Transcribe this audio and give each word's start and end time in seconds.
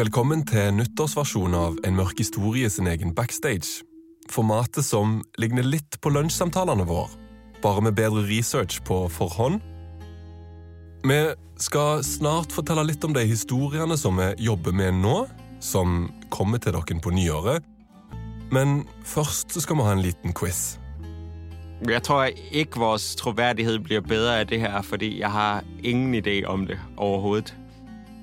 Velkommen 0.00 0.46
til 0.48 0.70
nyttårsversjonen 0.78 1.54
av 1.58 1.74
En 1.84 1.98
mørk 1.98 2.22
historie 2.22 2.70
sin 2.72 2.86
egen 2.88 3.10
backstage. 3.12 3.82
Formatet 4.32 4.86
som 4.86 5.18
ligner 5.36 5.66
litt 5.66 5.98
på 6.00 6.12
lunsjsamtalene 6.14 6.86
våre, 6.88 7.10
bare 7.60 7.82
med 7.84 7.98
bedre 7.98 8.22
research 8.24 8.78
på 8.88 9.02
forhånd. 9.12 9.60
Vi 11.04 11.18
skal 11.60 12.00
snart 12.06 12.56
fortelle 12.56 12.86
litt 12.88 13.04
om 13.04 13.12
de 13.12 13.26
historiene 13.28 13.98
som 14.00 14.16
vi 14.16 14.30
jobber 14.46 14.72
med 14.72 15.02
nå, 15.02 15.18
som 15.60 16.08
kommer 16.32 16.64
til 16.64 16.78
dere 16.78 17.00
på 17.04 17.12
nyåret. 17.12 17.66
Men 18.48 18.86
først 19.04 19.52
så 19.52 19.60
skal 19.60 19.82
vi 19.82 19.88
ha 19.90 19.98
en 19.98 20.06
liten 20.06 20.32
quiz. 20.32 20.78
Jeg 21.84 22.00
tror 22.08 22.32
ikke 22.52 22.80
vores 22.80 23.12
troverdighet 23.20 23.84
blir 23.84 24.00
bedre 24.00 24.40
av 24.40 24.48
det 24.48 24.64
her, 24.64 24.80
fordi 24.80 25.18
jeg 25.20 25.28
har 25.28 25.60
ingen 25.84 26.14
idé 26.24 26.46
om 26.48 26.64
det 26.64 26.80
overhovedet. 26.96 27.59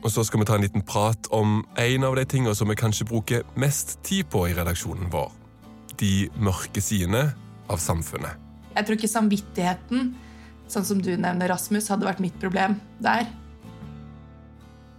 Og 0.06 0.12
så 0.14 0.24
skal 0.24 0.42
vi 0.42 0.48
ta 0.48 0.56
en 0.58 0.64
liten 0.64 0.86
prat 0.86 1.30
om 1.34 1.64
en 1.82 2.06
av 2.08 2.16
de 2.16 2.26
tingene 2.30 2.56
som 2.56 2.70
vi 2.70 2.78
kanskje 2.78 3.08
bruker 3.10 3.44
mest 3.60 3.98
tid 4.06 4.30
på 4.32 4.46
i 4.48 4.54
redaksjonen 4.58 5.10
vår. 5.14 5.32
De 5.98 6.30
mørke 6.38 6.84
sidene 6.84 7.32
av 7.72 7.82
samfunnet. 7.82 8.38
Jeg 8.78 8.86
tror 8.86 8.98
ikke 9.00 9.10
samvittigheten, 9.10 10.12
sånn 10.70 10.86
som 10.86 11.02
du 11.02 11.10
nevner, 11.18 11.50
Rasmus, 11.50 11.90
hadde 11.90 12.06
vært 12.06 12.22
mitt 12.22 12.38
problem 12.42 12.78
der. 13.04 13.26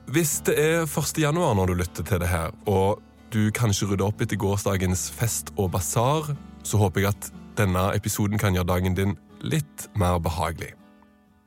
Hvis 0.08 0.38
det 0.48 0.56
er 0.58 0.82
1. 0.88 1.20
januar 1.20 1.54
når 1.54 1.70
du 1.70 1.78
lytter 1.82 2.06
til 2.08 2.22
det 2.24 2.30
her, 2.32 2.50
og 2.66 3.04
du 3.30 3.52
kanskje 3.54 3.90
rydder 3.90 4.08
opp 4.08 4.22
etter 4.24 4.40
gårsdagens 4.40 5.10
fest 5.12 5.52
og 5.56 5.70
basar, 5.76 6.32
så 6.64 6.80
håper 6.80 7.04
jeg 7.04 7.12
at 7.12 7.30
denne 7.60 7.90
episoden 7.94 8.40
kan 8.40 8.56
gjøre 8.56 8.70
dagen 8.72 8.96
din 8.96 9.16
litt 9.44 9.88
mer 10.00 10.18
behagelig. 10.22 10.72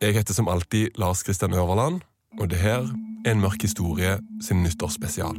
Jeg 0.02 0.16
heter 0.16 0.38
som 0.38 0.50
alltid 0.50 0.98
Lars 1.02 1.24
Kristian 1.26 1.54
Øverland, 1.54 2.02
og 2.40 2.50
det 2.54 2.62
her 2.62 2.86
er 2.86 3.11
En 3.22 3.38
mørk 3.38 3.62
historie 3.62 4.16
sin 4.42 4.64
nyttårsspesial. 4.66 5.36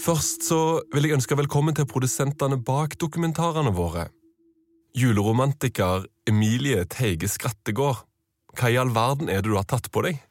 Først 0.00 0.46
så 0.48 0.60
vil 0.94 1.08
jeg 1.08 1.16
ønske 1.18 1.36
velkommen 1.36 1.76
til 1.76 1.88
produsentene 1.88 2.56
bak 2.56 2.96
dokumentarene 3.00 3.72
våre. 3.76 4.06
Juleromantiker 4.96 6.06
Emilie 6.28 6.86
Teige 6.88 7.28
Skrattegård. 7.28 8.06
Hva 8.56 8.72
i 8.72 8.78
all 8.80 8.94
verden 8.96 9.28
er 9.28 9.42
det 9.44 9.52
du 9.52 9.58
har 9.58 9.68
tatt 9.68 9.90
på 9.92 10.06
deg? 10.06 10.22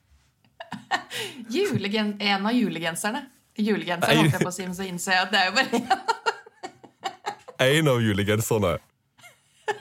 Julegen, 1.53 2.15
en 2.17 2.49
av 2.49 2.57
julegenserne. 2.57 3.27
Julegenseren, 3.61 4.09
Nei. 4.09 4.23
holdt 4.23 4.39
jeg 4.39 4.41
på 4.41 4.53
å 4.53 4.57
si, 4.57 4.65
men 4.65 4.77
så 4.77 4.89
innser 4.89 5.19
jeg 5.19 5.27
at 5.27 5.35
det 5.35 5.43
er 5.43 5.51
jo 5.51 5.57
bare 5.59 5.81
én. 5.81 5.87
En 7.65 7.87
av 7.87 8.01
julegenserne. 8.03 8.73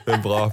Det 0.05 0.13
er 0.15 0.21
bra. 0.23 0.45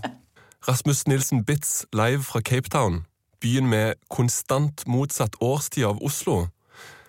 Rasmus 0.69 1.07
Nilsen 1.07 1.45
Bitz 1.45 1.87
live 1.93 2.23
fra 2.23 2.41
Cape 2.41 2.71
Town. 2.71 3.05
Byen 3.41 3.67
med 3.67 3.95
konstant 4.11 4.87
motsatt 4.87 5.35
årstid 5.41 5.85
av 5.85 5.99
Oslo. 6.03 6.47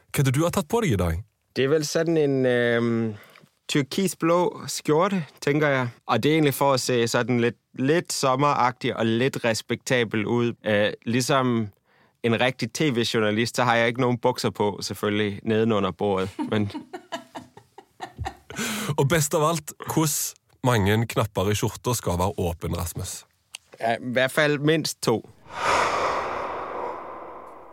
Hva 0.10 0.24
er 0.24 0.26
det 0.26 0.34
du 0.34 0.42
har 0.42 0.54
tatt 0.56 0.68
på 0.68 0.80
deg 0.82 0.96
i 0.96 0.98
dag? 0.98 1.20
Det 1.54 1.68
er 1.68 1.70
vel 1.70 1.84
sånn 1.86 2.18
en 2.18 2.48
øh, 2.50 2.88
turkisblå 3.70 4.38
skjorte, 4.74 5.20
tenker 5.46 5.70
jeg. 5.70 5.92
Og 6.10 6.24
det 6.24 6.32
er 6.32 6.40
egentlig 6.40 6.56
for 6.58 6.74
å 6.74 6.80
se 6.82 6.98
sånn 7.12 7.44
litt, 7.44 7.60
litt 7.78 8.16
sommeraktig 8.16 8.96
og 8.96 9.12
litt 9.22 9.38
respektabel 9.44 10.26
ut. 10.26 10.58
Uh, 10.66 10.90
ligesom 11.06 11.68
en 12.26 12.38
riktig 12.42 12.72
tv-journalist, 12.74 13.60
så 13.60 13.68
har 13.70 13.84
jeg 13.84 13.94
ikke 13.94 14.02
noen 14.02 14.18
bukser 14.18 14.50
på, 14.50 14.72
selvfølgelig, 14.82 15.44
nedenunder 15.44 15.94
bordet. 15.94 16.34
Men 16.50 16.72
Og 18.98 19.06
best 19.10 19.34
av 19.38 19.46
alt, 19.46 19.76
hvordan 19.86 20.66
mange 20.66 20.98
knapper 21.14 21.52
i 21.52 21.56
skjorta 21.58 21.94
skal 21.98 22.18
være 22.18 22.34
åpen, 22.42 22.74
Rasmus. 22.78 23.24
Ja, 23.84 23.96
i 23.96 24.12
hvert 24.16 24.32
fald 24.32 24.60
mindst 24.60 25.02
to. 25.02 25.30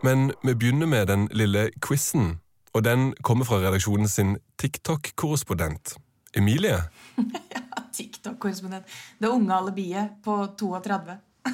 Men 0.03 0.31
vi 0.43 0.53
begynner 0.53 0.87
med 0.87 1.07
den 1.07 1.27
lille 1.31 1.69
quizen, 1.87 2.39
og 2.73 2.83
den 2.83 3.13
kommer 3.23 3.45
fra 3.45 3.61
redaksjonen 3.61 4.07
sin 4.09 4.37
TikTok-korrespondent. 4.57 5.95
Emilie, 6.35 6.77
ja, 7.55 7.61
TikTok-korrespondent. 7.93 8.85
Det 9.19 9.27
unge 9.27 9.55
alibiet 9.55 10.09
på 10.23 10.47
32. 10.59 11.17
uh, 11.45 11.51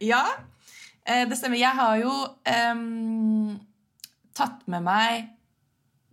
ja, 0.12 0.24
uh, 1.10 1.28
det 1.30 1.38
stemmer. 1.38 1.58
Jeg 1.58 1.70
har 1.70 1.96
jo 1.96 2.12
um, 2.74 3.60
tatt 4.34 4.68
med 4.68 4.84
meg 4.84 5.30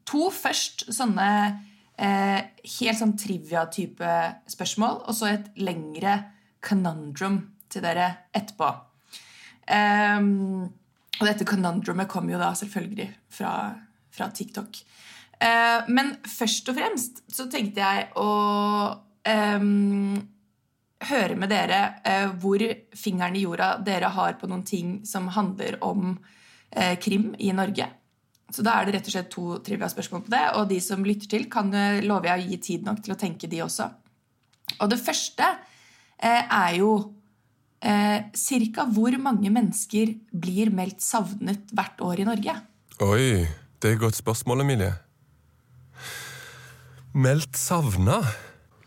to 0.06 0.30
først 0.34 0.88
sånne 0.94 1.28
eh, 2.02 2.40
helt 2.80 3.00
sånn 3.00 3.16
trivia-type 3.20 4.12
spørsmål, 4.52 5.04
og 5.06 5.18
så 5.18 5.32
et 5.32 5.52
lengre 5.62 6.18
conundrum 6.64 7.42
til 7.72 7.86
dere 7.86 8.10
etterpå. 8.36 8.70
Em, 9.72 10.66
og 11.20 11.28
dette 11.28 11.48
conundrumet 11.48 12.10
kommer 12.12 12.36
jo 12.36 12.42
da 12.42 12.52
selvfølgelig 12.58 13.08
fra, 13.32 13.54
fra 14.12 14.30
TikTok. 14.34 14.82
Eh, 15.42 15.88
men 15.90 16.16
først 16.28 16.70
og 16.70 16.78
fremst 16.78 17.24
så 17.32 17.48
tenkte 17.50 17.82
jeg 17.82 18.10
å 18.20 18.30
em, 19.26 20.20
høre 21.10 21.38
med 21.40 21.50
dere 21.50 21.82
eh, 22.06 22.28
hvor 22.42 22.62
fingeren 22.98 23.38
i 23.38 23.46
jorda 23.46 23.74
dere 23.82 24.12
har 24.14 24.38
på 24.42 24.50
noen 24.50 24.66
ting 24.68 25.00
som 25.08 25.32
handler 25.34 25.80
om 25.86 26.14
eh, 26.70 26.98
krim 27.02 27.32
i 27.40 27.50
Norge. 27.58 27.88
Så 28.52 28.66
da 28.66 28.76
er 28.76 28.88
det 28.88 28.98
rett 28.98 29.08
og 29.08 29.14
slett 29.14 29.32
to 29.32 29.46
trivia-spørsmål 29.64 30.26
på 30.26 30.34
det, 30.34 30.44
og 30.60 30.68
de 30.70 30.80
som 30.84 31.06
lytter 31.08 31.30
til, 31.32 31.48
kan 31.52 31.72
love 31.72 32.04
lover 32.08 32.34
jeg 32.34 32.42
å 32.42 32.50
gi 32.50 32.62
tid 32.68 32.88
nok 32.88 33.00
til 33.06 33.16
å 33.16 33.20
tenke 33.20 33.48
de 33.52 33.62
også. 33.64 33.88
Og 34.80 34.92
det 34.92 35.00
første 35.00 35.48
eh, 36.20 36.44
er 36.44 36.76
jo 36.80 36.92
eh, 37.84 38.28
cirka 38.38 38.86
hvor 38.92 39.16
mange 39.22 39.52
mennesker 39.54 40.14
blir 40.32 40.72
meldt 40.76 41.04
savnet 41.04 41.72
hvert 41.76 42.04
år 42.04 42.24
i 42.24 42.28
Norge? 42.28 42.58
Oi, 43.02 43.48
det 43.82 43.90
er 43.90 43.98
et 43.98 44.04
godt 44.04 44.20
spørsmål, 44.20 44.66
Emilie. 44.66 44.94
Meldt 47.14 47.58
savna? 47.58 48.22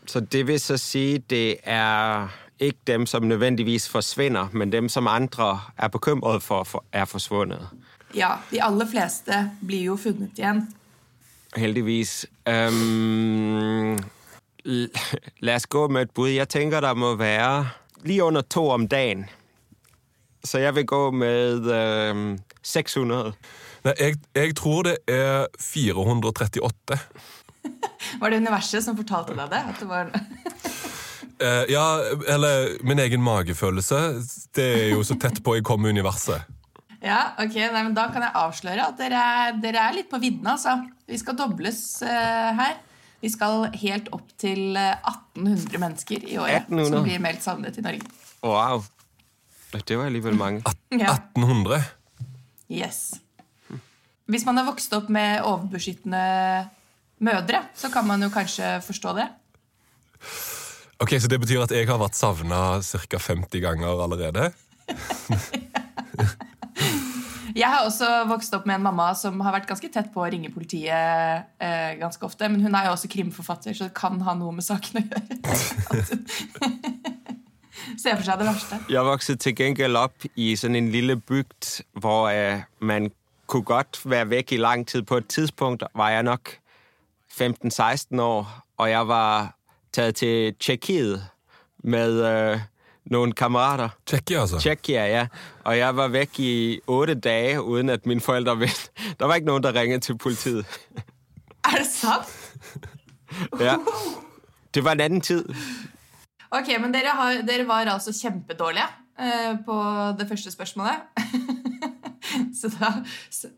Så 0.06 0.20
det 0.20 0.46
vil 0.46 0.60
så 0.60 0.76
si 0.80 1.18
det 1.30 1.58
er 1.64 2.30
ikke 2.60 2.80
dem, 2.86 3.06
som 3.06 3.22
nødvendigvis 3.22 3.88
forsvinner, 3.88 4.48
men 4.52 4.72
dem, 4.72 4.88
som 4.88 5.06
andre 5.06 5.58
er 5.78 5.88
bekymret 5.88 6.42
for, 6.42 6.64
for 6.64 6.84
er 6.92 7.04
forsvundet. 7.04 7.68
Ja, 8.14 8.38
de 8.50 8.60
aller 8.62 8.86
fleste 8.86 9.50
blir 9.60 9.88
jo 9.90 9.96
funnet 9.98 10.38
igjen. 10.38 10.62
Heldigvis. 11.58 12.24
Um, 12.46 13.98
la 15.42 15.56
oss 15.56 15.66
gå 15.66 15.88
med 15.90 16.08
et 16.08 16.14
bud. 16.14 16.30
Jeg 16.30 16.48
tenker 16.50 16.84
det 16.84 16.94
må 16.98 17.14
være 17.18 17.66
lige 18.06 18.24
under 18.24 18.42
to 18.42 18.68
om 18.70 18.86
dagen. 18.88 19.26
Så 20.44 20.60
jeg 20.62 20.74
vil 20.76 20.86
gå 20.86 21.10
med 21.10 21.66
um, 22.12 22.38
600. 22.62 23.34
Nei, 23.84 23.94
jeg, 23.98 24.16
jeg 24.34 24.56
tror 24.56 24.86
det 24.86 24.96
er 25.08 25.46
438. 25.60 26.98
Var 28.20 28.30
det 28.30 28.42
universet 28.44 28.84
som 28.84 28.96
fortalte 28.96 29.34
deg 29.34 29.50
det? 29.50 29.62
At 29.72 29.80
det 29.80 29.88
var... 29.88 30.10
uh, 31.42 31.64
ja, 31.76 31.86
eller 32.34 32.76
min 32.84 33.02
egen 33.02 33.22
magefølelse. 33.24 34.04
Det 34.54 34.68
er 34.84 34.92
jo 34.94 35.02
så 35.02 35.18
tett 35.18 35.42
på 35.42 35.58
jeg 35.58 35.66
kommer 35.66 35.90
universet. 35.90 36.44
Ja, 37.04 37.34
ok, 37.36 37.54
nei, 37.68 37.82
men 37.84 37.94
Da 37.96 38.08
kan 38.12 38.24
jeg 38.24 38.32
avsløre 38.40 38.88
at 38.88 38.98
dere 38.98 39.20
er, 39.20 39.56
dere 39.60 39.82
er 39.88 39.96
litt 39.98 40.10
på 40.10 40.20
viddene. 40.22 40.54
altså. 40.56 40.78
Vi 41.08 41.20
skal 41.20 41.36
dobles 41.36 41.80
uh, 42.04 42.50
her. 42.56 42.78
Vi 43.24 43.30
skal 43.32 43.68
helt 43.80 44.10
opp 44.12 44.34
til 44.36 44.76
eh, 44.76 44.98
1800 45.08 45.80
mennesker 45.80 46.26
i 46.28 46.34
året 46.36 46.66
1800? 46.66 46.90
som 46.90 47.06
blir 47.06 47.22
meldt 47.24 47.40
savnet 47.40 47.78
i 47.80 47.84
Norge. 47.84 48.10
Wow. 48.44 48.84
Det 49.72 49.96
var 49.96 50.12
likevel 50.12 50.36
mange. 50.36 50.60
Ja. 50.92 51.14
1800? 51.14 51.78
Yes. 52.68 52.98
Hvis 54.28 54.44
man 54.44 54.60
har 54.60 54.68
vokst 54.68 54.92
opp 54.96 55.08
med 55.08 55.40
overbeskyttende 55.40 56.20
mødre, 57.24 57.62
så 57.72 57.88
kan 57.92 58.04
man 58.04 58.28
jo 58.28 58.28
kanskje 58.34 58.76
forstå 58.84 59.16
det. 59.16 59.26
Ok, 61.00 61.16
Så 61.16 61.28
det 61.28 61.40
betyr 61.40 61.64
at 61.64 61.72
jeg 61.72 61.88
har 61.88 62.00
vært 62.00 62.20
savna 62.20 62.82
ca. 62.84 63.24
50 63.32 63.64
ganger 63.64 64.04
allerede? 64.04 64.50
Jeg 67.54 67.70
har 67.70 67.84
også 67.86 68.08
vokst 68.26 68.54
opp 68.56 68.64
med 68.66 68.80
en 68.80 68.86
mamma 68.88 69.12
som 69.14 69.38
har 69.44 69.54
vært 69.54 69.68
ganske 69.68 69.88
tett 69.92 70.08
på 70.14 70.24
å 70.24 70.30
ringe 70.32 70.50
politiet 70.50 71.44
eh, 71.62 71.92
ganske 72.00 72.26
ofte. 72.26 72.48
Men 72.50 72.64
hun 72.64 72.74
er 72.74 72.88
jo 72.88 72.94
også 72.96 73.10
krimforfatter, 73.12 73.76
så 73.76 73.86
det 73.86 73.94
kan 73.94 74.18
ha 74.26 74.34
noe 74.38 74.56
med 74.56 74.66
saken 74.66 74.98
å 74.98 75.04
gjøre. 75.04 75.22
Se 78.00 78.10
for 78.10 78.24
seg 78.26 78.40
det 78.40 78.48
verste. 78.48 78.78
Jeg 78.90 79.06
vokste 79.06 79.36
til 79.38 79.54
gengæld 79.58 80.00
opp 80.00 80.26
i 80.34 80.54
sånn 80.58 80.78
en 80.78 80.90
lille 80.90 81.16
bygd, 81.20 81.70
hvor 82.02 82.30
eh, 82.32 82.64
man 82.80 83.10
kunne 83.50 83.68
godt 83.68 84.00
være 84.02 84.30
vekk 84.32 84.56
i 84.56 84.60
lang 84.62 84.86
tid. 84.88 85.04
På 85.06 85.20
et 85.20 85.28
tidspunkt 85.30 85.84
var 85.94 86.14
jeg 86.14 86.26
nok 86.26 86.56
15-16 87.34 88.22
år, 88.24 88.50
og 88.78 88.90
jeg 88.90 89.08
var 89.10 89.52
tatt 89.94 90.18
til 90.22 90.54
Tjekkiet 90.58 91.22
med 91.84 92.22
øh, 92.24 92.60
nogle 93.10 93.32
kammerater. 93.32 93.88
Tsjekkia, 94.06 94.40
altså? 94.40 94.58
Tjekkia, 94.60 95.06
ja. 95.06 95.26
Og 95.64 95.78
jeg 95.78 95.96
var 95.96 96.12
vekk 96.12 96.38
i 96.40 96.52
åtte 96.88 97.14
dager 97.14 97.58
uden 97.60 97.92
at 97.92 98.06
mine 98.06 98.20
foreldre 98.20 98.56
visste. 98.64 98.90
Der 99.20 99.26
var 99.26 99.40
ikke 99.40 99.50
noen 99.50 99.62
der 99.64 99.76
ringte 99.76 100.00
til 100.06 100.18
politiet. 100.18 100.66
Er 101.64 101.80
det 101.80 101.88
sant? 101.88 102.28
Ja. 103.58 103.74
Det 104.74 104.84
var 104.84 104.94
en 104.94 105.00
annen 105.00 105.20
tid. 105.20 105.48
Ok, 106.54 106.68
men 106.78 106.92
dere, 106.94 107.16
har, 107.18 107.40
dere 107.42 107.66
var 107.66 107.88
altså 107.90 108.12
kjempedårlige 108.14 108.86
eh, 109.18 109.56
på 109.66 109.78
det 110.18 110.28
første 110.28 110.52
spørsmålet. 110.54 111.02
så 112.60 112.70
da 112.76 112.92
så, 113.30 113.50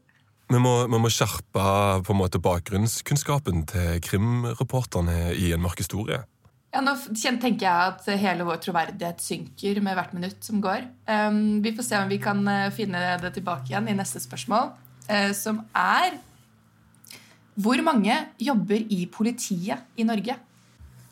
Vi 0.48 0.58
må, 0.62 0.86
vi 0.86 1.00
må 1.02 1.10
skjerpe 1.12 1.66
på 2.06 2.14
en 2.14 2.20
måte 2.20 2.40
bakgrunnskunnskapen 2.40 3.66
til 3.66 4.00
krimreporterne 4.00 5.34
i 5.34 5.52
En 5.52 5.60
mørk 5.60 5.82
historie. 5.82 6.22
Ja, 6.76 6.82
Nå 6.84 6.92
tenker 7.40 7.64
jeg 7.64 7.90
at 7.90 8.08
hele 8.20 8.44
vår 8.46 8.60
troverdighet 8.64 9.22
synker 9.24 9.80
med 9.84 9.96
hvert 9.96 10.14
minutt 10.16 10.44
som 10.44 10.60
går. 10.64 10.84
Um, 11.08 11.62
vi 11.64 11.72
får 11.76 11.88
se 11.88 12.00
om 12.00 12.12
vi 12.12 12.20
kan 12.22 12.42
eh, 12.50 12.72
finne 12.74 13.16
det 13.22 13.32
tilbake 13.38 13.70
igjen 13.70 13.88
i 13.88 13.96
neste 13.96 14.20
spørsmål, 14.22 14.74
eh, 15.08 15.32
som 15.36 15.64
er 15.74 16.18
Hvor 17.56 17.80
mange 17.80 18.12
jobber 18.36 18.82
i 18.92 19.06
politiet 19.08 19.78
i 19.96 20.04
Norge? 20.04 20.36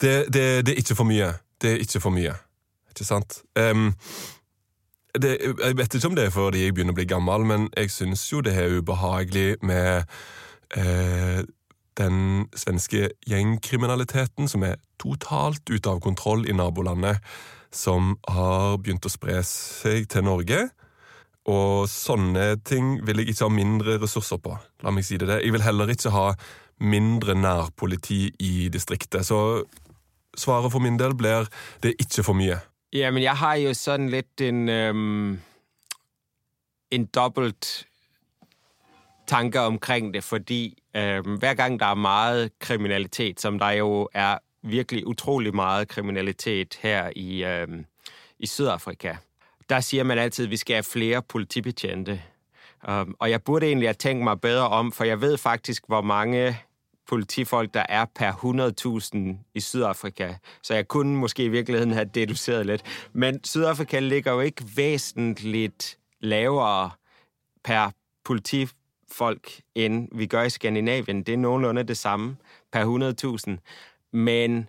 Det, 0.01 0.33
det, 0.33 0.67
det 0.67 0.75
er 0.75 0.83
ikke 0.83 0.97
for 0.97 1.09
mye. 1.09 1.33
Det 1.61 1.73
er 1.73 1.83
ikke 1.83 2.01
for 2.01 2.15
mye. 2.15 2.35
Ikke 2.93 3.05
sant? 3.05 3.41
Em, 3.59 3.91
det, 5.23 5.37
jeg 5.43 5.77
vet 5.79 5.95
ikke 5.95 6.09
om 6.11 6.17
det 6.17 6.29
er 6.29 6.35
fordi 6.35 6.65
jeg 6.65 6.75
begynner 6.77 6.95
å 6.95 7.01
bli 7.01 7.09
gammel, 7.11 7.45
men 7.49 7.69
jeg 7.77 7.93
syns 7.95 8.25
jo 8.33 8.43
det 8.45 8.55
er 8.59 8.79
ubehagelig 8.79 9.57
med 9.67 10.07
eh, 10.77 11.43
den 11.97 12.47
svenske 12.57 13.11
gjengkriminaliteten 13.29 14.51
som 14.51 14.65
er 14.67 14.81
totalt 15.01 15.65
ute 15.71 15.91
av 15.91 16.01
kontroll 16.05 16.47
i 16.49 16.57
nabolandet, 16.57 17.23
som 17.73 18.17
har 18.29 18.77
begynt 18.81 19.07
å 19.07 19.13
spre 19.13 19.41
seg 19.47 20.09
til 20.13 20.27
Norge. 20.29 20.67
Og 21.47 21.87
sånne 21.91 22.57
ting 22.67 22.97
vil 23.07 23.23
jeg 23.23 23.33
ikke 23.33 23.47
ha 23.47 23.55
mindre 23.55 23.99
ressurser 24.03 24.41
på. 24.43 24.57
La 24.83 24.93
meg 24.95 25.07
si 25.07 25.19
det. 25.21 25.29
det. 25.31 25.43
Jeg 25.45 25.55
vil 25.55 25.67
heller 25.67 25.93
ikke 25.93 26.15
ha 26.15 26.31
mindre 26.83 27.37
nærpoliti 27.39 28.33
i 28.43 28.69
distriktet. 28.73 29.25
Så 29.27 29.63
svaret 30.37 30.73
for 30.73 30.83
min 30.83 30.99
del 31.01 31.15
blir 31.17 31.47
det 31.83 31.95
er 31.95 32.03
ikke 32.03 32.27
for 32.27 32.39
mye. 32.39 32.59
Jamen, 32.97 33.23
jeg 33.23 33.37
har 33.37 33.55
jo 33.55 33.75
sådan 33.75 34.09
lidt 34.09 34.41
en, 34.41 34.69
øhm, 34.69 35.41
en 36.91 37.07
dobbelt 37.07 37.87
tanke 39.27 39.61
omkring 39.61 40.15
det, 40.15 40.25
fordi 40.25 40.83
øhm, 40.97 41.35
hver 41.35 41.55
gang 41.55 41.81
der 41.81 41.87
er 41.87 41.95
meget 41.95 42.51
kriminalitet, 42.59 43.41
som 43.41 43.59
der 43.59 43.71
jo 43.71 44.09
er 44.15 44.39
virkelig 44.63 45.07
utrolig 45.07 45.55
meget 45.55 45.89
kriminalitet 45.89 46.79
her 46.83 47.11
i, 47.17 47.45
øhm, 47.45 47.85
i 48.39 48.47
Sydafrika, 48.47 49.17
der 49.69 49.81
siger 49.81 50.05
man 50.05 50.19
altid, 50.19 50.45
at 50.45 50.51
vi 50.51 50.57
skal 50.57 50.75
have 50.75 50.85
flere 50.93 51.23
politibetjente. 51.23 52.23
Um, 52.89 53.17
og 53.19 53.31
jeg 53.31 53.43
burde 53.43 53.67
egentlig 53.67 53.89
have 53.89 53.95
tænkt 53.95 54.25
mig 54.25 54.41
bedre 54.41 54.69
om, 54.69 54.93
for 54.93 55.05
jeg 55.05 55.21
ved 55.21 55.39
faktisk, 55.39 55.83
hvor 55.87 56.01
mange 56.01 56.59
politifolk, 57.09 57.75
der 57.75 57.87
er 57.89 58.05
per 58.15 58.33
100.000 59.41 59.51
i 59.55 59.61
Sydafrika. 59.61 60.35
Så 60.63 60.75
jeg 60.75 60.89
kunne 60.89 61.17
måske 61.17 61.45
i 61.45 61.49
virkeligheden 61.49 61.93
have 61.93 62.11
deduceret 62.15 62.67
lidt. 62.67 62.83
Men 63.13 63.45
Sydafrika 63.45 63.99
ligger 63.99 64.33
jo 64.33 64.41
ikke 64.41 64.65
væsentligt 64.77 65.99
lavere 66.21 66.91
per 67.65 67.91
politifolk, 68.25 69.61
end 69.75 70.09
vi 70.13 70.27
gør 70.27 70.43
i 70.43 70.51
Skandinavien. 70.51 71.23
Det 71.23 71.33
er 71.33 71.39
nogenlunde 71.39 71.83
det 71.83 71.97
samme 71.97 72.37
per 72.73 73.55
100.000. 73.55 74.11
Men 74.13 74.69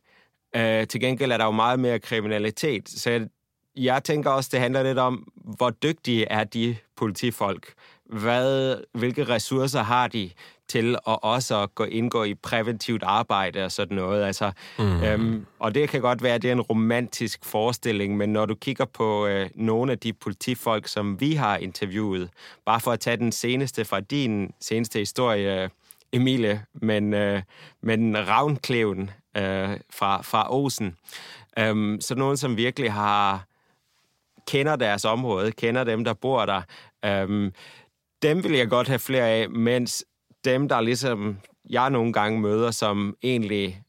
øh, 0.55 0.88
til 0.88 1.01
gengæld 1.01 1.31
er 1.31 1.38
der 1.38 1.45
jo 1.45 1.51
meget 1.51 1.79
mere 1.79 2.00
kriminalitet. 2.00 2.89
Så 2.89 3.09
jeg, 3.09 3.27
jeg 3.75 4.03
tænker 4.03 4.29
også, 4.29 4.50
det 4.53 4.59
handler 4.59 4.83
lidt 4.83 4.97
om, 4.97 5.27
hvor 5.35 5.69
dygtige 5.69 6.25
er 6.25 6.43
de 6.43 6.75
politifolk. 6.95 7.73
Hvad, 8.05 8.77
hvilke 8.93 9.23
ressourcer 9.23 9.83
har 9.83 10.07
de 10.07 10.29
til 10.67 10.95
å 11.05 11.13
også 11.21 11.62
at 11.62 11.75
gå 11.75 11.83
indgå 11.83 12.24
i 12.24 12.33
præventivt 12.33 13.03
arbejde 13.03 13.65
og 13.65 13.71
sådan 13.71 13.95
noget. 13.95 14.24
Altså, 14.24 14.51
mm. 14.79 15.03
øhm, 15.03 15.45
og 15.59 15.75
det 15.75 15.89
kan 15.89 16.01
godt 16.01 16.24
være, 16.24 16.36
at 16.36 16.41
det 16.41 16.47
er 16.47 16.51
en 16.51 16.62
romantisk 16.62 17.45
forestilling, 17.45 18.17
men 18.17 18.33
når 18.33 18.45
du 18.45 18.55
kigger 18.55 18.86
på 18.86 19.27
øh, 19.27 19.50
nogle 19.55 19.91
af 19.91 20.00
de 20.00 20.13
politifolk, 20.13 20.88
som 20.88 21.19
vi 21.21 21.33
har 21.33 21.57
interviewet, 21.57 22.29
bare 22.65 22.79
for 22.79 22.91
at 22.91 23.00
tage 23.00 23.17
den 23.17 23.31
seneste 23.31 23.86
fra 23.86 24.00
din 24.00 24.51
seneste 24.59 25.00
historie, 25.00 25.69
Emilie, 26.13 26.63
men, 26.74 27.13
øh, 27.13 27.41
men 27.81 28.27
Ravnkleven 28.27 29.12
øh, 29.38 29.69
fra, 29.89 30.21
fra 30.21 30.53
Osen. 30.53 30.95
Øhm, 31.59 32.01
så 32.01 32.15
nogen, 32.15 32.38
som 32.38 32.57
virkelig 32.57 32.93
har 32.93 33.45
kender 34.47 34.75
deres 34.75 35.05
område, 35.05 35.51
kender 35.51 35.83
dem, 35.83 36.03
der 36.03 36.13
bor 36.13 36.45
der. 36.45 36.62
Øhm, 37.05 37.53
dem 38.21 38.43
vil 38.43 38.51
jeg 38.51 38.69
godt 38.69 38.88
have 38.88 39.00
flere 39.00 39.29
af, 39.29 39.50
mens 39.50 40.05
dem, 40.47 40.69
der 40.69 40.81
ligesom 40.81 41.37
jeg 41.69 41.89
nogle 41.89 42.13
gange 42.13 42.39
møder, 42.39 42.71
som 42.71 43.15
egentlig 43.23 43.83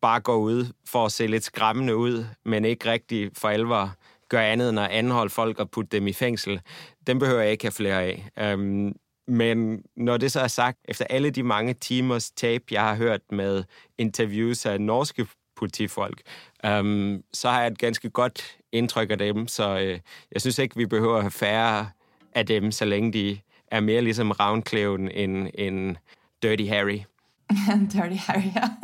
bare 0.00 0.20
går 0.20 0.36
ud 0.36 0.72
for 0.86 1.04
at 1.04 1.12
se 1.12 1.26
lidt 1.26 1.44
skræmmende 1.44 1.96
ud, 1.96 2.24
men 2.44 2.64
ikke 2.64 2.90
rigtig 2.90 3.30
for 3.36 3.48
alvor 3.48 3.94
gør 4.28 4.40
andet 4.40 4.68
end 4.68 4.80
at 4.80 4.90
anholde 4.90 5.30
folk 5.30 5.58
og 5.58 5.70
putte 5.70 5.96
dem 5.96 6.06
i 6.06 6.12
fængsel, 6.12 6.60
dem 7.06 7.18
behøver 7.18 7.40
jeg 7.40 7.52
ikke 7.52 7.64
have 7.64 7.72
flere 7.72 8.02
af. 8.02 8.28
Øhm, 8.38 8.92
men 9.28 9.82
når 9.96 10.16
det 10.16 10.32
så 10.32 10.40
er 10.40 10.48
sagt, 10.48 10.78
efter 10.84 11.04
alle 11.10 11.30
de 11.30 11.42
mange 11.42 11.74
timers 11.74 12.30
tape, 12.30 12.64
jeg 12.70 12.82
har 12.82 12.94
hørt 12.94 13.20
med 13.32 13.64
interviews 13.98 14.66
af 14.66 14.80
norske 14.80 15.26
politifolk, 15.56 16.20
øhm, 16.64 17.22
så 17.32 17.48
har 17.48 17.60
jeg 17.60 17.70
et 17.70 17.78
ganske 17.78 18.10
godt 18.10 18.58
indtryk 18.72 19.10
af 19.10 19.18
dem, 19.18 19.48
så 19.48 19.78
øh, 19.78 20.00
jeg 20.32 20.40
synes 20.40 20.58
ikke, 20.58 20.76
vi 20.76 20.86
behøver 20.86 21.16
at 21.16 21.22
have 21.22 21.30
færre 21.30 21.90
af 22.34 22.46
dem, 22.46 22.72
så 22.72 22.84
længe 22.84 23.12
de 23.12 23.38
er 23.70 23.80
mere 23.80 24.02
ligesom 24.02 24.30
Ravnkleven 24.30 25.10
end, 25.10 25.48
end 25.54 25.96
Dirty 26.42 26.68
Harry. 26.68 27.04
Dirty 27.92 28.16
Harry, 28.16 28.52
ja. 28.56 28.68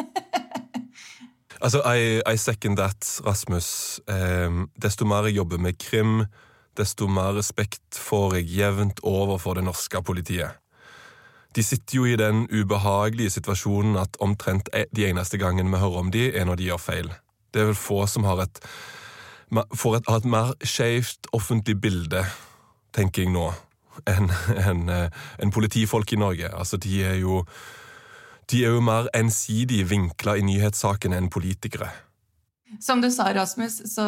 Altså, 1.60 1.80
I, 1.92 2.20
I 2.34 2.36
second 2.36 2.76
that, 2.76 3.20
Rasmus. 3.26 4.00
Um, 4.08 4.70
desto 4.82 5.04
mer 5.04 5.24
jeg 5.24 5.36
jobber 5.36 5.58
med 5.58 5.78
krim, 5.78 6.24
desto 6.76 7.06
mer 7.08 7.32
respekt 7.38 7.96
får 7.96 8.34
jeg 8.34 8.50
jevnt 8.58 9.00
over 9.02 9.38
for 9.38 9.54
det 9.54 9.64
norske 9.64 10.02
politiet. 10.02 10.50
De 11.56 11.62
sitter 11.64 11.96
jo 11.96 12.04
i 12.04 12.16
den 12.16 12.44
ubehagelige 12.52 13.30
situasjonen 13.30 13.96
at 13.96 14.16
omtrent 14.20 14.68
e, 14.76 14.84
de 14.96 15.06
eneste 15.08 15.38
gangene 15.40 15.72
vi 15.72 15.80
hører 15.80 16.02
om 16.02 16.10
de, 16.12 16.28
er 16.36 16.44
når 16.44 16.60
de 16.60 16.68
gjør 16.68 16.82
feil. 16.82 17.12
Det 17.54 17.62
er 17.62 17.70
vel 17.70 17.78
få 17.80 18.04
som 18.06 18.28
har 18.28 18.42
et, 18.44 18.60
får 19.74 19.96
et, 19.96 20.08
har 20.08 20.20
et 20.20 20.28
mer 20.28 20.52
skeivt 20.64 21.30
offentlig 21.32 21.80
bilde, 21.80 22.26
tenker 22.92 23.24
jeg 23.24 23.32
nå, 23.32 23.48
enn 24.04 24.30
en, 24.56 24.88
en 24.90 25.52
politifolk 25.54 26.12
i 26.12 26.20
Norge. 26.20 26.52
Altså, 26.52 26.76
de 26.80 27.02
er 27.04 27.20
jo 27.22 27.44
de 28.50 28.62
er 28.62 28.76
jo 28.76 28.82
mer 28.84 29.08
ensidig 29.16 29.82
vinkla 29.90 30.36
i 30.38 30.44
nyhetssakene 30.46 31.18
enn 31.18 31.32
politikere. 31.32 31.88
Som 32.82 33.02
du 33.02 33.08
sa, 33.14 33.28
Rasmus, 33.34 33.80
så 33.90 34.06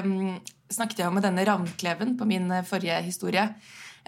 um, 0.00 0.38
snakket 0.72 1.02
jeg 1.02 1.12
med 1.12 1.24
denne 1.26 1.44
Ravnkleven 1.48 2.16
på 2.18 2.28
min 2.28 2.50
eh, 2.54 2.64
forrige 2.66 3.00
historie. 3.04 3.46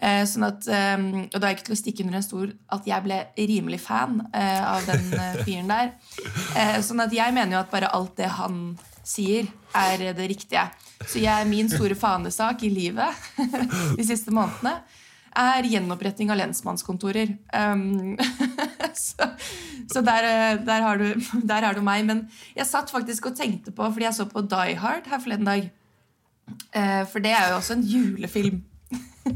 Uh, 0.03 0.23
sånn 0.29 0.47
at, 0.49 0.65
um, 0.97 1.09
og 1.27 1.37
da 1.37 1.45
er 1.45 1.53
jeg 1.53 1.59
ikke 1.59 1.67
til 1.69 1.77
å 1.77 1.81
stikke 1.81 2.05
under 2.07 2.19
en 2.19 2.25
stor 2.25 2.53
at 2.77 2.89
jeg 2.89 3.05
ble 3.05 3.19
rimelig 3.37 3.83
fan 3.85 4.23
uh, 4.25 4.63
av 4.77 4.89
den 4.89 5.11
uh, 5.13 5.43
fyren 5.45 5.73
der. 5.73 5.93
sånn 6.87 7.05
at 7.05 7.13
jeg 7.17 7.37
mener 7.37 7.59
jo 7.59 7.63
at 7.65 7.73
bare 7.73 7.93
alt 7.93 8.17
det 8.21 8.31
han 8.39 8.63
sier, 9.05 9.51
er 9.77 10.13
det 10.17 10.31
riktige. 10.31 10.65
Så 11.09 11.23
jeg, 11.23 11.49
min 11.51 11.71
store 11.71 11.97
fanesak 11.99 12.63
i 12.67 12.73
livet 12.73 13.31
de 13.99 14.05
siste 14.07 14.35
månedene 14.35 14.81
er 15.39 15.65
gjenoppretting 15.65 16.31
av 16.33 16.39
lensmannskontorer. 16.41 17.31
Um, 17.57 18.19
så, 19.05 19.29
så 19.89 20.03
der, 20.05 20.59
der, 20.65 20.83
har 20.85 21.01
du, 21.01 21.07
der, 21.41 21.65
har 21.65 21.77
du, 21.77 21.83
meg. 21.85 22.05
Men 22.09 22.27
jeg 22.57 22.69
satt 22.69 22.93
faktisk 22.93 23.31
og 23.31 23.39
tenkte 23.39 23.73
på, 23.73 23.87
fordi 23.87 24.09
jeg 24.09 24.19
så 24.19 24.29
på 24.29 24.45
Die 24.45 24.77
Hard 24.81 25.09
her 25.09 25.23
forleden 25.23 25.49
dag 25.49 25.71
uh, 26.77 27.03
For 27.09 27.25
det 27.25 27.33
er 27.33 27.51
jo 27.51 27.61
også 27.61 27.79
en 27.79 27.87
julefilm. 27.95 28.61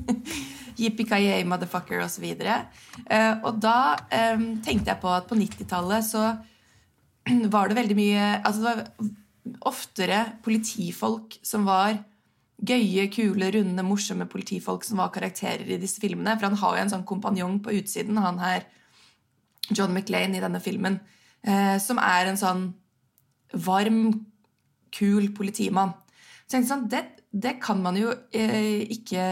Yippie-ki-yay, 0.81 1.47
motherfucker, 1.49 2.03
osv. 2.05 2.27
Uh, 2.37 3.35
og 3.47 3.63
da 3.65 3.97
um, 4.35 4.51
tenkte 4.65 4.93
jeg 4.93 5.01
på 5.01 5.13
at 5.15 5.29
på 5.31 5.39
90-tallet 5.39 6.05
så 6.05 6.27
var 7.55 7.71
det 7.71 7.79
veldig 7.81 7.97
mye 7.99 8.27
Altså 8.45 8.61
det 8.61 8.69
var 8.69 9.15
oftere 9.67 10.23
politifolk 10.45 11.39
som 11.47 11.67
var 11.69 11.99
gøye, 12.57 13.09
kule, 13.13 13.51
runde, 13.53 13.85
morsomme 13.85 14.27
politifolk 14.31 14.85
som 14.87 15.03
var 15.03 15.13
karakterer 15.15 15.69
i 15.69 15.81
disse 15.81 16.01
filmene. 16.01 16.37
For 16.39 16.49
han 16.49 16.59
har 16.61 16.77
jo 16.77 16.85
en 16.85 16.95
sånn 16.95 17.07
kompanjong 17.09 17.61
på 17.65 17.75
utsiden, 17.81 18.21
han 18.23 18.41
her 18.41 18.65
John 19.75 19.93
McLean 19.93 20.35
i 20.37 20.43
denne 20.43 20.63
filmen, 20.63 21.01
eh, 21.43 21.77
som 21.83 22.01
er 22.01 22.31
en 22.31 22.41
sånn 22.41 22.65
varm, 23.67 24.27
kul 24.97 25.29
politimann. 25.37 25.93
Så 26.47 26.57
jeg 26.57 26.65
tenkte 26.65 26.71
sånn, 26.71 26.89
det, 26.89 27.03
det 27.35 27.57
kan 27.61 27.83
man 27.83 27.99
jo 27.99 28.13
eh, 28.33 28.87
ikke, 28.95 29.25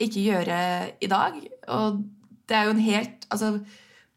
ikke, 0.00 0.22
gjøre 0.22 0.60
i 1.02 1.10
dag. 1.10 1.36
Og 1.74 2.02
det 2.48 2.56
er 2.56 2.68
jo 2.68 2.76
en 2.76 2.84
helt 2.86 3.16
Altså, 3.30 3.60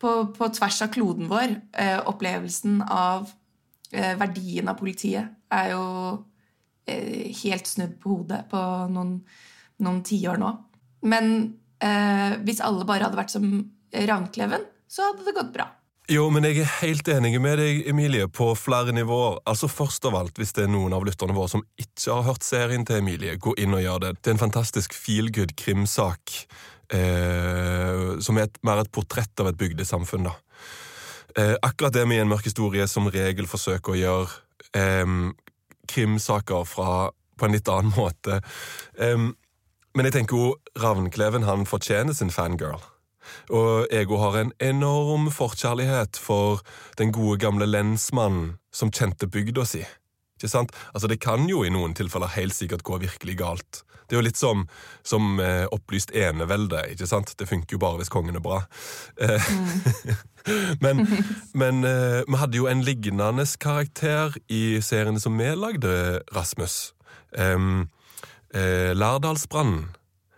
på, 0.02 0.12
på 0.34 0.48
tvers 0.56 0.80
av 0.82 0.90
kloden 0.90 1.28
vår, 1.30 1.52
eh, 1.78 2.00
opplevelsen 2.10 2.80
av 2.82 3.28
verdien 3.94 4.68
av 4.72 4.78
politiet 4.80 5.36
er 5.54 5.68
jo 5.72 5.84
Eh, 6.86 7.32
helt 7.44 7.68
snudd 7.68 7.96
på 8.02 8.10
hodet 8.12 8.42
på 8.52 8.60
noen, 8.92 9.22
noen 9.86 10.02
tiår 10.04 10.40
nå. 10.40 10.50
Men 11.08 11.30
eh, 11.80 12.36
hvis 12.44 12.60
alle 12.64 12.84
bare 12.88 13.08
hadde 13.08 13.20
vært 13.20 13.32
som 13.32 13.46
Ravnkleven, 13.94 14.66
så 14.92 15.08
hadde 15.08 15.24
det 15.24 15.36
gått 15.38 15.54
bra. 15.56 15.70
Jo, 16.12 16.26
men 16.34 16.44
jeg 16.44 16.60
er 16.60 16.74
helt 16.82 17.08
enig 17.08 17.38
med 17.40 17.56
deg, 17.62 17.86
Emilie, 17.88 18.28
på 18.28 18.50
flere 18.60 18.92
nivåer. 18.92 19.40
Altså 19.48 19.70
Først 19.72 20.04
av 20.10 20.18
alt, 20.20 20.36
hvis 20.36 20.52
det 20.58 20.66
er 20.66 20.74
noen 20.74 20.92
av 20.92 21.06
lytterne 21.08 21.36
våre 21.38 21.54
som 21.54 21.64
ikke 21.80 22.18
har 22.18 22.28
hørt 22.28 22.44
serien 22.44 22.84
til 22.84 23.00
Emilie, 23.00 23.38
gå 23.40 23.56
inn 23.56 23.78
og 23.78 23.86
gjør 23.86 24.04
det. 24.04 24.14
Det 24.20 24.34
er 24.34 24.36
en 24.36 24.44
fantastisk 24.44 24.98
feelgood 24.98 25.56
krimsak, 25.56 26.36
eh, 26.92 28.20
som 28.20 28.42
er 28.42 28.50
et, 28.50 28.60
mer 28.68 28.84
et 28.84 28.92
portrett 28.92 29.40
av 29.40 29.54
et 29.54 29.62
bygdesamfunn. 29.64 30.28
da. 30.28 30.36
Eh, 31.38 31.56
akkurat 31.62 31.94
det 31.94 32.06
med 32.06 32.22
en 32.22 32.30
mørk 32.30 32.46
historie 32.46 32.86
som 32.88 33.10
regel 33.10 33.48
forsøker 33.50 33.94
å 33.94 34.00
gjøre, 34.00 34.30
eh, 34.78 35.06
krimsaker 35.88 36.66
fra, 36.66 37.12
på 37.38 37.46
en 37.46 37.52
litt 37.52 37.70
annen 37.70 37.94
måte. 37.98 38.42
Eh, 38.98 39.18
men 39.94 40.06
jeg 40.10 40.14
tenker 40.14 40.38
jo 40.38 40.56
Ravnkleven 40.80 41.46
han 41.46 41.66
fortjener 41.66 42.14
sin 42.14 42.34
fangirl. 42.34 42.82
Og 43.50 43.88
Ego 43.94 44.18
har 44.20 44.38
en 44.38 44.52
enorm 44.60 45.30
forkjærlighet 45.32 46.18
for 46.20 46.62
den 46.98 47.14
gode, 47.16 47.40
gamle 47.40 47.66
lensmannen 47.70 48.58
som 48.74 48.92
kjente 48.92 49.30
bygda 49.32 49.66
si. 49.66 49.86
Ikke 50.38 50.50
sant? 50.50 50.74
Altså, 50.94 51.08
Det 51.08 51.22
kan 51.22 51.48
jo 51.48 51.64
i 51.64 51.70
noen 51.70 51.94
tilfeller 51.94 52.28
helt 52.28 52.54
sikkert 52.54 52.84
gå 52.84 53.00
virkelig 53.00 53.38
galt. 53.38 53.84
Det 54.14 54.20
er 54.20 54.22
jo 54.22 54.28
litt 54.28 54.38
som, 54.38 54.60
som 55.02 55.40
eh, 55.42 55.64
opplyst 55.74 56.12
enevelde. 56.14 56.84
ikke 56.94 57.08
sant? 57.10 57.32
Det 57.34 57.48
funker 57.50 57.74
jo 57.74 57.80
bare 57.82 57.98
hvis 57.98 58.12
kongen 58.14 58.36
er 58.38 58.44
bra. 58.46 58.60
Eh, 59.18 59.48
mm. 59.50 60.20
men, 60.86 61.02
men 61.62 61.80
eh, 61.90 62.20
vi 62.28 62.38
hadde 62.38 62.60
jo 62.60 62.68
en 62.70 62.84
lignende 62.86 63.46
karakter 63.58 64.36
i 64.54 64.78
seriene 64.86 65.18
som 65.18 65.34
vi 65.42 65.48
lagde, 65.58 65.96
Rasmus. 66.36 66.94
Eh, 67.34 67.58
Lærdalsbrannen. 68.94 69.88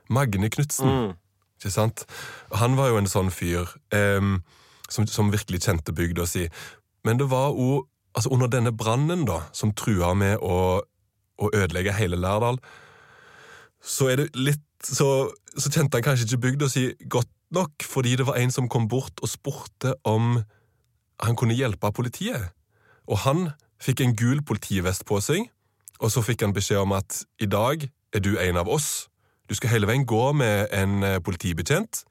Magne 0.08 0.50
Knutsen. 0.56 0.88
Mm. 0.88 1.12
Ikke 1.60 1.74
sant? 1.76 2.06
Han 2.56 2.80
var 2.80 2.94
jo 2.94 3.02
en 3.02 3.12
sånn 3.12 3.34
fyr 3.34 3.76
som, 3.92 5.04
som, 5.04 5.34
virkelig 5.36 5.66
kjente 5.66 5.92
bygda 5.92 6.30
si. 6.32 6.48
Men 7.04 7.20
det 7.20 7.28
var 7.28 7.52
òg 7.52 7.90
altså 8.16 8.32
under 8.32 8.48
denne 8.48 8.72
brannen, 8.72 9.28
da, 9.28 9.42
som 9.52 9.76
trua 9.76 10.14
med 10.16 10.40
å, 10.40 10.80
å 11.44 11.52
ødelegge 11.52 12.00
hele 12.00 12.24
Lærdal, 12.24 12.64
så 13.86 14.10
litt 14.34 14.64
så, 14.86 15.30
så 15.58 15.72
kjente 15.72 15.98
han 15.98 16.06
kanskje 16.06 16.28
ikke 16.28 16.44
bygda 16.50 16.70
si 16.70 16.86
godt 17.10 17.32
nok 17.56 17.86
fordi 17.86 18.16
det 18.20 18.28
var 18.28 18.40
en 18.42 18.52
som 18.54 18.70
kom 18.70 18.88
bort 18.92 19.22
og 19.24 19.32
spurte 19.32 19.96
om 20.04 20.40
han 21.24 21.38
kunne 21.40 21.56
hjelpe 21.56 21.92
politiet. 21.96 22.52
Og 23.08 23.22
han 23.24 23.50
fikk 23.82 24.02
en 24.02 24.16
gul 24.18 24.42
politivest 24.46 25.06
på 25.08 25.22
seg, 25.24 25.46
og 26.02 26.12
så 26.12 26.24
fikk 26.26 26.44
han 26.44 26.56
beskjed 26.56 26.82
om 26.82 26.96
at 26.98 27.22
i 27.40 27.48
dag 27.48 27.86
er 27.86 28.24
du 28.24 28.36
en 28.42 28.60
av 28.60 28.70
oss. 28.72 29.08
Du 29.48 29.56
skal 29.56 29.76
hele 29.76 29.88
veien 29.88 30.08
gå 30.08 30.32
med 30.34 30.74
en 30.74 31.04
eh, 31.06 31.22
politibetjent, 31.24 32.04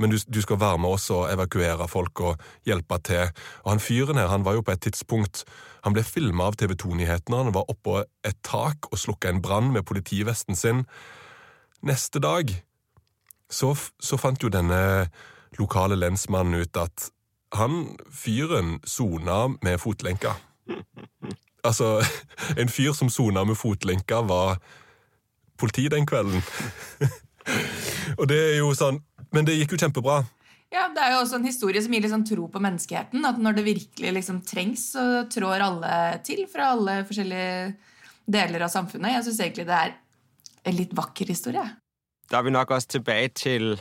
men 0.00 0.12
du, 0.12 0.18
du 0.26 0.40
skal 0.42 0.60
være 0.60 0.80
med 0.80 0.96
oss 0.96 1.10
og 1.12 1.28
evakuere 1.30 1.86
folk 1.88 2.22
og 2.24 2.44
hjelpe 2.66 2.98
til. 3.06 3.30
Og 3.64 3.74
han 3.74 3.82
fyren 3.84 4.18
her 4.18 4.32
han 4.32 4.44
var 4.44 4.56
jo 4.56 4.64
på 4.64 4.72
et 4.74 4.82
tidspunkt 4.88 5.44
Han 5.84 5.94
ble 5.96 6.02
filma 6.04 6.44
av 6.44 6.58
TV 6.60 6.74
2-nyhetene. 6.76 7.38
Han 7.40 7.54
var 7.56 7.70
oppå 7.72 8.02
et 8.28 8.36
tak 8.44 8.84
og 8.90 8.98
slukka 9.00 9.30
en 9.30 9.40
brann 9.40 9.70
med 9.72 9.86
politivesten 9.88 10.52
sin. 10.52 10.82
Neste 11.86 12.20
dag 12.20 12.52
så, 13.50 13.72
så 13.98 14.18
fant 14.20 14.42
jo 14.42 14.50
denne 14.52 15.08
lokale 15.58 15.96
lensmannen 15.98 16.60
ut 16.62 16.76
at 16.78 17.08
han 17.56 17.96
fyren 18.14 18.78
sona 18.84 19.46
med 19.62 19.80
fotlenka. 19.80 20.36
Altså, 21.60 21.98
en 22.56 22.70
fyr 22.72 22.94
som 22.96 23.10
sona 23.12 23.42
med 23.44 23.58
fotlenka, 23.60 24.22
var 24.24 24.54
politi 25.60 25.82
den 25.92 26.06
kvelden. 26.08 26.40
Og 28.18 28.24
det 28.30 28.38
er 28.38 28.54
jo 28.62 28.70
sånn 28.72 29.02
Men 29.36 29.44
det 29.44 29.58
gikk 29.58 29.74
jo 29.74 29.80
kjempebra. 29.82 30.22
Ja, 30.72 30.86
Det 30.88 31.02
er 31.04 31.12
jo 31.12 31.18
også 31.20 31.36
en 31.36 31.44
historie 31.44 31.82
som 31.84 31.92
gir 31.92 32.08
sånn 32.08 32.24
tro 32.24 32.48
på 32.48 32.62
menneskeheten. 32.64 33.20
At 33.28 33.36
når 33.42 33.58
det 33.58 33.66
virkelig 33.66 34.14
liksom 34.16 34.40
trengs, 34.46 34.86
så 34.94 35.26
trår 35.28 35.66
alle 35.66 35.92
til 36.24 36.46
fra 36.48 36.72
alle 36.72 37.02
forskjellige 37.04 37.74
deler 38.30 38.64
av 38.64 38.72
samfunnet. 38.72 39.18
Jeg 39.18 39.26
syns 39.28 39.42
egentlig 39.44 39.68
det 39.68 39.76
er 39.76 39.94
en 40.66 40.76
litt 40.76 40.96
vakker 40.96 41.30
historie. 41.30 41.64
Da 42.30 42.38
er 42.38 42.46
vi 42.46 42.50
nok 42.54 42.70
også 42.70 42.88
tilbake 42.88 43.28
til 43.34 43.80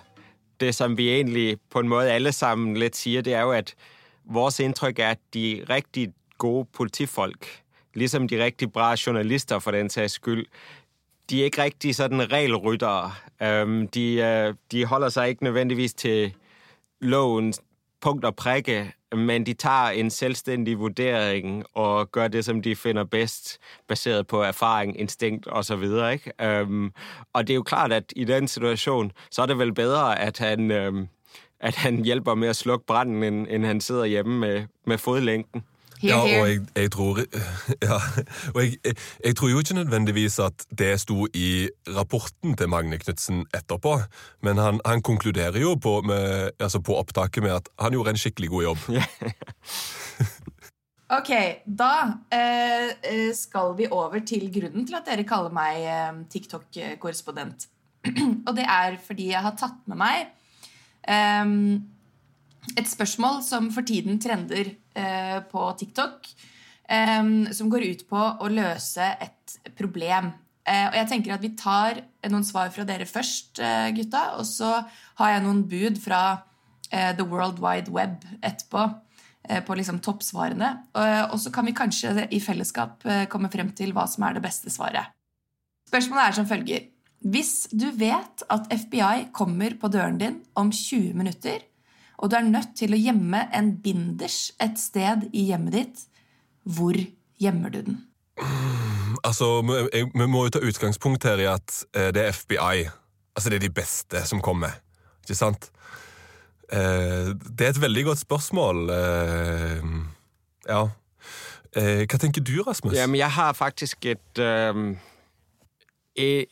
det, 0.59 0.75
som 0.75 0.98
vi 0.98 1.09
egentlig 1.09 1.59
på 1.69 1.79
en 1.79 1.89
måte 1.89 2.12
alle 2.12 2.31
sammen 2.31 2.77
litt 2.77 2.98
sier, 2.98 3.21
det 3.21 3.33
er 3.33 3.41
jo, 3.48 3.51
at 3.51 3.75
vores 4.25 4.59
inntrykk 4.59 5.00
er, 5.00 5.15
at 5.17 5.21
de 5.33 5.65
riktig 5.69 6.09
gode 6.38 6.65
politifolk, 6.74 7.48
liksom 7.95 8.27
de 8.27 8.43
riktig 8.43 8.71
bra 8.71 8.95
journalister 8.95 9.59
for 9.59 9.71
den 9.71 9.89
sags 9.89 10.13
skyld, 10.13 10.45
de 11.29 11.41
er 11.41 11.43
ikke 11.43 11.63
riktig 11.63 11.95
sådan 11.95 12.31
regelryttere. 12.31 13.12
De, 13.93 14.13
øh, 14.13 14.53
de 14.71 14.86
holder 14.86 15.09
seg 15.09 15.29
ikke 15.29 15.43
nødvendigvis 15.43 15.93
til 15.93 16.33
lovens 17.01 17.62
punkt 18.01 18.25
og 18.25 18.35
prikke, 18.35 18.93
men 19.15 19.45
de 19.45 19.53
tager 19.53 19.89
en 19.89 20.09
selvstændig 20.09 20.79
vurdering 20.79 21.65
og 21.73 22.11
gjør 22.11 22.27
det, 22.27 22.45
som 22.45 22.61
de 22.61 22.75
finner 22.75 23.03
bedst, 23.03 23.59
baseret 23.87 24.27
på 24.27 24.41
erfaring, 24.41 24.99
instinkt 24.99 25.47
osv. 25.51 25.83
Um, 26.43 26.93
og 27.33 27.47
det 27.47 27.53
er 27.53 27.55
jo 27.55 27.63
klart, 27.63 27.93
at 27.93 28.13
i 28.15 28.23
den 28.23 28.47
situation, 28.47 29.11
så 29.31 29.41
er 29.41 29.45
det 29.45 29.59
vel 29.59 29.73
bedre, 29.73 30.19
at 30.19 30.37
han, 30.37 30.71
um, 30.71 31.07
at 31.59 31.75
han 31.75 32.03
hjelper 32.03 32.35
med 32.35 32.49
å 32.49 32.53
slukke 32.53 32.85
branden, 32.85 33.23
end, 33.23 33.47
end 33.49 33.65
han 33.65 33.81
sitter 33.81 34.05
hjemme 34.05 34.39
med, 34.39 34.67
med 34.85 34.97
fodlænken. 34.97 35.63
Here, 35.99 36.13
Ja, 36.13 36.19
here. 36.25 36.41
og 36.41 36.49
jeg, 36.49 36.61
jeg 36.75 36.91
tror 36.91 37.19
ja, 37.89 37.99
og 38.53 38.61
jeg, 38.63 38.77
jeg, 38.85 38.95
jeg 39.25 39.35
tror 39.35 39.49
jo 39.49 39.59
ikke 39.59 39.79
nødvendigvis 39.79 40.39
at 40.39 40.65
det 40.79 40.93
sto 41.01 41.27
i 41.33 41.69
rapporten 41.97 42.55
til 42.55 42.69
Magne 42.71 42.97
Knutsen 42.97 43.45
etterpå, 43.53 43.97
men 44.41 44.57
han, 44.57 44.79
han 44.85 45.01
konkluderer 45.01 45.59
jo 45.59 45.75
på, 45.75 46.01
med, 46.01 46.55
altså 46.59 46.79
på 46.79 46.95
opptaket 46.95 47.43
med 47.43 47.51
at 47.59 47.69
han 47.79 47.91
gjorde 47.91 48.15
en 48.15 48.21
skikkelig 48.23 48.49
god 48.49 48.63
jobb. 48.63 48.87
Ok, 51.09 51.29
da 51.65 51.93
eh, 52.29 52.91
eh, 53.01 53.29
skal 53.33 53.71
vi 53.77 53.87
over 53.89 54.21
til 54.21 54.45
grunnen 54.53 54.85
til 54.85 54.97
at 54.99 55.07
dere 55.09 55.25
kaller 55.25 55.53
meg 55.53 55.81
eh, 55.81 56.19
TikTok-korrespondent. 56.29 57.65
Og 58.47 58.51
det 58.53 58.65
er 58.69 58.99
fordi 59.01 59.31
jeg 59.31 59.41
har 59.41 59.55
tatt 59.57 59.79
med 59.89 59.97
meg 59.97 60.27
eh, 61.09 61.55
et 62.77 62.91
spørsmål 62.91 63.41
som 63.41 63.71
for 63.73 63.87
tiden 63.89 64.21
trender 64.21 64.75
på 65.51 65.65
TikTok. 65.79 66.27
ehm, 66.89 67.53
som 67.53 67.69
går 67.69 67.85
ut 67.91 68.05
på 68.09 68.19
å 68.19 68.51
løse 68.51 69.05
et 69.21 69.59
problem. 69.77 70.31
Eh, 70.69 70.85
og 70.89 70.97
jeg 70.99 71.09
tenker 71.09 71.35
at 71.35 71.43
vi 71.43 71.53
tar 71.57 72.01
noen 72.29 72.45
svar 72.45 72.71
fra 72.73 72.85
dere 72.87 73.07
først, 73.09 73.59
eh, 73.63 73.89
gutta. 73.95 74.37
Og 74.37 74.45
så 74.45 74.71
har 75.21 75.33
jeg 75.33 75.45
noen 75.45 75.63
bud 75.69 76.01
fra 76.01 76.43
eh, 76.91 77.13
The 77.15 77.25
World 77.25 77.61
Wide 77.63 77.93
Web 77.93 78.25
etterpå 78.41 78.83
eh, 79.49 79.63
på 79.65 79.77
liksom 79.77 80.01
toppsvarene. 80.05 80.71
Og, 81.31 81.37
så 81.41 81.53
kan 81.53 81.65
vi 81.65 81.77
kanskje 81.77 82.27
i 82.29 82.41
fellesskap 82.43 83.05
eh, 83.05 83.25
komme 83.31 83.51
frem 83.53 83.71
til 83.77 83.93
hva 83.93 84.05
som 84.09 84.27
er 84.27 84.37
det 84.37 84.45
beste 84.45 84.73
svaret. 84.73 85.15
Spørsmålet 85.89 86.27
er 86.27 86.37
som 86.37 86.49
følger. 86.49 86.89
Hvis 87.19 87.67
du 87.75 87.89
vet 87.99 88.45
at 88.47 88.69
FBI 88.71 89.31
kommer 89.35 89.73
på 89.79 89.89
døren 89.91 90.19
din 90.21 90.37
om 90.55 90.69
20 90.71 91.17
minutter, 91.17 91.65
og 92.19 92.31
du 92.31 92.35
er 92.35 92.45
nødt 92.47 92.75
til 92.75 92.93
å 92.93 92.99
gjemme 92.99 93.45
en 93.55 93.71
binders 93.83 94.51
et 94.59 94.79
sted 94.79 95.29
i 95.31 95.45
hjemmet 95.49 95.75
ditt, 95.77 96.05
hvor 96.67 96.97
gjemmer 97.39 97.71
du 97.71 97.81
den? 97.88 97.97
Altså, 99.23 99.61
vi, 99.63 100.03
vi 100.03 100.27
må 100.27 100.45
jo 100.45 100.53
ta 100.55 100.61
utgangspunkt 100.63 101.23
her 101.27 101.39
i 101.39 101.47
at 101.49 101.81
eh, 101.95 102.11
det 102.15 102.25
er 102.25 102.35
FBI. 102.35 102.85
Altså, 103.35 103.49
det 103.49 103.59
er 103.59 103.65
de 103.67 103.73
beste 103.73 104.23
som 104.27 104.43
kommer. 104.43 104.75
Ikke 105.23 105.39
sant? 105.39 105.69
Eh, 106.71 107.31
det 107.57 107.65
er 107.65 107.73
et 107.73 107.81
veldig 107.81 108.05
godt 108.11 108.21
spørsmål. 108.21 108.89
Eh, 108.89 109.89
ja. 110.67 110.83
Eh, 111.75 112.05
hva 112.05 112.19
tenker 112.19 112.43
du, 112.43 112.57
Rasmus? 112.67 112.95
Jamen, 112.99 113.19
jeg 113.19 113.31
har 113.31 113.53
faktisk 113.53 114.05
et, 114.05 114.39
øhm, 114.39 114.97
et 116.15 116.45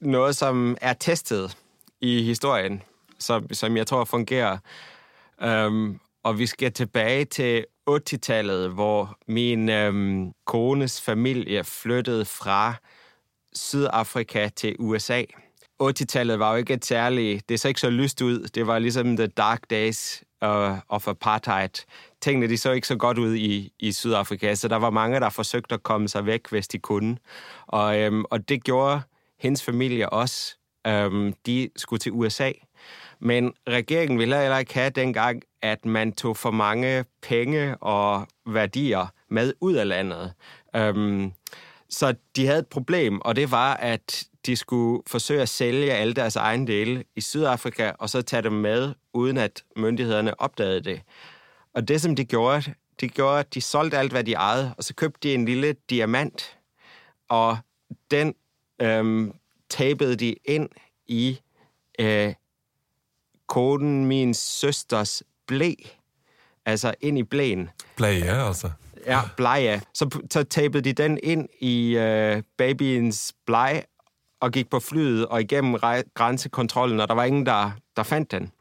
noget, 0.00 0.36
som 0.36 0.76
er 0.80 0.92
testet 0.92 1.56
i 2.00 2.22
historien, 2.22 2.82
som, 3.18 3.48
som 3.52 3.76
jeg 3.76 3.86
tror 3.86 4.04
fungerer. 4.04 4.58
Øhm, 5.42 6.00
og 6.22 6.38
vi 6.38 6.46
skal 6.46 6.72
tilbage 6.72 7.24
til 7.24 7.64
80-tallet, 7.90 8.70
hvor 8.70 9.18
min 9.28 9.68
øhm, 9.68 10.32
kones 10.46 11.00
familie 11.00 11.64
flyttede 11.64 12.24
fra 12.24 12.74
Sydafrika 13.54 14.48
til 14.48 14.76
USA. 14.78 15.22
80-tallet 15.82 16.38
var 16.38 16.50
jo 16.50 16.56
ikke 16.56 16.74
et 16.74 16.84
særlig... 16.84 17.42
Det 17.48 17.60
så 17.60 17.68
ikke 17.68 17.80
så 17.80 17.90
lyst 17.90 18.20
ud. 18.22 18.48
Det 18.54 18.66
var 18.66 18.78
ligesom 18.78 19.16
the 19.16 19.26
dark 19.26 19.70
days 19.70 20.24
uh, 20.44 20.78
of 20.88 21.08
apartheid. 21.08 21.84
Tingene 22.20 22.48
de 22.48 22.58
så 22.58 22.72
ikke 22.72 22.86
så 22.86 22.96
godt 22.96 23.18
ud 23.18 23.34
i, 23.34 23.72
i 23.78 23.92
Sydafrika, 23.92 24.54
så 24.54 24.68
der 24.68 24.76
var 24.76 24.90
mange, 24.90 25.20
der 25.20 25.30
forsøgte 25.30 25.74
at 25.74 25.82
komme 25.82 26.08
sig 26.08 26.26
væk, 26.26 26.48
hvis 26.50 26.68
de 26.68 26.78
kunne. 26.78 27.16
Og, 27.66 27.98
øhm, 28.00 28.24
og 28.30 28.48
det 28.48 28.64
gjorde 28.64 29.00
hendes 29.38 29.62
familie 29.62 30.10
også. 30.10 30.56
Øhm, 30.86 31.34
de 31.46 31.68
skulle 31.76 32.00
til 32.00 32.12
USA. 32.12 32.52
Men 33.20 33.52
regeringen 33.68 34.18
ville 34.18 34.40
heller 34.40 34.58
ikke 34.58 34.74
have 34.74 34.90
dengang, 34.90 35.42
at 35.62 35.84
man 35.84 36.12
tog 36.12 36.36
for 36.36 36.50
mange 36.50 37.04
penge 37.22 37.76
og 37.76 38.26
verdier 38.46 39.12
med 39.28 39.52
ut 39.60 39.76
av 39.76 39.86
landet. 39.86 40.32
Um, 40.78 41.32
så 41.88 42.14
de 42.36 42.46
hadde 42.46 42.58
et 42.58 42.66
problem, 42.66 43.20
og 43.20 43.36
det 43.36 43.50
var, 43.50 43.74
at 43.74 44.26
de 44.46 44.56
skulle 44.56 45.02
forsøge 45.06 45.42
å 45.42 45.48
sælge 45.48 45.92
alle 45.92 46.14
deres 46.14 46.36
eiendeler 46.36 47.02
i 47.16 47.20
Sydafrika, 47.20 47.92
og 47.98 48.10
så 48.10 48.22
ta 48.22 48.40
dem 48.40 48.52
med, 48.52 48.94
uden 49.12 49.38
at 49.38 49.64
myndighetene 49.76 50.40
oppdaget 50.40 50.84
det. 50.84 51.00
Og 51.74 51.88
det, 51.88 52.00
som 52.00 52.16
de 52.16 52.24
gjorde, 52.24 52.74
de 53.00 53.08
gjorde, 53.08 53.38
at 53.38 53.54
de 53.54 53.60
solgte 53.60 53.98
alt, 53.98 54.12
hva 54.12 54.22
de 54.22 54.36
eide, 54.36 54.74
og 54.76 54.84
så 54.84 54.94
købte 54.94 55.28
de 55.28 55.34
en 55.34 55.44
lille 55.44 55.74
diamant, 55.90 56.58
og 57.28 57.58
den 58.10 58.34
øhm, 58.82 59.32
tabede 59.70 60.16
de 60.16 60.34
inn 60.44 60.68
i 61.06 61.40
øh, 62.00 62.34
koden 63.48 64.06
min 64.06 64.34
søsters 64.34 65.22
blæ. 65.46 65.72
Altså 66.66 66.94
ind 67.00 67.18
i 67.18 67.22
blæen. 67.22 67.70
Bleie, 67.96 68.46
altså. 68.46 68.70
Ja, 69.06 69.20
bleie. 69.36 69.82
Så, 69.94 70.20
så 70.30 70.42
tabede 70.42 70.84
de 70.84 70.92
den 70.92 71.18
ind 71.22 71.48
i 71.60 71.96
øh, 71.96 72.42
babyens 72.56 73.34
blege 73.46 73.82
og 74.40 74.50
gik 74.50 74.70
på 74.70 74.80
flyet 74.80 75.26
og 75.26 75.40
igennem 75.40 75.76
grænsekontrollen, 76.14 77.00
og 77.00 77.08
der 77.08 77.14
var 77.14 77.24
ingen, 77.24 77.46
der, 77.46 77.70
der 77.96 78.02
fandt 78.02 78.30
den. 78.30 78.52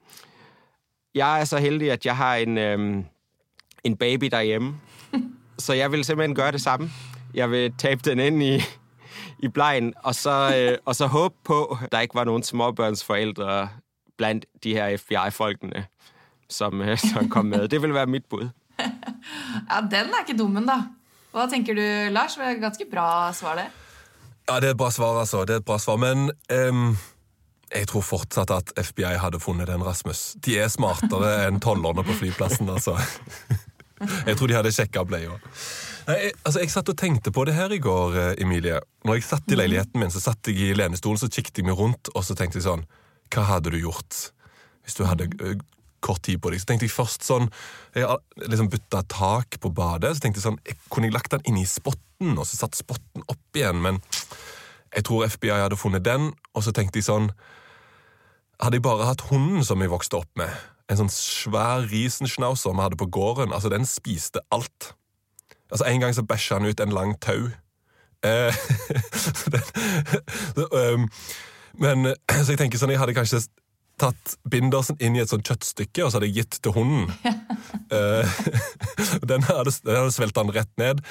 Jeg 1.16 1.40
er 1.42 1.46
så 1.46 1.58
heldig, 1.58 1.92
at 1.92 2.06
jeg 2.06 2.18
har 2.18 2.36
en, 2.36 2.58
øhm, 2.58 3.06
en 3.84 3.98
baby 3.98 4.26
derhjemme, 4.26 4.76
så 5.58 5.74
jeg 5.74 5.92
vil 5.92 6.06
simpelthen 6.06 6.36
gøre 6.36 6.52
det 6.52 6.62
samme. 6.62 6.92
Jeg 7.34 7.52
vil 7.52 7.74
tabe 7.78 8.02
den 8.06 8.20
ind 8.20 8.44
i, 8.44 8.62
i 9.40 9.48
blejen, 9.48 9.94
og 10.04 10.16
så, 10.16 10.56
øh, 10.58 10.78
og 10.86 10.96
så 10.96 11.08
håbe 11.08 11.36
på, 11.44 11.78
at 11.84 11.92
der 11.92 12.00
ikke 12.00 12.16
var 12.16 12.24
nogen 12.24 12.44
småbørnsforældre 12.44 13.70
blandt 14.18 14.46
de 14.64 14.74
her 14.78 14.98
FBI-folkene, 14.98 15.86
som, 16.50 16.82
øh, 16.82 16.98
som 17.00 17.30
kom 17.30 17.46
med. 17.46 17.68
Det 17.72 17.82
vil 17.82 17.94
være 17.94 18.06
mitt 18.08 18.30
bud. 18.30 18.50
Ja, 19.70 19.80
Den 19.82 20.10
er 20.12 20.24
ikke 20.28 20.36
dummen, 20.38 20.66
da. 20.68 20.80
Hva 21.34 21.46
tenker 21.50 21.74
du, 21.78 21.84
Lars? 22.14 22.36
Det 22.36 22.44
er 22.46 22.60
ganske 22.62 22.86
bra 22.92 23.32
svar, 23.34 23.56
det. 23.56 23.66
Ja, 24.50 24.58
det 24.60 24.68
er 24.68 24.74
et 24.76 24.78
bra 24.78 24.90
svar, 24.92 25.20
altså. 25.22 25.46
Det 25.48 25.56
er 25.56 25.62
et 25.62 25.66
bra 25.66 25.78
svar, 25.80 25.96
men 26.02 26.28
um, 26.52 26.98
jeg 27.74 27.88
tror 27.88 28.04
fortsatt 28.04 28.52
at 28.52 28.74
FBI 28.86 29.16
hadde 29.24 29.40
funnet 29.40 29.68
den, 29.72 29.86
Rasmus. 29.86 30.36
De 30.46 30.58
er 30.60 30.68
smartere 30.74 31.32
enn 31.48 31.62
tollerne 31.64 32.04
på 32.04 32.18
flyplassen, 32.20 32.70
altså. 32.70 32.98
Jeg 34.28 34.36
tror 34.36 34.50
de 34.52 34.56
hadde 34.58 34.72
sjekka 34.76 35.06
bleia. 35.08 35.38
Jeg- 36.10 36.34
altså, 36.44 36.60
jeg 36.60 36.72
satt 36.74 36.90
og 36.92 36.98
tenkte 37.00 37.32
på 37.32 37.46
det 37.48 37.54
her 37.56 37.72
i 37.72 37.78
går, 37.80 38.16
eh, 38.20 38.42
Emilie. 38.44 38.82
Når 39.08 39.14
jeg 39.16 39.24
satt 39.24 39.52
i 39.54 39.56
leiligheten 39.56 40.00
min, 40.02 40.12
så 40.12 40.20
satt 40.20 40.48
jeg 40.50 40.58
i 40.60 40.74
lenestolen, 40.76 41.18
så 41.22 41.30
kikket 41.32 41.62
jeg 41.62 41.66
meg 41.70 41.78
rundt, 41.80 42.10
og 42.16 42.26
så 42.28 42.36
tenkte 42.36 42.60
jeg 42.60 42.66
sånn 42.68 42.84
Hva 43.32 43.46
hadde 43.56 43.74
du 43.74 43.80
gjort 43.82 44.30
hvis 44.84 44.98
du 45.00 45.06
hadde 45.08 45.30
ø, 45.40 45.54
kort 46.04 46.24
tid 46.28 46.42
på 46.44 46.52
deg? 46.52 46.60
Så 46.62 46.68
tenkte 46.70 46.88
jeg 46.88 46.96
først 46.96 47.24
sånn 47.28 47.48
Jeg 47.96 48.08
har 48.10 48.20
liksom 48.44 48.72
bytta 48.74 49.04
tak 49.12 49.60
på 49.64 49.72
badet, 49.72 50.16
så 50.16 50.26
tenkte 50.26 50.42
jeg 50.42 50.48
sånn 50.50 50.60
jeg, 50.68 50.78
Kunne 50.92 51.10
jeg 51.10 51.16
lagt 51.16 51.32
den 51.34 51.46
inn 51.50 51.62
i 51.62 51.68
spotten, 51.70 52.36
og 52.36 52.46
så 52.50 52.60
satt 52.60 52.78
spotten 52.80 53.26
opp 53.28 53.60
igjen, 53.60 53.80
men 53.84 54.02
jeg 54.94 55.08
tror 55.08 55.26
FBI 55.26 55.56
hadde 55.64 55.80
funnet 55.80 56.06
den, 56.06 56.30
og 56.54 56.66
så 56.66 56.74
tenkte 56.76 57.00
jeg 57.02 57.08
sånn 57.08 57.32
Hadde 58.62 58.78
jeg 58.78 58.86
bare 58.86 59.08
hatt 59.10 59.26
hunden 59.32 59.64
som 59.66 59.82
jeg 59.82 59.92
vokste 59.92 60.20
opp 60.20 60.30
med, 60.40 60.52
en 60.92 61.00
sånn 61.00 61.12
svær 61.12 61.88
riesenschnauzer 61.90 62.76
vi 62.76 62.84
hadde 62.86 63.00
på 63.00 63.10
gården, 63.12 63.56
altså 63.56 63.72
den 63.72 63.88
spiste 63.90 64.44
alt. 64.54 64.94
Altså 65.72 65.88
En 65.90 66.04
gang 66.04 66.14
så 66.16 66.24
bæsja 66.28 66.60
han 66.60 66.70
ut 66.70 66.80
en 66.84 66.94
lang 66.94 67.16
tau. 67.24 67.50
Eh, 68.24 68.56
den, 69.54 70.68
øhm, 70.72 71.08
men 71.82 72.12
eh, 72.12 72.18
så 72.44 72.54
jeg 72.54 72.62
tenker 72.62 72.82
sånn, 72.82 72.94
jeg 72.94 73.02
hadde 73.02 73.16
kanskje 73.18 73.44
tatt 74.02 74.36
bindersen 74.50 74.98
inn 75.04 75.16
i 75.16 75.22
et 75.22 75.30
sånt 75.30 75.46
kjøttstykke, 75.48 76.04
og 76.04 76.10
så 76.12 76.18
hadde 76.18 76.30
jeg 76.32 76.44
gitt 76.44 76.62
til 76.64 76.78
hunden. 76.78 77.10
Eh, 77.94 78.30
den 79.30 79.44
hadde, 79.46 79.70
den 79.86 79.98
hadde 80.00 80.14
svelta 80.16 80.42
den 80.42 80.54
rett 80.56 80.72
ned. 80.82 81.04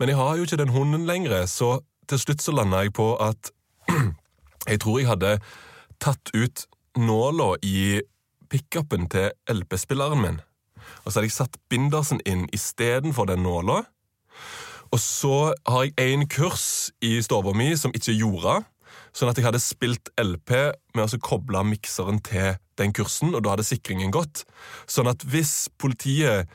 Men 0.00 0.10
jeg 0.10 0.18
har 0.18 0.34
jo 0.34 0.46
ikke 0.46 0.58
den 0.58 0.72
hunden 0.74 1.04
lenger, 1.06 1.44
så 1.46 1.76
til 2.10 2.18
slutt 2.18 2.42
så 2.42 2.54
landa 2.56 2.80
jeg 2.82 2.90
på 2.96 3.06
at 3.22 3.52
jeg 4.72 4.80
tror 4.82 4.98
jeg 4.98 5.08
hadde 5.12 5.30
tatt 6.02 6.32
ut 6.34 6.64
nåla 6.98 7.52
i 7.62 8.02
pickupen 8.50 9.06
til 9.12 9.30
LP-spilleren 9.50 10.24
min. 10.24 10.40
Og 11.04 11.12
så 11.12 11.20
hadde 11.20 11.28
jeg 11.28 11.36
satt 11.36 11.60
bindersen 11.70 12.22
inn 12.26 12.48
istedenfor 12.54 13.30
den 13.30 13.46
nåla. 13.46 13.84
Og 14.90 15.00
så 15.00 15.54
har 15.66 15.86
jeg 15.86 15.94
én 15.98 16.26
kurs 16.30 16.90
i 17.02 17.16
stua 17.22 17.54
mi 17.54 17.72
som 17.78 17.94
ikke 17.94 18.14
gjorde, 18.18 18.60
sånn 19.14 19.30
at 19.30 19.38
jeg 19.38 19.46
hadde 19.46 19.62
spilt 19.62 20.10
LP 20.20 20.52
med 20.96 21.04
å 21.06 21.22
koble 21.22 21.62
mikseren 21.68 22.20
til 22.26 22.56
den 22.80 22.94
kursen, 22.96 23.34
og 23.34 23.44
da 23.44 23.54
hadde 23.54 23.66
sikringen 23.66 24.14
gått. 24.14 24.42
Sånn 24.90 25.10
at 25.10 25.22
hvis 25.30 25.68
politiet 25.78 26.50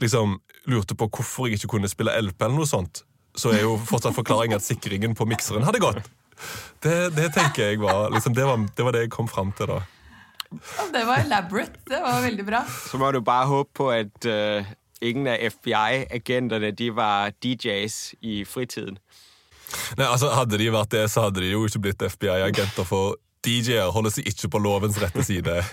liksom 0.00 0.38
lurte 0.68 0.96
på 0.96 1.08
hvorfor 1.08 1.48
jeg 1.48 1.60
ikke 1.60 1.74
kunne 1.76 1.90
spille 1.90 2.16
LP, 2.20 2.36
eller 2.44 2.60
noe 2.60 2.68
sånt, 2.68 3.04
så 3.36 3.54
er 3.54 3.64
jo 3.64 3.76
fortsatt 3.88 4.16
forklaringen 4.16 4.58
at 4.58 4.66
sikringen 4.66 5.16
på 5.16 5.26
mikseren 5.28 5.64
hadde 5.64 5.80
gått. 5.82 6.10
Det, 6.80 7.10
det 7.16 7.30
tenker 7.36 7.72
jeg 7.72 7.80
var 7.82 8.08
liksom, 8.12 8.34
det, 8.36 8.44
var 8.48 8.60
det 8.76 8.84
var 8.84 8.96
det 8.96 9.04
jeg 9.04 9.14
kom 9.14 9.28
fram 9.28 9.52
til, 9.56 9.70
da. 9.70 9.80
Det 10.90 11.02
var 11.06 11.22
elaborate. 11.22 11.78
Det 11.86 12.00
var 12.02 12.22
veldig 12.24 12.46
bra. 12.46 12.64
Så 12.90 12.98
må 12.98 13.12
du 13.14 13.20
bare 13.22 13.46
håpe 13.46 13.70
på, 13.76 13.90
at 13.94 14.26
uh, 14.26 14.66
ingen 15.00 15.28
av 15.30 15.44
FBI-agentene 15.52 16.72
de 16.74 16.88
var 16.96 17.36
DJ's 17.38 18.16
i 18.20 18.40
fritiden. 18.48 18.98
Nei, 19.98 20.06
altså 20.06 20.30
Hadde 20.34 20.58
de 20.60 20.70
vært 20.72 20.94
det, 20.94 21.04
så 21.12 21.26
hadde 21.26 21.42
de 21.44 21.52
jo 21.52 21.64
ikke 21.66 21.82
blitt 21.86 22.02
FBI-agenter, 22.14 22.86
for 22.88 23.18
DJ-er 23.44 23.92
holder 23.94 24.12
seg 24.14 24.28
ikke 24.28 24.50
på 24.52 24.60
lovens 24.62 24.98
rette 25.00 25.24
side. 25.24 25.60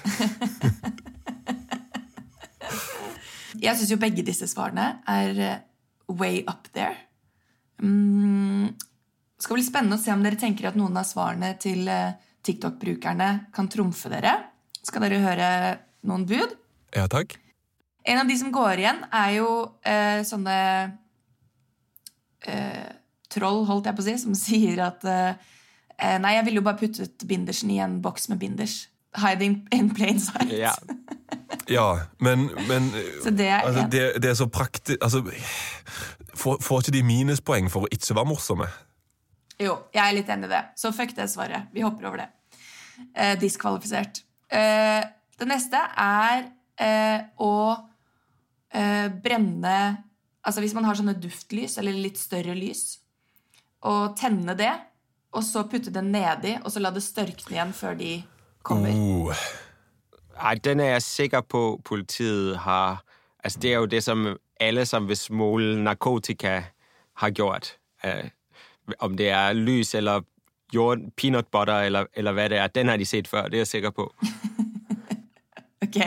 Jeg 3.57 3.73
syns 3.73 3.89
jo 3.91 3.97
begge 3.99 4.23
disse 4.25 4.47
svarene 4.49 4.99
er 5.09 5.39
eh, 5.41 5.61
way 6.07 6.43
up 6.47 6.69
there. 6.77 6.95
Mm, 7.81 8.69
det 8.77 9.45
skal 9.45 9.57
bli 9.57 9.65
spennende 9.65 9.97
å 9.97 10.01
se 10.01 10.13
om 10.13 10.23
dere 10.25 10.39
tenker 10.39 10.69
at 10.69 10.77
noen 10.77 10.97
av 10.97 11.07
svarene 11.09 11.55
til 11.61 11.89
eh, 11.89 12.15
TikTok-brukerne 12.45 13.29
kan 13.53 13.69
trumfe 13.71 14.11
dere. 14.13 14.35
Skal 14.85 15.03
dere 15.03 15.23
høre 15.25 15.49
noen 16.07 16.25
bud? 16.29 16.55
Ja 16.95 17.07
takk. 17.11 17.35
En 18.07 18.21
av 18.21 18.29
de 18.29 18.37
som 18.39 18.53
går 18.55 18.83
igjen, 18.83 19.01
er 19.11 19.33
jo 19.35 19.49
eh, 19.83 20.21
sånne 20.23 20.57
eh, 22.47 22.87
troll, 23.33 23.65
holdt 23.67 23.89
jeg 23.89 23.97
på 23.97 24.03
å 24.03 24.07
si, 24.07 24.17
som 24.21 24.35
sier 24.47 24.83
at 24.87 25.05
eh, 25.07 25.49
eh, 25.97 26.17
Nei, 26.23 26.37
jeg 26.37 26.47
ville 26.47 26.61
jo 26.61 26.67
bare 26.67 26.79
puttet 26.79 27.27
bindersen 27.29 27.73
i 27.73 27.81
en 27.83 27.99
boks 28.03 28.29
med 28.31 28.41
binders. 28.43 28.85
Hiding 29.17 29.61
in 29.73 29.91
plain 29.95 30.19
sight. 30.21 30.53
Ja. 30.53 30.75
Ja, 31.67 31.99
men, 32.23 32.45
men 32.67 32.85
Så 33.23 33.31
det 33.35 33.47
er 33.47 33.65
altså, 33.67 33.87
det, 33.91 34.01
det 34.23 34.29
er 34.29 34.35
så 34.39 34.45
praktisk 34.51 35.01
altså, 35.03 35.19
får, 36.35 36.61
får 36.63 36.81
ikke 36.81 36.93
de 36.95 37.01
minuspoeng 37.07 37.67
for 37.71 37.83
å 37.83 37.89
ikke 37.91 38.15
være 38.15 38.29
morsomme? 38.29 38.67
Jo, 39.59 39.73
jeg 39.95 40.03
er 40.03 40.15
litt 40.15 40.31
enig 40.31 40.47
i 40.47 40.53
det. 40.53 40.61
Så 40.79 40.93
fuck 40.95 41.11
det 41.17 41.27
svaret. 41.31 41.67
Vi 41.75 41.83
hopper 41.83 42.07
over 42.07 42.23
det. 42.23 42.27
Eh, 43.15 43.33
diskvalifisert. 43.41 44.21
Eh, 44.47 45.01
det 45.39 45.47
neste 45.49 45.81
er 46.03 46.45
eh, 46.79 47.27
å 47.43 47.53
eh, 48.73 49.07
brenne 49.11 49.79
Altså 50.47 50.61
hvis 50.63 50.71
man 50.77 50.85
har 50.87 50.95
sånne 50.95 51.17
duftlys, 51.19 51.73
eller 51.75 51.91
litt 51.91 52.15
større 52.15 52.53
lys, 52.55 53.01
og 53.81 54.17
tenne 54.17 54.55
det, 54.57 54.73
og 55.35 55.43
så 55.43 55.63
putte 55.69 55.93
det 55.93 56.03
nedi, 56.03 56.55
og 56.63 56.71
så 56.71 56.81
la 56.81 56.91
det 56.93 57.03
størkne 57.05 57.55
igjen 57.55 57.73
før 57.75 57.97
de 57.99 58.11
kommer. 58.65 58.93
Uh. 58.93 59.35
Ej, 60.37 60.55
den 60.63 60.79
er 60.79 60.97
jeg 60.97 61.01
sikker 61.01 61.41
på, 61.41 61.81
politiet 61.85 62.57
har... 62.57 63.03
Altså, 63.43 63.59
det 63.59 63.71
er 63.73 63.77
jo 63.77 63.85
det, 63.85 64.03
som 64.03 64.27
alle, 64.59 64.85
som 64.85 65.07
vil 65.07 65.17
smule 65.17 65.77
narkotika, 65.83 66.61
har 67.17 67.29
gjort. 67.29 67.77
Uh, 68.05 68.29
om 68.99 69.17
det 69.17 69.29
er 69.29 69.53
lys 69.53 69.95
eller 69.95 70.21
jord, 70.73 70.99
peanut 71.17 71.47
butter 71.51 71.87
eller, 71.87 72.05
eller 72.13 72.35
hva 72.35 72.47
det 72.47 72.57
er, 72.57 72.67
den 72.67 72.89
har 72.91 72.97
de 72.97 73.05
sett 73.05 73.27
før, 73.27 73.47
det 73.47 73.61
er 73.61 73.65
jeg 73.65 73.73
sikker 73.77 73.95
på. 73.95 74.11
Ok. 75.87 75.99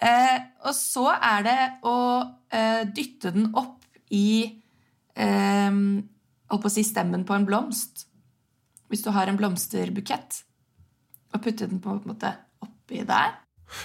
Uh, 0.00 0.38
og 0.64 0.74
så 0.74 1.10
er 1.12 1.42
det 1.44 1.58
å 1.84 1.96
uh, 2.22 2.82
dytte 2.96 3.32
den 3.34 3.50
opp 3.58 3.82
i 4.10 4.46
eh, 5.14 5.70
Holdt 6.50 6.64
på 6.64 6.70
å 6.70 6.74
si 6.74 6.84
stemmen 6.86 7.24
på 7.26 7.36
en 7.36 7.46
blomst. 7.48 8.06
Hvis 8.90 9.04
du 9.06 9.12
har 9.14 9.30
en 9.30 9.38
blomsterbukett. 9.38 10.42
Og 11.34 11.42
putte 11.44 11.68
den 11.70 11.82
på 11.82 11.94
en 11.94 12.04
måte 12.10 12.34
oppi 12.64 13.04
der. 13.06 13.36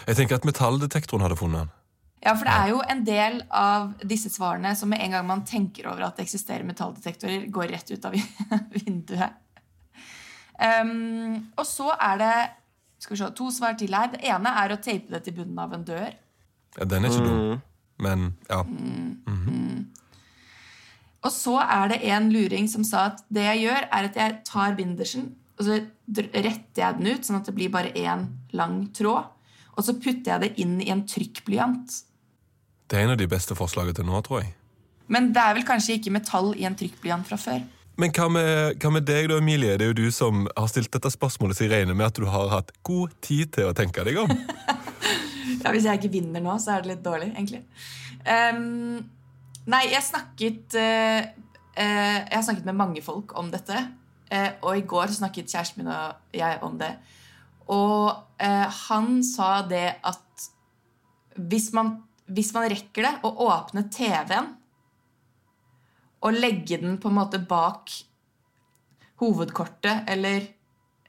jeg 0.07 0.17
tenker 0.17 0.39
at 0.39 0.45
metalldetektoren 0.49 1.21
hadde 1.21 1.37
funnet 1.37 1.65
den. 1.65 1.73
Ja, 2.25 2.33
for 2.33 2.47
det 2.49 2.53
er 2.57 2.69
jo 2.71 2.79
en 2.89 3.03
del 3.05 3.35
av 3.53 3.91
disse 4.01 4.31
svarene 4.33 4.71
som 4.75 4.89
med 4.89 5.03
en 5.05 5.13
gang 5.13 5.27
man 5.27 5.43
tenker 5.45 5.85
over 5.91 6.07
at 6.07 6.17
det 6.17 6.25
eksisterer 6.25 6.65
metalldetektorer, 6.65 7.45
går 7.53 7.69
rett 7.69 7.91
ut 7.91 8.07
av 8.09 8.15
vinduet. 8.79 9.35
Um, 10.55 11.51
og 11.59 11.67
så 11.69 11.91
er 11.99 12.17
det 12.17 12.35
skal 12.97 13.13
vi 13.13 13.19
se, 13.19 13.29
to 13.37 13.51
svar 13.53 13.75
til 13.77 13.93
her. 13.93 14.09
Det 14.15 14.23
ene 14.25 14.53
er 14.63 14.73
å 14.73 14.79
tape 14.81 15.11
det 15.13 15.21
til 15.27 15.35
bunnen 15.37 15.59
av 15.61 15.75
en 15.75 15.85
dør. 15.85 16.15
Ja, 16.79 16.87
den 16.89 17.05
er 17.05 17.13
ikke 17.13 17.27
dum, 17.27 17.61
men 18.01 18.25
ja. 18.49 18.63
Og 21.25 21.33
så 21.33 21.55
er 21.63 21.89
det 21.89 22.03
en 22.13 22.29
luring 22.33 22.67
som 22.69 22.85
sa 22.85 23.07
at 23.09 23.23
det 23.33 23.45
jeg 23.47 23.65
gjør, 23.65 23.87
er 23.89 24.09
at 24.09 24.19
jeg 24.19 24.35
tar 24.45 24.75
bindersen, 24.77 25.31
og 25.57 25.65
så 25.65 25.79
retter 26.35 26.81
jeg 26.81 26.97
den 26.99 27.07
ut, 27.09 27.25
sånn 27.25 27.39
at 27.39 27.47
det 27.49 27.55
blir 27.57 27.71
bare 27.73 27.93
én 27.97 28.27
lang 28.53 28.83
tråd. 28.93 29.31
Og 29.75 29.83
så 29.83 29.95
putter 29.97 30.35
jeg 30.35 30.43
det 30.43 30.51
inn 30.61 30.77
i 30.83 30.91
en 30.93 31.01
trykkblyant. 31.09 31.95
Det 32.85 32.99
er 32.99 33.07
en 33.07 33.15
av 33.15 33.19
de 33.19 33.27
beste 33.27 33.57
forslagene 33.57 33.95
til 33.97 34.07
nå, 34.07 34.19
tror 34.23 34.43
jeg. 34.43 34.53
Men 35.11 35.31
det 35.33 35.41
er 35.41 35.57
vel 35.57 35.65
kanskje 35.67 35.97
ikke 35.97 36.13
metall 36.13 36.53
i 36.57 36.67
en 36.67 36.77
trykkblyant 36.77 37.27
fra 37.27 37.39
før. 37.39 37.65
Men 37.95 38.11
hva 38.11 38.27
med, 38.31 38.77
hva 38.83 38.91
med 38.91 39.05
deg, 39.07 39.29
da, 39.31 39.39
Emilie? 39.39 39.77
Det 39.79 39.87
er 39.87 39.91
jo 39.93 39.97
du 39.97 40.09
som 40.13 40.45
har 40.51 40.67
stilt 40.71 40.91
dette 40.91 41.11
spørsmålet, 41.13 41.57
så 41.57 41.65
jeg 41.65 41.71
regner 41.71 41.97
med 41.97 42.09
at 42.09 42.19
du 42.19 42.27
har 42.27 42.51
hatt 42.51 42.73
god 42.85 43.13
tid 43.23 43.53
til 43.55 43.71
å 43.71 43.75
tenke 43.77 44.05
deg 44.07 44.21
om. 44.25 44.35
Ja, 45.65 45.71
Hvis 45.73 45.85
jeg 45.87 45.97
ikke 45.97 46.11
vinner 46.13 46.43
nå, 46.43 46.55
så 46.61 46.75
er 46.75 46.83
det 46.83 46.91
litt 46.91 47.05
dårlig, 47.05 47.31
egentlig. 47.31 47.63
Ehm, 48.29 48.99
nei, 49.71 49.83
jeg 49.91 50.03
snakket 50.05 50.75
eh, 50.79 51.29
eh, 51.75 52.17
Jeg 52.25 52.35
har 52.35 52.45
snakket 52.47 52.67
med 52.69 52.77
mange 52.79 53.03
folk 53.05 53.35
om 53.39 53.51
dette. 53.53 53.77
eh, 54.31 54.51
og 54.61 54.77
i 54.77 54.85
går 54.87 55.13
snakket 55.13 55.51
kjæresten 55.51 55.83
min 55.83 55.93
og 55.93 56.15
jeg 56.33 56.59
om 56.65 56.77
det. 56.79 56.91
Og 57.73 58.11
eh, 58.39 58.67
han 58.89 59.23
sa 59.23 59.61
det 59.67 59.95
at 60.05 60.49
hvis 61.35 61.71
man, 61.75 61.97
hvis 62.31 62.53
man 62.55 62.69
rekker 62.71 63.03
det, 63.03 63.13
å 63.27 63.31
åpne 63.49 63.87
TV-en 63.91 64.53
og 66.25 66.37
legge 66.39 66.77
den 66.81 66.95
på 66.97 67.11
en 67.11 67.17
måte 67.19 67.37
bak 67.43 67.91
hovedkortet 69.21 70.07
eller 70.11 70.47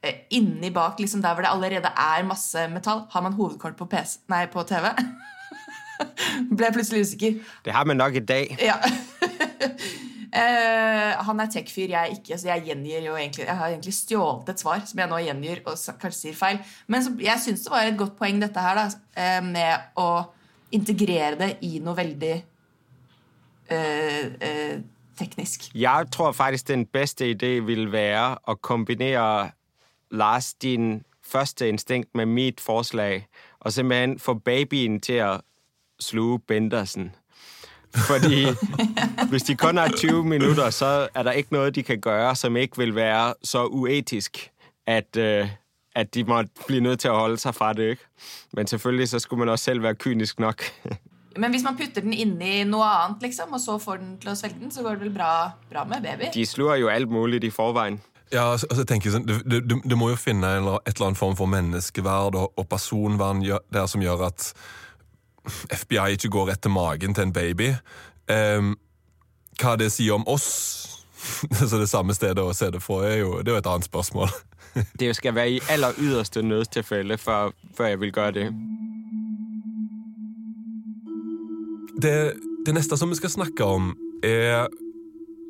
eh, 0.02 0.26
inni 0.36 0.70
bak, 0.74 0.98
liksom 1.00 1.22
der 1.24 1.34
hvor 1.34 1.46
det 1.46 1.52
allerede 1.52 1.92
er 1.92 2.26
masse 2.26 2.66
metall. 2.72 3.06
Har 3.10 3.24
man 3.24 3.36
hovedkort 3.38 3.78
på, 3.78 3.88
PC, 3.90 4.18
nei, 4.32 4.44
på 4.52 4.64
TV? 4.68 4.90
Ble 6.58 6.70
plutselig 6.74 7.06
usikker. 7.06 7.40
Det 7.64 7.74
har 7.74 7.84
med 7.88 7.98
nok 7.98 8.14
i 8.14 8.24
dag. 8.24 8.56
Ja. 8.62 8.76
Uh, 10.36 11.12
han 11.28 11.40
er 11.40 11.50
tech-fyr, 11.52 11.90
jeg 11.92 12.00
er 12.00 12.16
ikke, 12.16 12.38
så 12.38 12.50
jeg 12.50 12.66
gjengir 12.66 13.06
jo 13.06 13.14
egentlig 13.16 13.46
Jeg 13.46 13.56
har 13.56 13.68
egentlig 13.72 13.94
stjålet 13.94 14.50
et 14.52 14.60
svar 14.60 14.82
som 14.84 15.00
jeg 15.00 15.10
nå 15.10 15.20
gjengir 15.24 15.62
og 15.64 15.78
kanskje 16.00 16.20
sier 16.20 16.36
feil. 16.38 16.60
Men 16.86 17.04
så, 17.04 17.14
jeg 17.20 17.44
syns 17.44 17.64
det 17.64 17.72
var 17.72 17.86
et 17.86 17.98
godt 17.98 18.18
poeng 18.18 18.42
dette 18.42 18.66
her 18.66 18.80
da, 18.80 18.88
uh, 18.90 19.40
med 19.46 20.02
å 20.02 20.10
integrere 20.76 21.36
det 21.40 21.50
i 21.64 21.78
noe 21.80 21.96
veldig 21.96 22.36
uh, 23.72 24.78
teknisk. 25.18 25.70
Jeg 25.74 26.06
tror 26.12 26.32
faktisk, 26.32 26.68
den 26.68 26.86
beste 26.86 27.30
idé 27.30 27.58
vil 27.64 27.92
være 27.92 28.36
å 28.46 28.56
kombinere 28.60 29.52
Lars 30.10 30.54
din 30.54 31.04
første 31.26 31.68
instinkt 31.68 32.14
med 32.14 32.26
mit 32.26 32.60
forslag, 32.60 33.26
og 33.60 33.72
simpelthen 33.72 34.18
få 34.18 34.34
babyen 34.34 35.00
til 35.00 35.22
å 35.24 35.32
sluge 36.00 36.38
Bendersen. 36.48 37.10
Fordi 37.96 38.46
hvis 39.30 39.42
de 39.42 39.54
kun 39.56 39.76
har 39.78 39.88
20 39.96 40.24
minutter, 40.24 40.70
så 40.70 41.08
er 41.14 41.22
det 41.22 41.34
ikke 41.40 41.54
noe 41.56 41.70
de 41.70 41.82
kan 41.82 42.00
gjøre 42.00 42.34
som 42.36 42.56
ikke 42.56 42.76
vil 42.82 42.94
være 42.94 43.34
så 43.44 43.64
uetisk 43.66 44.42
at, 44.86 45.16
uh, 45.16 45.48
at 45.96 46.14
de 46.14 46.24
må 46.28 46.42
bli 46.66 46.80
nødt 46.84 47.00
til 47.00 47.10
å 47.14 47.18
holde 47.22 47.40
seg 47.40 47.54
fra 47.56 47.72
det. 47.72 47.90
ikke? 47.96 48.04
Men 48.52 48.66
selvfølgelig 48.66 49.08
så 49.08 49.18
skulle 49.18 49.38
man 49.44 49.48
også 49.54 49.64
selv 49.70 49.82
være 49.82 49.94
kynisk 49.94 50.38
nok. 50.44 50.64
Men 51.40 51.50
hvis 51.52 51.64
man 51.64 51.76
putter 51.76 52.00
den 52.00 52.12
inni 52.16 52.62
noe 52.64 52.84
annet, 52.88 53.22
liksom, 53.26 53.52
og 53.52 53.60
så 53.60 53.74
får 53.78 53.96
den 54.00 54.12
til 54.22 54.30
å 54.32 54.36
svelge 54.38 54.56
den, 54.60 54.70
så 54.72 54.80
går 54.84 54.94
det 54.96 55.02
vel 55.06 55.10
bra, 55.18 55.32
bra 55.70 55.82
med 55.84 56.00
baby? 56.04 56.30
De 56.34 56.46
sluer 56.48 56.78
jo 56.80 56.88
alt 56.88 57.10
mulig 57.12 57.42
i 57.44 57.50
forveien. 57.52 57.98
Ja, 58.32 58.46
altså, 58.54 58.66
jeg 58.72 58.86
tenker 58.88 59.12
sånn, 59.12 59.26
du, 59.28 59.34
du, 59.44 59.58
du- 59.60 59.82
du 59.84 59.96
må 60.00 60.08
jo 60.10 60.16
finne 60.18 60.48
en 60.56 60.62
eller, 60.64 60.80
et 60.88 60.96
eller 60.96 61.10
annet 61.10 61.20
form 61.20 61.36
for 61.38 61.46
menneskeverd 61.52 62.34
og, 62.40 62.48
og 62.58 62.66
personvern 62.72 63.44
der 63.44 63.86
som 63.86 64.00
gjør 64.02 64.24
at 64.30 64.48
FBI 65.70 66.16
ikke 66.16 66.32
går 66.32 66.54
til 66.54 66.70
magen 66.70 67.14
til 67.14 67.28
en 67.28 67.32
baby. 67.32 67.72
Um, 68.30 68.74
hva 69.60 69.76
det 69.78 69.92
sier 69.94 70.16
om 70.16 70.26
oss, 70.28 70.48
så 71.68 71.78
det 71.78 71.88
samme 71.90 72.14
stedet 72.14 72.42
å 72.42 72.54
se 72.54 72.70
det 72.70 72.82
fra, 72.82 73.02
er 73.08 73.20
jo, 73.22 73.38
det 73.40 73.52
er 73.52 73.58
jo 73.58 73.62
et 73.64 73.70
annet 73.72 73.88
spørsmål. 73.88 74.32
Det 75.00 75.14
skal 75.16 75.34
være 75.34 75.50
i 75.56 75.60
aller 75.72 75.96
yderste 75.98 76.42
nødstilfelle 76.44 77.16
før, 77.18 77.54
før 77.76 77.86
jeg 77.92 78.00
vil 78.00 78.12
gjøre 78.12 78.34
det. 78.36 78.48
Det, 82.02 82.16
det 82.66 82.74
neste 82.76 82.98
som 83.00 83.08
vi 83.08 83.16
skal 83.16 83.32
snakke 83.32 83.64
om, 83.64 83.94
er 84.24 84.68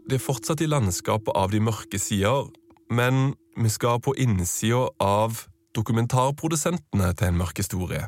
Det 0.06 0.20
er 0.20 0.22
fortsatt 0.22 0.60
i 0.62 0.68
landskapet 0.70 1.34
av 1.34 1.50
de 1.50 1.58
mørke 1.58 1.98
sider, 1.98 2.46
men 2.94 3.34
vi 3.58 3.68
skal 3.68 3.98
på 3.98 4.12
innsida 4.14 4.84
av 5.02 5.40
dokumentarprodusentene 5.74 7.08
til 7.18 7.26
en 7.26 7.40
mørk 7.40 7.58
historie. 7.58 8.04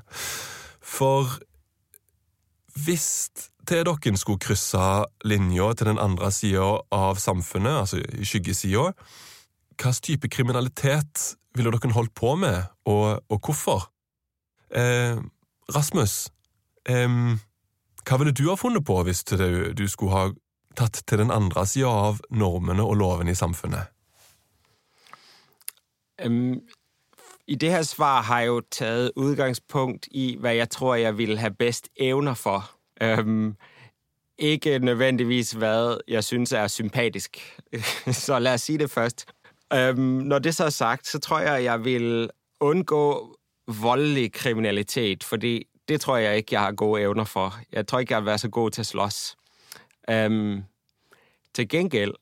For 0.78 1.26
hvis 2.84 3.08
dere 3.68 3.96
skulle 4.16 4.40
krysse 4.40 5.04
linja 5.24 5.72
til 5.74 5.90
den 5.90 5.98
andre 5.98 6.30
sida 6.32 6.80
av 6.94 7.18
samfunnet, 7.20 7.82
altså 7.82 8.00
i 8.00 8.24
skyggesida, 8.24 8.92
hvilken 9.76 10.02
type 10.02 10.28
kriminalitet 10.28 11.34
ville 11.56 11.70
dere 11.70 11.92
holdt 11.92 12.14
på 12.14 12.34
med, 12.36 12.64
og, 12.86 13.20
og 13.28 13.40
hvorfor? 13.44 13.90
Eh, 14.70 15.18
Rasmus, 15.74 16.30
eh, 16.88 17.08
hva 18.08 18.18
ville 18.18 18.32
du 18.32 18.48
ha 18.48 18.56
funnet 18.56 18.84
på 18.84 19.02
hvis 19.04 19.24
du, 19.24 19.72
du 19.74 19.86
skulle 19.88 20.14
ha 20.16 20.26
tatt 20.78 21.02
til 21.06 21.18
den 21.18 21.32
andre 21.34 21.66
sida 21.66 21.90
av 21.90 22.20
normene 22.30 22.84
og 22.84 22.96
lovene 23.00 23.34
i 23.34 23.38
samfunnet? 23.38 23.92
Øhm, 26.18 26.60
I 27.48 27.54
det 27.54 27.70
her 27.70 27.82
svar 27.82 28.22
har 28.22 28.40
jeg 28.40 28.46
jo 28.46 28.60
taget 28.70 29.12
udgangspunkt 29.16 30.08
i, 30.10 30.36
hvad 30.40 30.54
jeg 30.54 30.70
tror, 30.70 30.94
jeg 30.94 31.18
ville 31.18 31.38
have 31.38 31.54
bedst 31.54 31.88
evner 31.96 32.34
for. 32.34 32.70
Øhm, 33.02 33.56
ikke 34.38 34.78
nødvendigvis, 34.78 35.52
hvad 35.52 35.98
jeg 36.08 36.24
synes 36.24 36.52
er 36.52 36.66
sympatisk. 36.66 37.58
så 38.26 38.38
lad 38.38 38.54
os 38.54 38.60
sige 38.60 38.78
det 38.78 38.90
først. 38.90 39.26
Øhm, 39.72 39.98
når 39.98 40.38
det 40.38 40.54
så 40.54 40.64
er 40.64 40.70
sagt, 40.70 41.06
så 41.06 41.18
tror 41.18 41.38
jeg, 41.38 41.64
jeg 41.64 41.84
vil 41.84 42.30
undgå 42.60 43.36
voldelig 43.66 44.32
kriminalitet, 44.32 45.24
fordi 45.24 45.66
det 45.88 46.00
tror 46.00 46.16
jeg 46.16 46.36
ikke, 46.36 46.48
jeg 46.54 46.60
har 46.60 46.72
gode 46.72 47.02
evner 47.02 47.24
for. 47.24 47.58
Jeg 47.72 47.86
tror 47.86 47.98
ikke, 47.98 48.14
jeg 48.14 48.22
vil 48.22 48.26
være 48.26 48.38
så 48.38 48.48
god 48.48 48.70
til 48.70 48.82
at 48.82 48.86
slås. 48.86 49.36
Øhm, 50.10 50.62
til 51.54 51.68
gengæld, 51.68 52.14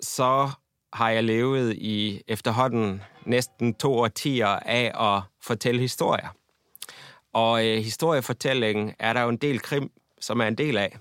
så 0.00 0.50
har 0.92 1.10
jeg 1.10 1.24
levet 1.24 1.74
i 1.74 2.22
efterhånden 2.28 3.02
næsten 3.24 3.74
to 3.74 3.92
årtier 4.04 4.60
av 4.66 4.92
å 4.94 5.10
fortelle 5.40 5.80
historier. 5.80 6.34
Og 7.32 7.64
øh, 7.64 7.78
historiefortællingen 7.84 8.92
er 8.98 9.12
der 9.12 9.22
jo 9.22 9.28
en 9.28 9.36
del 9.36 9.60
krim, 9.60 9.90
som 10.20 10.40
er 10.40 10.52
en 10.52 10.58
del 10.58 10.78
av. 10.78 11.00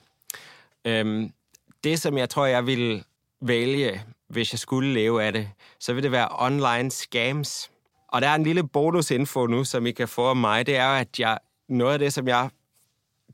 Det, 1.84 2.00
som 2.00 2.18
jeg 2.18 2.30
tror, 2.30 2.46
jeg 2.46 2.66
vil 2.66 3.04
velge 3.42 4.02
hvis 4.32 4.54
jeg 4.54 4.60
skulle 4.60 4.94
leve 4.94 5.24
av 5.24 5.34
det, 5.34 5.48
så 5.80 5.94
vil 5.94 6.04
det 6.04 6.12
være 6.12 6.30
online 6.40 6.92
scams. 6.92 7.72
Og 8.08 8.22
der 8.22 8.28
er 8.28 8.36
en 8.36 8.44
lille 8.44 8.68
bonusinfo 8.68 9.46
nu, 9.46 9.64
som 9.64 9.86
I 9.86 9.92
kan 9.92 10.08
få 10.08 10.30
av 10.32 10.38
meg. 10.38 10.66
Det 10.66 10.78
er, 10.78 11.04
at 11.04 11.20
jeg, 11.20 11.38
noe 11.70 11.94
av 11.94 12.00
det, 12.00 12.14
som 12.14 12.28
jeg 12.28 12.50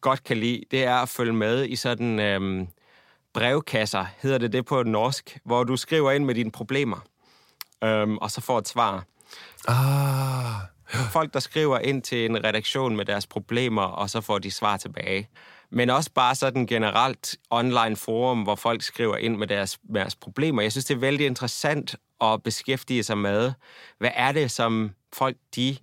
godt 0.02 0.24
kan 0.24 0.38
lide, 0.38 0.66
det 0.72 0.84
er 0.86 1.02
å 1.02 1.10
følge 1.10 1.34
med 1.34 1.66
i 1.66 1.76
sådan 1.76 2.20
øhm, 2.20 2.68
brevkasser, 3.38 4.06
hedder 4.22 4.38
det 4.38 4.52
det 4.54 4.66
på 4.66 4.84
norsk, 4.84 5.40
hvor 5.46 5.64
du 5.64 5.78
skriver 5.78 6.12
ind 6.12 6.26
med 6.26 6.36
dine 6.36 6.52
problemer, 6.52 6.98
øhm, 7.84 8.18
og 8.18 8.32
så 8.32 8.42
får 8.42 8.58
et 8.58 8.68
svar. 8.68 9.04
Ah, 9.68 10.62
Folk, 11.12 11.34
der 11.34 11.40
skriver 11.40 11.80
ind 11.80 12.02
til 12.02 12.26
en 12.26 12.44
redaktion 12.44 12.96
med 12.96 13.06
deres 13.06 13.28
problemer, 13.28 13.82
og 13.82 14.10
så 14.10 14.22
får 14.22 14.40
de 14.40 14.52
svar 14.52 14.78
tilbage. 14.78 15.30
Men 15.70 15.90
også 15.90 16.12
bare 16.12 16.36
sådan 16.36 16.66
generelt 16.66 17.36
online 17.50 17.96
forum, 17.96 18.42
hvor 18.42 18.56
folk 18.56 18.82
skriver 18.82 19.18
ind 19.18 19.38
med 19.38 19.48
deres, 19.48 19.80
med 19.90 20.02
deres 20.02 20.16
problemer. 20.16 20.62
Jeg 20.62 20.72
synes, 20.72 20.86
det 20.86 20.96
er 20.96 21.00
vældig 21.00 21.26
interessant 21.26 21.96
at 22.22 22.44
beskæftige 22.44 23.04
sig 23.04 23.18
med, 23.18 23.54
hvad 23.98 24.12
er 24.14 24.32
det, 24.32 24.52
som 24.52 24.92
folk 25.14 25.38
de 25.56 25.78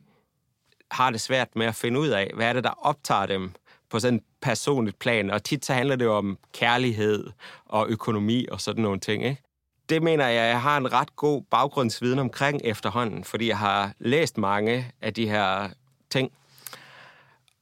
har 0.90 1.10
det 1.10 1.20
svært 1.20 1.56
med 1.56 1.66
at 1.66 1.74
finde 1.74 2.00
ud 2.00 2.08
af? 2.08 2.30
Hvad 2.34 2.46
er 2.46 2.52
det, 2.52 2.64
der 2.64 2.86
optager 2.86 3.26
dem 3.26 3.52
på 3.90 4.00
sådan 4.00 4.18
et 4.18 4.24
personligt 4.44 4.98
plan? 4.98 5.30
Og 5.30 5.44
tit 5.44 5.64
så 5.64 5.72
handler 5.72 5.96
det 5.96 6.04
jo 6.04 6.16
om 6.16 6.38
kærlighed 6.52 7.30
og 7.66 7.86
økonomi 7.88 8.46
og 8.50 8.60
sådan 8.60 8.82
nogle 8.82 9.00
ting, 9.00 9.24
ikke? 9.24 9.42
Det 9.88 10.02
mener 10.02 10.26
jeg, 10.26 10.48
jeg 10.48 10.62
har 10.62 10.76
en 10.76 10.92
ret 10.92 11.16
god 11.16 11.42
baggrundsviden 11.50 12.18
omkring 12.18 12.60
efterhånden, 12.64 13.24
fordi 13.24 13.48
jeg 13.48 13.58
har 13.58 13.92
læst 13.98 14.38
mange 14.38 14.92
af 15.00 15.14
de 15.14 15.28
her 15.28 15.68
ting. 16.10 16.32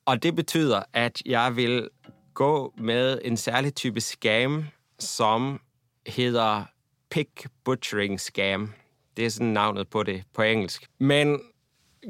Og 0.07 0.23
det 0.23 0.37
betyder, 0.37 0.83
at 0.92 1.23
jeg 1.27 1.57
vil 1.57 1.88
gå 2.35 2.75
med 2.79 3.21
en 3.25 3.37
særlig 3.37 3.75
type 3.75 4.01
scam, 4.01 4.64
som 4.99 5.61
hedder 6.07 6.64
pick 7.11 7.49
butchering 7.64 8.21
scam. 8.21 8.73
Det 9.16 9.27
er 9.27 9.31
sådan 9.31 9.47
navnet 9.47 9.88
på 9.88 10.03
det 10.03 10.23
på 10.35 10.42
engelsk. 10.42 10.87
Men 10.99 11.40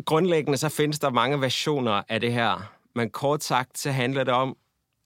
grundlæggende 0.04 0.58
så 0.58 0.68
findes 0.68 0.98
der 0.98 1.10
mange 1.10 1.40
versioner 1.40 2.02
af 2.08 2.20
det 2.20 2.32
her. 2.32 2.72
Men 2.94 3.10
kort 3.10 3.44
sagt, 3.44 3.78
så 3.78 3.90
handler 3.90 4.24
det 4.24 4.34
om 4.34 4.56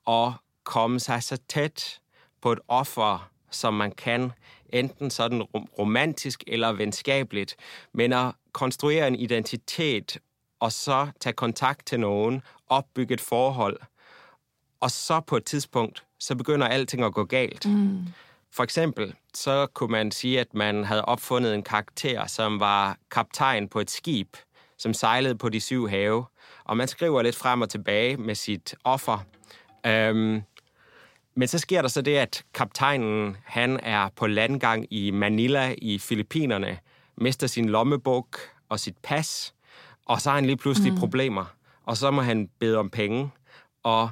at 0.09 0.33
komme 0.65 1.01
sig 1.01 1.23
så 1.23 1.39
tæt 1.49 2.01
på 2.41 2.53
et 2.53 2.59
offer, 2.69 3.31
som 3.51 3.75
man 3.75 3.91
kan, 3.91 4.33
enten 4.73 5.11
sådan 5.11 5.43
romantisk 5.79 6.45
eller 6.47 6.73
venskabeligt, 6.73 7.57
men 7.93 8.13
at 8.13 8.33
konstruere 8.53 9.09
en 9.09 9.15
identitet, 9.15 10.19
og 10.61 10.73
så 10.73 11.09
tage 11.21 11.33
kontakt 11.33 11.87
til 11.87 12.01
nogen, 12.01 12.43
opbygge 12.69 13.15
et 13.15 13.21
forhold, 13.21 13.81
og 14.81 14.91
så 14.91 15.21
på 15.21 15.37
et 15.37 15.45
tidspunkt, 15.45 16.05
så 16.19 16.35
begynder 16.35 16.67
alting 16.67 17.05
at 17.05 17.15
gå 17.15 17.25
galt. 17.25 17.67
Mm. 17.67 18.07
For 18.53 18.63
eksempel, 18.63 19.15
så 19.35 19.67
kunne 19.67 19.93
man 19.93 20.11
sige, 20.11 20.41
at 20.41 20.55
man 20.55 20.85
havde 20.85 21.05
opfundet 21.05 21.55
en 21.55 21.63
karakter, 21.63 22.27
som 22.27 22.61
var 22.61 22.99
kaptajn 23.11 23.69
på 23.69 23.81
et 23.81 23.91
skib, 23.91 24.37
som 24.79 24.95
sejlede 24.95 25.35
på 25.35 25.49
de 25.49 25.61
syv 25.61 25.89
have, 25.89 26.25
og 26.65 26.77
man 26.77 26.89
skriver 26.89 27.23
lidt 27.23 27.37
frem 27.37 27.61
og 27.61 27.71
tilbage 27.71 28.17
med 28.17 28.35
sit 28.35 28.75
offer. 28.85 29.19
Øhm, 29.87 30.43
men 31.35 31.49
så 31.49 31.59
sker 31.59 31.83
der 31.83 31.89
så 31.89 32.03
det, 32.03 32.17
at 32.17 32.45
kaptajnen 32.55 33.37
han 33.45 33.81
er 33.83 34.09
på 34.17 34.27
landgang 34.27 34.87
i 34.91 35.11
Manila 35.11 35.75
i 35.79 35.99
Filippinerne, 35.99 36.79
mister 37.17 37.47
sin 37.47 37.69
lommebog 37.69 38.29
og 38.69 38.81
sit 38.81 38.97
pas, 39.03 39.55
og 40.07 40.21
så 40.21 40.31
har 40.31 40.35
han 40.35 40.47
lige 40.47 40.57
pludselig 40.57 40.93
mm. 40.93 40.99
problemer. 40.99 41.45
Og 41.85 41.97
så 41.97 42.11
må 42.11 42.23
han 42.23 42.49
bede 42.59 42.79
om 42.79 42.91
penge, 42.91 43.31
og 43.83 44.11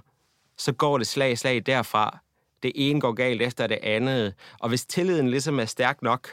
så 0.56 0.72
går 0.72 0.98
det 0.98 1.06
slag 1.06 1.32
i 1.32 1.36
slag 1.36 1.62
derfra. 1.66 2.18
Det 2.62 2.72
ene 2.74 3.00
går 3.00 3.12
galt 3.12 3.42
efter 3.42 3.66
det 3.66 3.78
andet. 3.82 4.34
Og 4.60 4.68
hvis 4.68 4.86
tilliden 4.86 5.30
ligesom 5.30 5.60
er 5.60 5.64
stærk 5.64 6.02
nok, 6.02 6.28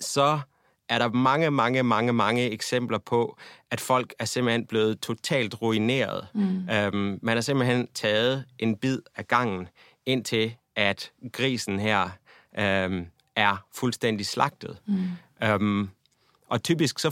så 0.00 0.40
er 0.88 0.98
der 0.98 1.08
mange, 1.08 1.50
mange, 1.50 1.82
mange, 1.82 2.12
mange 2.12 2.50
eksempler 2.50 2.98
på, 2.98 3.38
at 3.70 3.80
folk 3.80 4.14
er 4.18 4.24
simpelthen 4.24 4.66
blevet 4.66 5.00
totalt 5.00 5.62
ruineret. 5.62 6.26
Mm. 6.34 6.68
Øhm, 6.68 7.18
man 7.22 7.36
har 7.36 7.40
simpelthen 7.40 7.88
taget 7.94 8.44
en 8.58 8.76
bid 8.76 8.98
af 9.16 9.28
gangen, 9.28 9.68
indtil 10.06 10.54
at 10.76 11.12
grisen 11.32 11.80
her 11.80 12.08
øhm, 12.58 13.06
er 13.36 13.64
fuldstændig 13.74 14.26
slagtet. 14.26 14.78
Mm. 14.86 15.08
Øhm, 15.42 15.90
og 16.48 16.62
typisk 16.62 16.98
så 16.98 17.10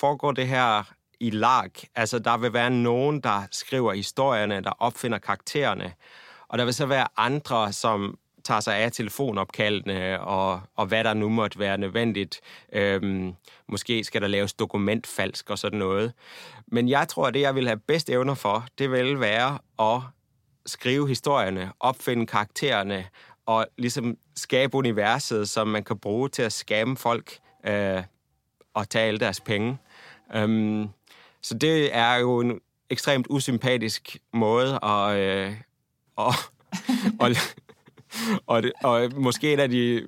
foregår 0.00 0.32
det 0.32 0.48
her 0.48 0.82
i 1.20 1.30
lag. 1.30 1.70
Altså, 1.94 2.18
der 2.18 2.36
vil 2.36 2.52
være 2.52 2.70
nogen, 2.70 3.20
der 3.20 3.42
skriver 3.50 3.92
historierne, 3.92 4.60
der 4.60 4.70
opfinder 4.70 5.18
karaktererne, 5.18 5.92
og 6.48 6.58
der 6.58 6.64
vil 6.64 6.74
så 6.74 6.86
være 6.86 7.08
andre, 7.16 7.72
som 7.72 8.18
tager 8.46 8.60
sig 8.60 8.76
af 8.76 8.92
telefonopkaldene 8.92 10.20
og, 10.20 10.60
og 10.76 10.86
hvad 10.86 11.04
der 11.04 11.14
nu 11.14 11.28
måtte 11.28 11.58
være 11.58 11.78
nødvendigt. 11.78 12.40
Øhm, 12.72 13.32
måske 13.68 14.04
skal 14.04 14.22
der 14.22 14.28
laves 14.28 14.54
dokumentfalsk 14.54 15.50
og 15.50 15.58
sådan 15.58 15.78
noget. 15.78 16.12
Men 16.66 16.88
jeg 16.88 17.08
tror, 17.08 17.26
at 17.26 17.34
det, 17.34 17.40
jeg 17.40 17.54
vil 17.54 17.66
have 17.66 17.78
bedst 17.78 18.10
evner 18.10 18.34
for, 18.34 18.66
det 18.78 18.90
vil 18.90 19.20
være 19.20 19.58
at 19.78 20.02
skrive 20.66 21.08
historierne, 21.08 21.72
opfinde 21.80 22.26
karaktererne 22.26 23.06
og 23.46 23.66
ligesom 23.78 24.16
skabe 24.36 24.76
universet, 24.76 25.48
som 25.48 25.68
man 25.68 25.84
kan 25.84 25.98
bruge 25.98 26.28
til 26.28 26.42
at 26.42 26.52
skabe 26.52 26.96
folk 26.96 27.38
øh, 27.66 28.02
og 28.74 28.88
tage 28.88 29.08
alle 29.08 29.20
deres 29.20 29.40
penge. 29.40 29.78
Øhm, 30.34 30.88
så 31.42 31.54
det 31.54 31.96
er 31.96 32.14
jo 32.14 32.40
en 32.40 32.60
ekstremt 32.90 33.26
usympatisk 33.30 34.16
måde 34.32 34.78
at, 34.84 35.16
øh, 35.16 35.54
og, 37.20 37.30
og, 38.46 38.64
og, 38.84 38.92
og 38.92 39.12
måske 39.16 39.52
en 39.52 39.60
af 39.60 39.68
de 39.70 40.06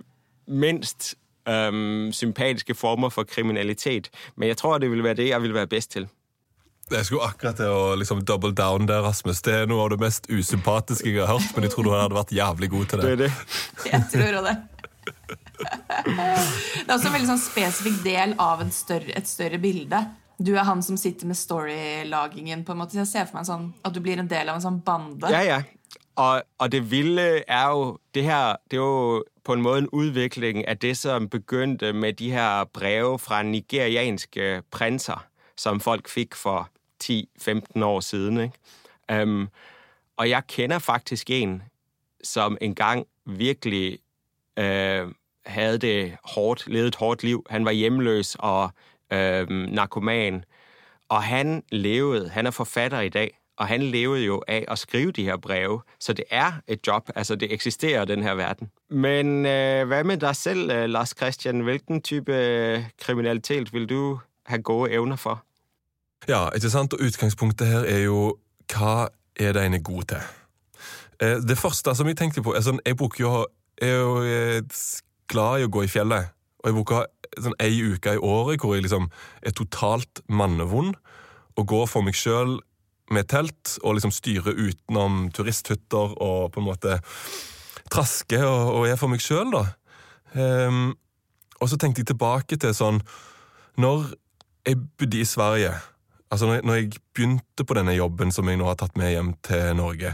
mindst 0.48 1.14
øhm, 1.48 2.12
sympatiske 2.12 2.74
former 2.74 3.08
for 3.08 3.22
kriminalitet. 3.22 4.10
Men 4.36 4.48
jeg 4.48 4.56
tror, 4.56 4.78
det 4.78 4.90
vil 4.90 5.04
være 5.04 5.14
det, 5.14 5.28
jeg 5.28 5.42
vil 5.42 5.54
være 5.54 5.66
bedst 5.66 5.90
til. 5.90 6.08
Jeg 6.90 7.04
skulle 7.04 7.22
akkurat 7.22 7.58
til 7.60 7.68
å 7.68 7.94
liksom 8.00 8.22
double 8.24 8.54
down 8.56 8.88
der, 8.88 9.02
Rasmus. 9.04 9.42
Det 9.44 9.54
er 9.54 9.66
noe 9.68 9.84
av 9.84 9.90
det 9.92 10.00
mest 10.00 10.28
usympatiske 10.32 11.10
jeg 11.10 11.20
har 11.20 11.34
hørt, 11.36 11.50
men 11.54 11.66
jeg 11.66 11.74
tror 11.74 11.84
du 11.84 11.90
hadde 11.92 12.16
vært 12.16 12.32
jævlig 12.32 12.70
god 12.72 12.86
til 12.88 13.02
det. 13.02 13.04
Det 13.04 13.12
er 13.12 13.20
det. 13.26 13.32
Jeg 13.92 14.02
tror 14.14 14.40
det. 14.48 14.56
Det 15.58 16.86
er 16.86 16.94
også 16.94 17.08
en 17.08 17.14
veldig 17.16 17.28
sånn 17.28 17.40
spesifikk 17.42 17.96
del 18.04 18.34
av 18.40 18.60
større, 18.72 19.10
et 19.18 19.28
større 19.28 19.58
bilde. 19.60 19.98
Du 20.38 20.52
er 20.54 20.62
han 20.68 20.84
som 20.86 20.96
sitter 21.00 21.26
med 21.26 21.36
storylagingen. 21.36 22.62
på 22.64 22.72
en 22.72 22.78
måte. 22.78 22.96
Jeg 22.96 23.10
ser 23.10 23.26
for 23.26 23.40
meg 23.40 23.48
sånn, 23.48 23.72
at 23.82 23.94
du 23.94 24.00
blir 24.04 24.22
en 24.22 24.30
del 24.30 24.48
av 24.48 24.60
en 24.60 24.64
sånn 24.64 24.78
bande. 24.86 25.32
Ja, 25.34 25.42
ja. 25.42 25.58
Og, 26.18 26.42
og 26.58 26.72
det 26.72 26.90
vilde 26.90 27.42
er 27.48 27.68
jo 27.68 27.98
det 28.14 28.24
her 28.24 28.56
Det 28.70 28.76
er 28.76 28.80
jo 28.80 29.24
på 29.44 29.52
en 29.52 29.62
måte 29.62 29.78
en 29.78 29.88
udvikling 29.88 30.68
af 30.68 30.78
det, 30.78 30.96
som 30.96 31.28
begyndte 31.28 31.92
med 31.92 32.12
de 32.12 32.30
her 32.30 32.64
breve 32.64 33.18
fra 33.18 33.42
nigerianske 33.42 34.62
prinser, 34.70 35.26
som 35.56 35.80
folk 35.80 36.08
fik 36.08 36.34
for 36.34 36.70
10-15 37.04 37.84
år 37.84 38.00
siden. 38.00 38.40
Ikke? 38.40 39.22
Um, 39.22 39.48
og 40.16 40.30
jeg 40.30 40.42
kender 40.48 40.78
faktisk 40.78 41.30
en, 41.30 41.62
som 42.24 42.58
engang 42.60 43.06
virkelig 43.26 43.98
uh, 44.60 45.12
havde 45.46 45.78
det 45.78 46.16
hårdt, 46.24 46.66
levet 46.66 46.88
et 46.88 46.96
hårdt 46.96 47.22
liv. 47.22 47.46
Han 47.50 47.64
var 47.64 47.70
hjemløs 47.70 48.36
og 48.38 48.70
øh, 49.12 49.48
narkoman. 49.48 50.44
Og 51.08 51.22
han 51.22 51.62
levede, 51.72 52.28
han 52.28 52.46
er 52.46 52.50
forfatter 52.50 53.00
i 53.00 53.08
dag, 53.08 53.38
og 53.58 53.66
han 53.66 53.82
levede 53.82 54.24
jo 54.24 54.42
av 54.48 54.68
å 54.70 54.76
skrive 54.78 55.12
de 55.12 55.24
her 55.26 55.36
breve. 55.42 55.80
Så 55.98 56.12
det 56.12 56.24
er 56.30 56.60
et 56.68 56.86
job, 56.86 57.10
altså 57.14 57.34
det 57.34 57.52
eksisterer 57.52 58.04
den 58.04 58.22
her 58.22 58.34
verden. 58.34 58.70
Men 58.90 59.46
øh, 59.46 59.86
hva 59.90 60.02
med 60.02 60.22
deg 60.22 60.36
selv, 60.36 60.70
øh, 60.70 60.86
Lars 60.86 61.14
Christian? 61.18 61.60
Hvilken 61.60 62.02
type 62.02 62.32
øh, 62.32 62.84
kriminalitet 63.02 63.72
vil 63.72 63.88
du 63.88 64.20
ha 64.46 64.56
gode 64.56 64.90
evner 64.90 65.16
for? 65.16 65.42
Ja, 66.28 66.48
ikke 66.54 66.70
sant? 66.70 66.92
Og 66.92 67.00
utgangspunktet 67.02 67.66
her 67.66 67.80
er 67.80 67.98
jo 67.98 68.38
hva 68.74 69.08
er 69.40 69.52
det 69.52 69.66
en 69.66 69.74
er 69.74 69.82
god 69.82 70.02
til? 70.02 70.22
Eh, 71.20 71.42
det 71.48 71.58
første 71.58 71.94
som 71.94 72.06
jeg 72.06 72.16
tenkte 72.16 72.42
på 72.42 72.54
sånn, 72.60 72.80
Jeg 72.86 72.96
bruker 72.96 73.24
jo, 73.24 73.46
er 73.82 73.94
jo 73.94 74.22
glad 75.28 75.60
i 75.60 75.66
å 75.66 75.70
gå 75.70 75.82
i 75.82 75.90
fjellet. 75.90 76.30
Og 76.62 76.70
jeg 76.70 76.74
bruker 76.74 77.06
sånn 77.42 77.58
ei 77.60 77.82
uke 77.82 78.14
i 78.14 78.22
året 78.22 78.60
hvor 78.62 78.74
jeg 78.74 78.86
liksom 78.86 79.10
er 79.42 79.50
totalt 79.50 80.22
mannevond 80.28 80.94
og 81.58 81.66
går 81.66 81.86
for 81.90 82.06
meg 82.06 82.14
sjøl 82.14 82.60
med 83.14 83.28
telt 83.30 83.76
og 83.82 83.96
liksom 83.96 84.12
styrer 84.14 84.56
utenom 84.56 85.28
turisthytter 85.34 86.16
og 86.16 86.52
på 86.54 86.62
en 86.62 86.68
måte 86.68 86.98
trasker 87.92 88.44
og, 88.44 88.72
og 88.76 88.88
er 88.88 88.98
for 89.00 89.12
meg 89.12 89.22
sjøl, 89.24 89.52
da. 89.54 89.64
Um, 90.36 90.92
og 91.58 91.70
så 91.70 91.78
tenkte 91.80 92.02
jeg 92.02 92.10
tilbake 92.10 92.58
til 92.60 92.74
sånn 92.76 92.98
Når 93.80 94.10
jeg 94.68 94.76
bodde 95.00 95.22
i 95.22 95.24
Sverige 95.24 95.70
Altså 96.28 96.44
når 96.44 96.58
jeg, 96.58 96.64
når 96.68 96.76
jeg 96.76 96.90
begynte 97.16 97.64
på 97.64 97.76
denne 97.78 97.94
jobben 97.96 98.32
som 98.34 98.50
jeg 98.50 98.60
nå 98.60 98.66
har 98.68 98.76
tatt 98.76 98.98
med 99.00 99.14
hjem 99.14 99.30
til 99.48 99.70
Norge, 99.78 100.10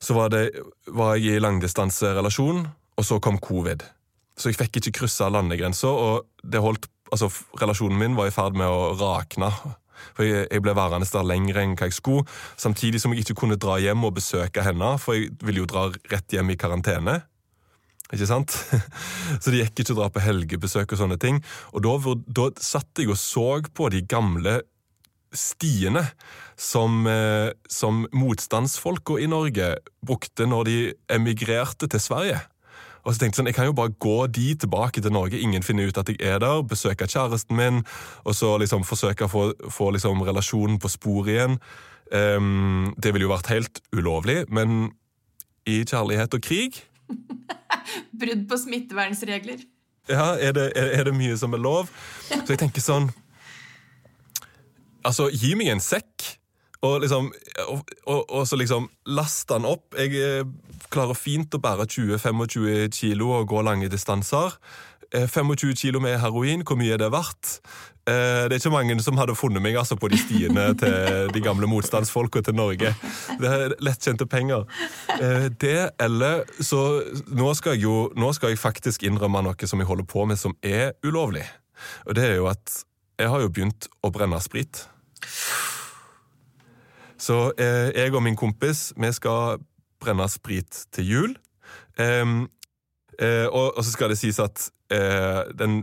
så 0.00 0.16
var, 0.16 0.30
det, 0.32 0.46
var 0.88 1.18
jeg 1.20 1.36
i 1.36 1.42
langdistanserelasjon, 1.44 2.62
og 2.96 3.04
så 3.04 3.18
kom 3.20 3.36
covid. 3.44 3.84
Så 4.32 4.48
jeg 4.48 4.56
fikk 4.56 4.80
ikke 4.80 4.94
kryssa 5.02 5.28
landegrensa, 5.28 5.92
og 5.92 6.56
holdt, 6.64 6.88
altså, 7.12 7.28
relasjonen 7.60 8.00
min 8.00 8.16
var 8.16 8.30
i 8.30 8.32
ferd 8.32 8.56
med 8.56 8.64
å 8.64 8.94
rakne. 8.96 9.50
For 10.16 10.26
jeg, 10.26 10.48
jeg 10.50 10.64
ble 10.64 10.74
værende 10.76 11.08
der 11.12 11.26
lenger 11.26 11.62
enn 11.62 11.76
hva 11.78 11.88
jeg 11.88 11.96
skulle, 11.96 12.26
samtidig 12.60 13.00
som 13.02 13.14
jeg 13.14 13.24
ikke 13.24 13.40
kunne 13.42 13.60
dra 13.60 13.78
hjem 13.82 14.04
og 14.08 14.16
besøke 14.18 14.64
henne, 14.66 14.96
for 15.02 15.18
jeg 15.18 15.32
ville 15.44 15.64
jo 15.64 15.70
dra 15.70 15.88
rett 16.12 16.36
hjem 16.36 16.52
i 16.52 16.60
karantene. 16.60 17.20
Ikke 18.14 18.28
sant? 18.28 18.54
Så 19.42 19.50
det 19.50 19.64
gikk 19.64 19.82
ikke 19.82 19.96
å 19.96 20.00
dra 20.02 20.08
på 20.14 20.22
helgebesøk 20.22 20.94
og 20.94 21.00
sånne 21.00 21.18
ting. 21.22 21.40
Og 21.74 21.82
da, 21.86 21.96
da 22.38 22.48
satt 22.62 23.02
jeg 23.02 23.10
og 23.10 23.18
så 23.18 23.48
på 23.74 23.90
de 23.94 24.04
gamle 24.06 24.60
stiene 25.36 26.04
som, 26.56 27.06
eh, 27.10 27.50
som 27.68 28.04
motstandsfolka 28.14 29.18
i 29.20 29.26
Norge 29.30 29.74
brukte 30.06 30.46
når 30.48 30.68
de 30.70 30.78
emigrerte 31.12 31.90
til 31.90 32.00
Sverige. 32.00 32.40
Og 33.06 33.14
så 33.14 33.20
tenkte 33.22 33.36
Jeg 33.36 33.38
sånn, 33.38 33.50
jeg 33.52 33.56
kan 33.56 33.68
jo 33.68 33.76
bare 33.78 33.94
gå 34.02 34.16
de 34.34 34.48
tilbake 34.58 35.00
til 35.02 35.14
Norge, 35.14 35.38
ingen 35.38 35.62
finner 35.62 35.86
ut 35.86 35.98
at 36.00 36.10
jeg 36.10 36.18
er 36.26 36.40
der, 36.42 36.64
besøke 36.66 37.06
kjæresten 37.06 37.54
min, 37.56 37.84
og 38.26 38.34
så 38.34 38.56
liksom 38.58 38.82
forsøke 38.84 39.28
å 39.28 39.30
få, 39.30 39.44
få 39.70 39.92
liksom 39.94 40.24
relasjonen 40.26 40.80
på 40.82 40.90
sporet 40.90 41.36
igjen. 41.36 41.58
Um, 42.10 42.94
det 42.98 43.14
ville 43.14 43.26
jo 43.26 43.32
vært 43.32 43.52
helt 43.54 43.80
ulovlig, 43.94 44.44
men 44.50 44.90
i 45.66 45.80
kjærlighet 45.82 46.36
og 46.38 46.42
krig 46.46 46.76
Brudd 48.20 48.44
på 48.46 48.58
smittevernregler. 48.58 49.64
Ja, 50.06 50.34
er 50.38 50.54
det, 50.54 50.68
er, 50.78 50.92
er 51.00 51.08
det 51.08 51.14
mye 51.18 51.34
som 51.38 51.54
er 51.54 51.62
lov? 51.62 51.90
Så 52.30 52.54
jeg 52.54 52.60
tenker 52.62 52.82
sånn 52.82 53.08
Altså, 55.06 55.28
gi 55.30 55.52
meg 55.58 55.70
en 55.70 55.82
sekk, 55.82 56.24
og 56.84 57.00
liksom 57.00 57.32
Og, 57.68 57.80
og, 58.06 58.30
og 58.30 58.46
så 58.48 58.56
liksom 58.56 58.88
laste 59.06 59.56
han 59.56 59.64
opp. 59.64 59.94
Jeg 59.96 60.12
eh, 60.20 60.44
klarer 60.92 61.16
fint 61.18 61.54
å 61.54 61.62
bære 61.62 61.88
20-25 61.88 62.92
kilo 62.94 63.32
og 63.40 63.48
gå 63.48 63.62
lange 63.64 63.88
distanser. 63.88 64.54
25 65.14 65.52
eh, 65.54 65.74
kilo 65.74 66.00
med 66.02 66.18
heroin, 66.20 66.64
hvor 66.66 66.76
mye 66.78 66.94
er 66.94 67.00
det 67.00 67.10
verdt? 67.14 67.60
Eh, 68.06 68.46
det 68.46 68.54
er 68.54 68.60
ikke 68.60 68.74
mange 68.74 68.98
som 69.02 69.18
hadde 69.18 69.34
funnet 69.34 69.62
meg 69.62 69.78
altså, 69.78 69.96
på 69.96 70.10
de 70.12 70.18
stiene 70.20 70.68
til 70.78 71.32
de 71.32 71.42
gamle 71.42 71.66
motstandsfolka 71.70 72.42
til 72.44 72.58
Norge. 72.58 72.92
Det 73.40 73.52
er 73.52 73.76
lettkjente 73.82 74.26
penger. 74.30 74.66
Det 75.58 75.90
eller 76.02 76.44
Så 76.60 77.02
nå 77.32 77.54
skal 77.54 77.76
jeg 77.76 77.86
jo 77.86 78.10
nå 78.16 78.32
skal 78.36 78.52
jeg 78.52 78.62
faktisk 78.62 79.06
innrømme 79.06 79.42
noe 79.46 79.70
som 79.70 79.80
jeg 79.80 79.88
holder 79.88 80.06
på 80.06 80.26
med 80.28 80.38
som 80.38 80.54
er 80.62 80.92
ulovlig. 81.06 81.46
Og 82.06 82.14
det 82.18 82.30
er 82.30 82.36
jo 82.36 82.50
at 82.52 82.82
jeg 83.16 83.32
har 83.32 83.40
jo 83.40 83.48
begynt 83.48 83.88
å 84.04 84.12
brenne 84.12 84.40
sprit. 84.44 84.84
Så 87.18 87.52
eh, 87.58 87.90
jeg 87.96 88.14
og 88.14 88.22
min 88.24 88.36
kompis 88.36 88.90
vi 88.96 89.12
skal 89.14 89.60
brenne 90.02 90.28
sprit 90.30 90.86
til 90.94 91.12
jul. 91.12 91.36
Eh, 91.98 92.24
eh, 93.20 93.46
og, 93.46 93.76
og, 93.76 93.82
så 93.84 93.90
skal 93.92 94.12
det 94.12 94.20
sies 94.20 94.40
at 94.42 94.68
eh, 94.92 95.46
den 95.56 95.82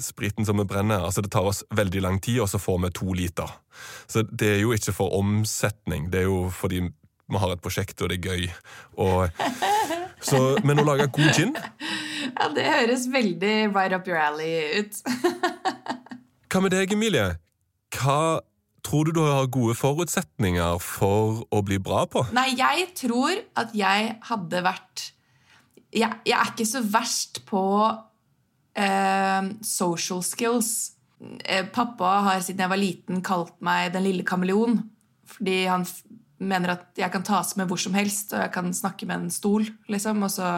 spriten 0.00 0.46
som 0.46 0.58
vi 0.58 0.66
brenner, 0.66 1.04
altså 1.06 1.22
det 1.22 1.30
tar 1.30 1.46
oss 1.46 1.62
veldig 1.74 2.02
lang 2.02 2.20
tid, 2.22 2.40
og 2.42 2.48
så 2.50 2.58
får 2.58 2.80
vi 2.82 2.90
to 2.98 3.12
liter. 3.14 3.50
Så 4.10 4.24
det 4.26 4.56
er 4.56 4.60
jo 4.64 4.74
ikke 4.74 4.94
for 4.94 5.14
omsetning, 5.14 6.10
det 6.12 6.24
er 6.24 6.28
jo 6.28 6.48
fordi 6.50 6.82
vi 7.24 7.40
har 7.40 7.54
et 7.54 7.62
prosjekt, 7.62 8.02
og 8.02 8.10
det 8.10 8.18
er 8.18 8.34
gøy. 8.34 8.48
Og, 9.00 9.28
så, 10.28 10.42
men 10.64 10.82
å 10.82 10.86
lage 10.86 11.08
god 11.14 11.30
gin 11.36 11.54
Ja, 12.34 12.48
det 12.52 12.66
høres 12.66 13.06
veldig 13.12 13.54
right 13.74 13.94
up 13.94 14.08
your 14.08 14.18
alley 14.18 14.80
ut. 14.80 15.00
Hva 16.50 16.62
med 16.62 16.74
deg, 16.74 16.92
Emilie? 16.94 17.36
Hva 17.94 18.42
tror 18.84 19.08
du 19.08 19.16
du 19.16 19.22
har 19.24 19.50
gode 19.52 19.74
forutsetninger 19.78 20.78
for 20.82 21.44
å 21.54 21.62
bli 21.66 21.78
bra 21.82 22.04
på? 22.10 22.26
Nei, 22.36 22.50
jeg 22.58 22.90
tror 22.98 23.32
at 23.58 23.74
jeg 23.76 24.16
hadde 24.30 24.64
vært 24.64 25.10
Jeg, 25.94 26.10
jeg 26.26 26.34
er 26.34 26.50
ikke 26.50 26.66
så 26.66 26.82
verst 26.82 27.44
på 27.46 27.62
eh, 28.74 29.50
social 29.62 30.24
skills. 30.26 30.72
Eh, 31.46 31.62
pappa 31.70 32.16
har 32.26 32.42
siden 32.42 32.64
jeg 32.64 32.72
var 32.72 32.80
liten 32.80 33.22
kalt 33.22 33.54
meg 33.64 33.92
Den 33.94 34.06
lille 34.08 34.26
kameleon. 34.26 34.80
Fordi 35.36 35.64
han 35.70 35.86
mener 36.42 36.74
at 36.74 36.98
jeg 36.98 37.12
kan 37.14 37.22
tas 37.24 37.54
med 37.56 37.70
hvor 37.70 37.80
som 37.80 37.94
helst, 37.94 38.34
og 38.34 38.42
jeg 38.42 38.52
kan 38.52 38.74
snakke 38.74 39.06
med 39.06 39.22
en 39.22 39.30
stol, 39.32 39.68
liksom. 39.88 40.26
Og 40.26 40.34
så 40.34 40.50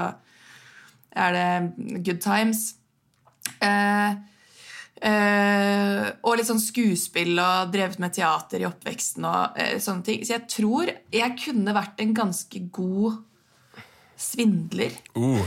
er 1.17 1.37
det 1.37 2.01
good 2.05 2.21
times. 2.25 2.75
Eh, 3.63 4.17
Uh, 4.97 6.09
og 6.25 6.39
litt 6.39 6.49
sånn 6.49 6.63
skuespill 6.63 7.37
og 7.37 7.73
drevet 7.75 7.99
med 8.01 8.15
teater 8.17 8.63
i 8.63 8.69
oppveksten 8.69 9.27
og 9.29 9.59
uh, 9.59 9.75
sånne 9.83 10.07
ting. 10.07 10.23
Så 10.25 10.39
jeg 10.39 10.47
tror 10.49 10.93
jeg 11.13 11.37
kunne 11.43 11.75
vært 11.77 12.01
en 12.01 12.15
ganske 12.17 12.63
god 12.73 13.19
svindler. 14.17 14.97
Uh. 15.13 15.45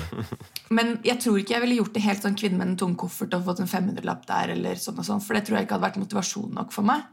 Men 0.77 0.99
jeg 1.05 1.17
tror 1.23 1.41
ikke 1.41 1.55
jeg 1.55 1.65
ville 1.65 1.79
gjort 1.79 1.95
det 1.97 2.05
helt 2.05 2.27
sånn 2.27 2.37
kvinne 2.37 2.61
med 2.61 2.67
en 2.69 2.79
tung 2.83 2.95
koffert 2.99 3.33
og 3.33 3.47
fått 3.49 3.63
en 3.65 3.71
500-lapp 3.71 4.27
der, 4.29 4.53
eller 4.53 4.77
sånn 4.77 5.01
og 5.01 5.07
sånn, 5.07 5.23
for 5.25 5.33
det 5.33 5.47
tror 5.47 5.57
jeg 5.57 5.65
ikke 5.65 5.79
hadde 5.79 5.87
vært 5.87 6.01
motivasjon 6.03 6.53
nok 6.59 6.75
for 6.75 6.85
meg. 6.85 7.07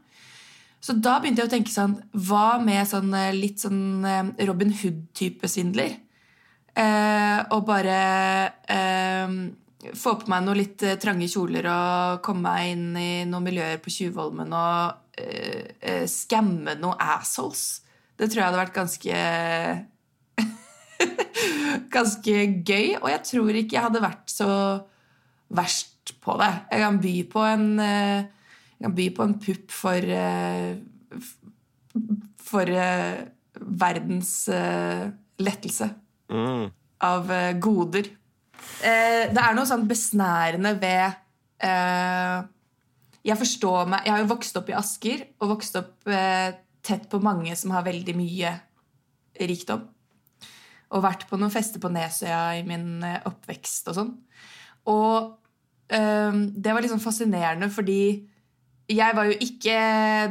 Så 0.77 0.93
da 0.93 1.17
begynte 1.17 1.41
jeg 1.41 1.49
å 1.49 1.55
tenke 1.55 1.73
sånn 1.73 1.95
Hva 2.13 2.59
med 2.61 2.85
sånn 2.85 3.09
eh, 3.17 3.31
litt 3.33 3.63
sånn 3.63 4.05
Robin 4.45 4.75
Hood-type 4.77 5.49
svindler? 5.49 6.03
og 6.77 7.63
bare 7.65 7.95
få 9.95 10.15
på 10.21 10.29
meg 10.31 10.45
noen 10.45 10.59
litt 10.59 10.83
eh, 10.85 10.97
trange 11.01 11.27
kjoler 11.31 11.67
og 11.71 12.21
komme 12.25 12.49
meg 12.49 12.71
inn 12.73 12.87
i 12.99 13.11
noen 13.29 13.45
miljøer 13.45 13.79
på 13.83 13.91
Tjuvholmen 13.93 14.53
og 14.55 14.97
uh, 15.21 15.63
uh, 15.83 16.05
skamme 16.09 16.75
noen 16.79 17.03
assholes. 17.03 17.83
Det 18.17 18.29
tror 18.29 18.41
jeg 18.41 18.47
hadde 18.47 18.63
vært 18.63 18.77
ganske 18.77 19.15
Ganske 21.95 22.35
gøy. 22.65 22.97
Og 22.97 23.09
jeg 23.11 23.21
tror 23.29 23.59
ikke 23.59 23.77
jeg 23.77 23.85
hadde 23.85 24.03
vært 24.03 24.33
så 24.33 24.49
verst 25.53 26.15
på 26.23 26.35
det. 26.41 26.51
Jeg 26.71 26.83
kan 26.83 27.01
by 27.03 27.15
på 27.31 27.45
en, 27.45 27.67
uh, 27.79 28.19
jeg 28.77 28.87
kan 28.87 28.97
by 28.97 29.07
på 29.17 29.27
en 29.27 29.39
pupp 29.47 29.73
for 29.73 30.13
For 32.47 32.77
verdens 33.57 34.31
lettelse. 35.41 35.89
Mm. 36.31 36.69
Av 37.03 37.31
goder 37.61 38.09
eh, 38.83 39.27
Det 39.33 39.41
er 39.41 39.57
noe 39.57 39.67
sånn 39.69 39.87
besnærende 39.89 40.73
ved 40.81 41.05
eh, 41.63 42.37
Jeg 43.27 43.39
forstår 43.41 43.89
meg 43.91 44.07
Jeg 44.07 44.15
har 44.15 44.23
jo 44.23 44.31
vokst 44.33 44.59
opp 44.59 44.71
i 44.71 44.77
Asker 44.77 45.25
og 45.41 45.53
vokst 45.55 45.79
opp 45.79 46.09
eh, 46.11 46.55
tett 46.87 47.09
på 47.11 47.19
mange 47.23 47.55
som 47.59 47.73
har 47.75 47.83
veldig 47.83 48.13
mye 48.15 48.53
rikdom. 49.37 49.81
Og 50.95 51.03
vært 51.03 51.25
på 51.27 51.35
noen 51.39 51.51
fester 51.51 51.81
på 51.83 51.91
Nesøya 51.91 52.55
i 52.59 52.63
min 52.67 53.03
eh, 53.03 53.19
oppvekst 53.27 53.91
og 53.91 53.97
sånn. 53.97 54.13
Og 54.87 55.33
eh, 55.91 56.39
det 56.55 56.73
var 56.73 56.85
liksom 56.85 57.03
fascinerende 57.03 57.69
fordi 57.73 58.01
jeg 58.87 59.15
var 59.17 59.27
jo 59.27 59.35
ikke 59.43 59.79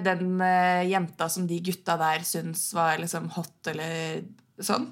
den 0.05 0.41
eh, 0.41 0.87
jenta 0.89 1.29
som 1.33 1.45
de 1.49 1.59
gutta 1.61 1.99
der 2.01 2.25
syns 2.25 2.71
var 2.77 2.97
liksom 3.03 3.29
hot 3.37 3.73
eller 3.73 4.25
sånn. 4.65 4.89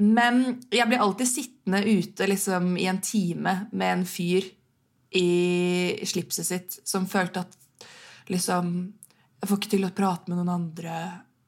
Men 0.00 0.62
jeg 0.72 0.88
blir 0.88 1.02
alltid 1.02 1.28
sittende 1.28 1.82
ute 1.84 2.26
liksom, 2.28 2.72
i 2.80 2.86
en 2.88 3.00
time 3.04 3.54
med 3.72 3.92
en 3.92 4.06
fyr 4.08 4.46
i 5.10 6.06
slipset 6.06 6.46
sitt 6.46 6.78
som 6.86 7.08
følte 7.10 7.42
at 7.42 7.56
liksom 8.30 8.92
Jeg 9.40 9.48
får 9.48 9.58
ikke 9.58 9.70
til 9.72 9.84
å 9.86 9.94
prate 9.96 10.28
med 10.28 10.36
noen 10.36 10.50
andre. 10.52 10.96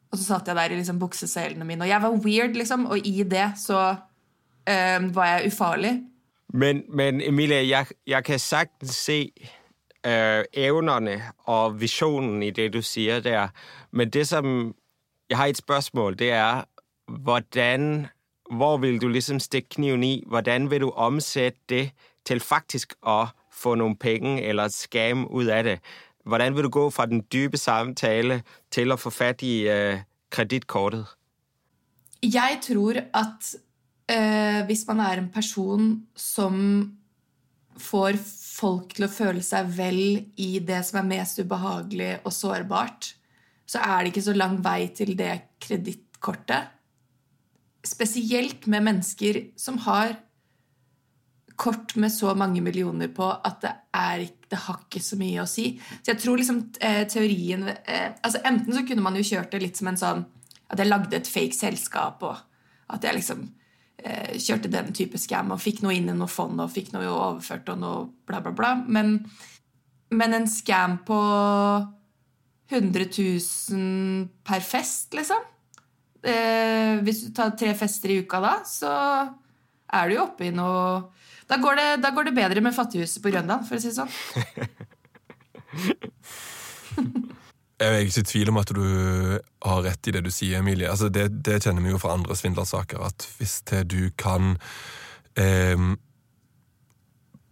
Og 0.09 0.17
så 0.17 0.25
satt 0.25 0.47
jeg 0.49 0.57
der 0.57 0.73
i 0.73 0.79
liksom, 0.79 0.97
bukseselene 0.97 1.67
mine, 1.69 1.85
og 1.85 1.91
jeg 1.91 2.01
var 2.01 2.15
weird, 2.25 2.55
liksom. 2.57 2.87
Og 2.88 3.05
i 3.05 3.21
det 3.29 3.51
så 3.61 3.81
øh, 3.93 5.09
var 5.12 5.27
jeg 5.29 5.51
ufarlig. 5.53 5.91
Men, 6.57 6.81
men 6.88 7.21
Emilie, 7.21 7.69
jeg, 7.69 7.93
jeg 8.09 8.25
kan 8.25 8.41
sagtens 8.41 8.97
se 8.97 9.19
øh, 10.07 10.45
evnene 10.53 11.19
og 11.45 11.81
visjonen 11.81 12.43
i 12.43 12.51
det 12.51 12.71
du 12.73 12.81
sier 12.81 13.21
der. 13.21 13.53
Men 13.93 14.09
det 14.11 14.29
som 14.29 14.75
Jeg 15.29 15.38
har 15.38 15.47
et 15.47 15.57
spørsmål. 15.57 16.19
Det 16.19 16.31
er 16.31 16.65
hvordan 17.09 18.09
hvor 18.53 18.77
vil 18.83 19.01
du 19.01 19.09
liksom 19.09 19.41
stikke 19.41 19.77
kniven 19.77 20.05
i? 20.05 20.25
Hvordan 20.27 20.71
vil 20.71 20.81
du 20.81 20.91
omsette 20.91 21.61
det 21.69 21.85
til 22.29 22.41
faktisk 22.41 22.95
å 23.03 23.33
få 23.53 23.75
noen 23.81 23.97
penger 23.97 24.43
eller 24.51 24.69
et 24.69 24.77
skam 24.77 25.25
ut 25.31 25.49
av 25.49 25.65
det? 25.65 25.79
Hvordan 26.29 26.55
vil 26.55 26.69
du 26.69 26.71
gå 26.71 26.87
fra 26.90 27.07
den 27.11 27.25
dype 27.33 27.59
samtale 27.59 28.42
til 28.71 28.92
å 28.92 28.98
få 29.00 29.11
fatt 29.11 29.42
i 29.42 29.65
uh, 29.67 30.03
kredittkortet? 30.31 31.07
Jeg 32.23 32.61
tror 32.63 33.00
at 33.03 33.55
uh, 34.13 34.61
hvis 34.69 34.85
man 34.90 35.00
er 35.03 35.23
en 35.23 35.33
person 35.33 35.96
som 36.15 36.61
får 37.81 38.21
folk 38.21 38.92
til 38.94 39.09
å 39.09 39.11
føle 39.11 39.42
seg 39.42 39.73
vel 39.75 40.03
i 40.37 40.53
det 40.61 40.85
som 40.87 41.00
er 41.00 41.11
mest 41.17 41.40
ubehagelig 41.40 42.19
og 42.21 42.37
sårbart, 42.37 43.15
så 43.67 43.81
er 43.81 44.03
det 44.03 44.13
ikke 44.13 44.29
så 44.29 44.37
lang 44.37 44.61
vei 44.63 44.92
til 44.94 45.17
det 45.19 45.33
kredittkortet 45.63 46.82
spesielt 47.87 48.67
med 48.67 48.85
mennesker 48.87 49.41
som 49.59 49.79
har 49.87 50.17
kort 51.57 51.95
med 51.97 52.13
så 52.13 52.35
mange 52.35 52.63
millioner 52.65 53.11
på 53.13 53.27
at 53.29 53.61
det, 53.63 53.73
er, 53.95 54.25
det 54.51 54.61
har 54.65 54.81
ikke 54.83 55.03
så 55.05 55.19
mye 55.21 55.43
å 55.43 55.49
si. 55.51 55.67
Så 56.01 56.13
jeg 56.13 56.21
tror 56.23 56.41
liksom 56.41 56.63
eh, 56.81 57.03
teorien 57.11 57.69
eh, 57.69 58.09
altså 58.23 58.41
Enten 58.49 58.75
så 58.75 58.85
kunne 58.89 59.05
man 59.05 59.19
jo 59.19 59.27
kjørt 59.27 59.53
det 59.53 59.61
litt 59.63 59.79
som 59.79 59.91
en 59.93 60.01
sånn 60.01 60.25
At 60.73 60.81
jeg 60.81 60.89
lagde 60.89 61.19
et 61.19 61.29
fake 61.29 61.55
selskap, 61.55 62.25
og 62.25 62.41
at 62.93 63.05
jeg 63.05 63.19
liksom 63.19 63.45
eh, 64.03 64.35
kjørte 64.41 64.73
den 64.73 64.91
type 64.97 65.21
scam 65.21 65.53
og 65.53 65.61
fikk 65.63 65.83
noe 65.85 65.95
inn 65.97 66.09
i 66.09 66.17
noe 66.17 66.31
fond 66.31 66.61
og 66.65 66.73
fikk 66.73 66.93
noe 66.95 67.11
overført 67.11 67.69
og 67.75 67.83
noe 67.83 68.05
bla, 68.29 68.41
bla, 68.45 68.55
bla. 68.57 68.75
Men, 68.89 69.19
men 70.17 70.39
en 70.39 70.49
scam 70.51 70.99
på 71.07 71.21
100 72.73 73.09
000 73.13 74.29
per 74.49 74.65
fest, 74.65 75.13
liksom 75.15 75.45
eh, 76.25 76.92
Hvis 77.03 77.25
du 77.27 77.33
tar 77.37 77.55
tre 77.59 77.75
fester 77.79 78.15
i 78.15 78.21
uka 78.23 78.40
da, 78.42 78.55
så 78.69 78.92
er 79.92 80.09
du 80.09 80.17
jo 80.17 80.25
oppe 80.27 80.48
i 80.48 80.55
noe 80.55 81.11
da 81.53 81.59
går, 81.61 81.77
det, 81.77 81.88
da 82.00 82.11
går 82.17 82.25
det 82.31 82.33
bedre 82.33 82.63
med 82.65 82.73
Fattighuset 82.73 83.21
på 83.21 83.29
Grønland, 83.29 83.67
for 83.69 83.77
å 83.77 83.83
si 83.83 83.90
det 83.90 83.98
sånn. 83.98 84.13
Jeg 87.83 87.90
er 87.90 88.05
ikke 88.07 88.23
i 88.23 88.29
tvil 88.31 88.53
om 88.53 88.61
at 88.61 88.71
du 88.73 88.85
har 89.67 89.83
rett 89.83 90.09
i 90.09 90.15
det 90.15 90.23
du 90.25 90.31
sier, 90.33 90.61
Emilie. 90.63 90.88
Altså 90.88 91.11
det, 91.13 91.27
det, 91.44 91.59
kjenner 91.65 91.83
vi 91.85 91.90
jo 91.90 92.00
fra 92.00 92.15
andre 92.15 92.37
svindlersaker, 92.38 93.03
at 93.05 93.27
hvis 93.40 93.59
du 93.90 94.13
kan 94.17 94.55
eh, 95.37 95.77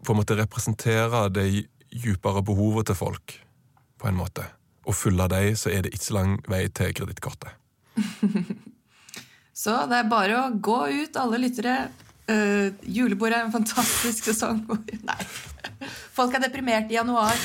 på 0.07 0.15
en 0.15 0.21
måte 0.21 0.39
representere 0.39 1.27
det 1.35 1.47
djupere 1.91 2.45
behovet 2.47 2.89
til 2.89 3.01
folk, 3.03 3.37
på 4.01 4.09
en 4.09 4.17
måte, 4.17 4.47
og 4.87 4.97
fylle 4.97 5.27
dem, 5.29 5.57
så 5.59 5.75
er 5.75 5.85
det 5.85 5.93
ikke 5.93 6.07
så 6.07 6.19
lang 6.21 6.39
vei 6.49 6.63
til 6.73 6.95
kredittkortet. 6.97 7.51
så 9.61 9.83
det 9.91 9.99
er 9.99 10.09
bare 10.09 10.39
å 10.39 10.47
gå 10.57 10.79
ut, 11.03 11.19
alle 11.21 11.43
lyttere. 11.43 11.77
Uh, 12.31 12.71
julebordet 12.87 13.41
er 13.41 13.47
en 13.49 13.53
fantastisk 13.53 14.31
sesong. 14.31 14.63
Nei. 15.11 15.21
Folk 16.17 16.37
er 16.39 16.45
deprimert 16.47 16.89
i 16.93 16.97
januar. 16.97 17.37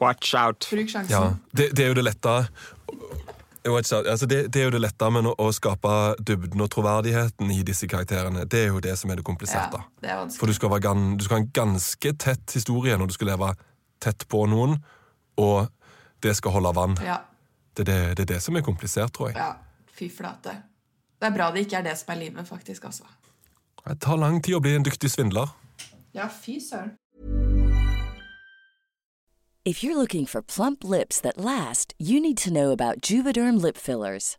Watch 0.00 0.34
out. 0.34 0.66
Bruk 0.72 0.90
sjansen. 0.90 1.12
Ja, 1.12 1.36
det, 1.52 1.70
det, 1.76 1.84
er 1.84 1.92
jo 1.92 1.98
det 2.00 2.06
lette 2.08 2.36
altså 3.68 4.26
det, 4.26 4.46
det, 4.54 4.60
er 4.60 4.64
jo 4.64 4.70
det 4.72 4.80
lette 4.80 5.10
med 5.12 5.26
å, 5.28 5.34
å, 5.36 5.50
skape 5.52 5.90
dybden 6.24 6.62
og 6.64 6.70
troverdigheten 6.72 7.50
i 7.52 7.60
disse 7.66 7.86
karakterene. 7.90 8.46
Det 8.48 8.64
er 8.64 8.70
jo 8.72 8.80
det 8.80 8.96
som 8.96 9.12
er 9.12 9.20
det 9.20 9.26
kompliserte. 9.26 9.82
Ja, 10.00 10.00
det 10.00 10.14
er 10.14 10.32
For 10.38 10.48
du 10.48 10.56
skal, 10.56 10.72
være, 10.72 10.94
du 11.16 11.24
skal, 11.24 11.36
ha 11.36 11.42
en 11.44 11.52
ganske 11.52 12.14
tett 12.16 12.56
historie 12.56 12.96
når 12.96 13.12
du 13.12 13.18
skal 13.18 13.34
leve 13.34 13.52
tett 14.00 14.24
på 14.32 14.46
noen, 14.48 14.78
og 15.36 15.68
det 16.24 16.32
skal 16.40 16.56
holde 16.56 16.72
vann. 16.76 16.96
Ja. 17.04 17.20
Det, 17.76 17.84
det, 17.86 18.00
det, 18.16 18.24
er 18.24 18.32
det 18.34 18.40
som 18.42 18.56
er 18.56 18.64
komplisert, 18.64 19.12
tror 19.12 19.30
jeg. 19.30 19.38
Ja, 19.38 19.52
fy 19.94 20.08
flate. 20.12 20.56
Det 21.20 21.28
er 21.28 21.36
bra 21.36 21.50
det 21.52 21.66
ikke 21.66 21.76
er 21.76 21.84
det 21.84 21.98
som 22.00 22.14
er 22.14 22.18
livet, 22.22 22.48
faktisk. 22.48 22.84
altså. 22.84 23.04
Det 23.88 24.00
tar 24.00 24.16
lang 24.16 24.40
tid 24.44 24.56
å 24.56 24.60
bli 24.64 24.72
en 24.76 24.84
dyktig 24.84 25.10
svindler. 25.12 25.52
Ja, 26.14 26.28
fy 26.32 26.58
søren. 26.60 26.96
If 29.62 29.84
you're 29.84 29.96
looking 29.96 30.24
for 30.24 30.40
plump 30.40 30.82
lips 30.82 31.20
that 31.20 31.36
last, 31.36 31.92
you 31.98 32.18
need 32.20 32.38
to 32.38 32.50
know 32.50 32.70
about 32.70 33.02
Juvederm 33.02 33.60
lip 33.60 33.76
fillers. 33.76 34.38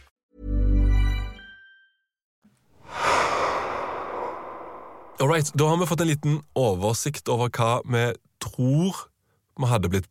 All 5.21 5.27
right, 5.27 5.51
Da 5.53 5.67
har 5.67 5.77
vi 5.77 5.85
fått 5.85 6.01
en 6.01 6.07
liten 6.07 6.39
oversikt 6.57 7.29
over 7.29 7.51
hva 7.53 7.81
vi 7.85 8.07
tror 8.41 9.03
vi 9.61 9.67
hadde 9.69 9.91
blitt 9.93 10.07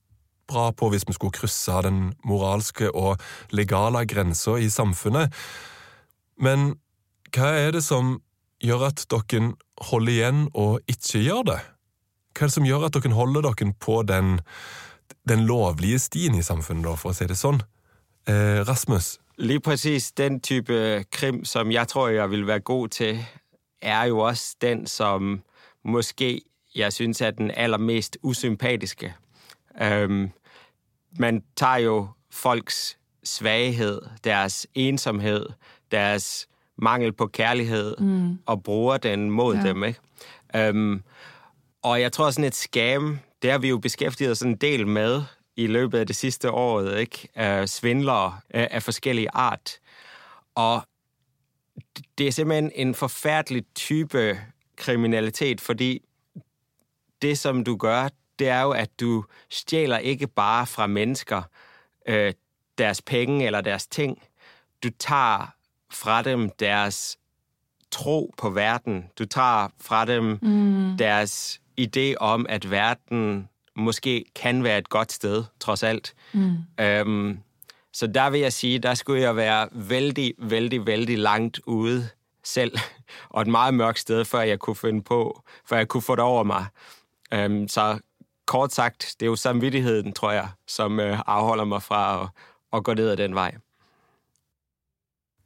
bra 0.46 0.68
på 0.70 0.86
hvis 0.92 1.02
vi 1.08 1.16
skulle 1.16 1.34
krysse 1.34 1.80
den 1.82 2.12
moralske 2.22 2.92
og 2.94 3.18
legale 3.50 4.04
grensa 4.06 4.54
i 4.62 4.68
samfunnet. 4.70 5.34
Men 6.38 6.76
hva 7.34 7.48
er 7.58 7.74
det 7.74 7.82
som 7.82 8.20
gjør 8.62 8.86
at 8.92 9.02
dere 9.10 9.48
holder 9.90 10.12
igjen 10.12 10.44
og 10.54 10.78
ikke 10.86 11.24
gjør 11.24 11.42
det? 11.50 11.58
Hva 12.30 12.46
er 12.46 12.52
det 12.52 12.58
som 12.60 12.70
gjør 12.70 12.86
at 12.86 13.00
dere 13.00 13.18
holder 13.18 13.48
dere 13.48 13.74
på 13.82 13.98
den, 14.06 14.38
den 15.26 15.42
lovlige 15.50 15.98
stien 15.98 16.38
i 16.38 16.46
samfunnet, 16.46 16.86
da, 16.86 16.94
for 16.94 17.10
å 17.10 17.18
si 17.18 17.26
det 17.26 17.40
sånn? 17.40 17.58
Eh, 18.30 18.62
Rasmus? 18.62 19.16
Lige 19.42 19.66
præcis 19.66 20.12
den 20.12 20.38
type 20.38 21.02
krim, 21.10 21.42
som 21.44 21.74
jeg 21.74 21.88
tror, 21.90 22.14
jeg 22.14 22.30
vil 22.30 22.46
være 22.46 22.62
god 22.62 22.88
til, 22.94 23.24
er 23.82 24.04
jo 24.04 24.18
også 24.18 24.56
den, 24.60 24.86
som 24.86 25.42
måske 25.84 26.42
jeg 26.74 26.92
synes 26.92 27.20
er 27.20 27.30
den 27.30 27.50
allermest 27.50 28.18
usympatiske. 28.22 29.14
Um, 29.84 30.30
man 31.18 31.42
tager 31.56 31.76
jo 31.76 32.08
folks 32.30 32.98
svaghed, 33.24 34.02
deres 34.24 34.66
ensomhed, 34.74 35.46
deres 35.90 36.48
mangel 36.78 37.12
på 37.12 37.26
kærlighed 37.26 37.96
mm. 37.96 38.38
og 38.46 38.62
bruger 38.62 38.96
den 38.96 39.30
mod 39.30 39.56
ja. 39.56 39.62
dem. 39.62 39.84
Ikke? 39.84 40.70
Um, 40.70 41.02
og 41.82 42.00
jeg 42.00 42.12
tror, 42.12 42.30
sådan 42.30 42.44
et 42.44 42.54
scam, 42.54 43.18
det 43.42 43.50
har 43.50 43.58
vi 43.58 43.68
jo 43.68 43.78
beskæftiget 43.78 44.30
os 44.30 44.40
en 44.40 44.56
del 44.56 44.86
med 44.86 45.22
i 45.56 45.66
løbet 45.66 45.98
af 45.98 46.06
det 46.06 46.16
sidste 46.16 46.50
året. 46.50 46.98
ikke? 46.98 47.60
Uh, 47.60 47.66
svindlere 47.66 48.26
uh, 48.26 48.38
af 48.50 48.82
forskellige 48.82 49.30
art. 49.32 49.78
Og 50.54 50.82
det 52.18 52.28
er 52.28 52.32
simpelthen 52.32 52.72
en 52.74 52.94
forfærdelig 52.94 53.64
type 53.74 54.40
kriminalitet, 54.76 55.60
fordi 55.60 56.02
det, 57.22 57.38
som 57.38 57.64
du 57.64 57.76
gør, 57.76 58.08
det 58.38 58.48
er 58.48 58.62
jo, 58.62 58.70
at 58.70 59.00
du 59.00 59.24
stjæler 59.50 59.98
ikke 59.98 60.26
bare 60.26 60.66
fra 60.66 60.86
mennesker 60.86 61.42
øh, 62.08 62.32
deres 62.78 63.02
penge 63.02 63.46
eller 63.46 63.60
deres 63.60 63.86
ting. 63.86 64.22
Du 64.82 64.90
tager 64.98 65.54
fra 65.92 66.22
dem 66.22 66.50
deres 66.50 67.18
tro 67.90 68.34
på 68.36 68.50
verden. 68.50 69.04
Du 69.18 69.24
tager 69.24 69.68
fra 69.80 70.04
dem 70.04 70.38
mm. 70.42 70.96
deres 70.98 71.60
idé 71.80 72.14
om, 72.20 72.46
at 72.48 72.70
verden 72.70 73.48
måske 73.76 74.24
kan 74.34 74.64
være 74.64 74.78
et 74.78 74.88
godt 74.88 75.12
sted, 75.12 75.44
trods 75.60 75.82
alt. 75.82 76.14
Mm. 76.32 76.56
Øhm, 76.80 77.38
så 77.92 78.06
der 78.06 78.30
vil 78.30 78.40
jeg 78.40 78.52
sige, 78.52 78.78
der 78.78 78.94
skulle 78.94 79.22
jeg 79.22 79.36
være 79.36 79.68
veldig, 79.72 80.34
veldig, 80.38 80.86
veldig 80.86 81.18
langt 81.18 81.60
ude 81.66 82.08
selv, 82.44 82.78
og 83.34 83.42
et 83.42 83.48
meget 83.48 83.74
mørkt 83.74 83.98
sted, 83.98 84.24
før 84.24 84.40
jeg 84.40 84.58
kunne 84.58 84.76
finde 84.76 85.02
på, 85.02 85.42
før 85.68 85.76
jeg 85.76 85.88
kunne 85.88 86.02
få 86.02 86.16
det 86.16 86.24
over 86.24 86.44
mig. 86.44 86.66
Um, 87.34 87.68
så 87.68 87.98
kort 88.46 88.72
sagt, 88.72 89.14
det 89.20 89.26
er 89.26 89.30
jo 89.30 89.36
samvittigheden, 89.36 90.12
tror 90.12 90.32
jeg, 90.32 90.48
som 90.68 90.98
uh, 90.98 91.20
avholder 91.26 91.64
mig 91.64 91.82
fra 91.82 92.22
at, 92.22 92.28
at 92.72 92.84
gå 92.84 92.94
ned 92.94 93.08
ad 93.08 93.16
den 93.16 93.34
vej. 93.34 93.54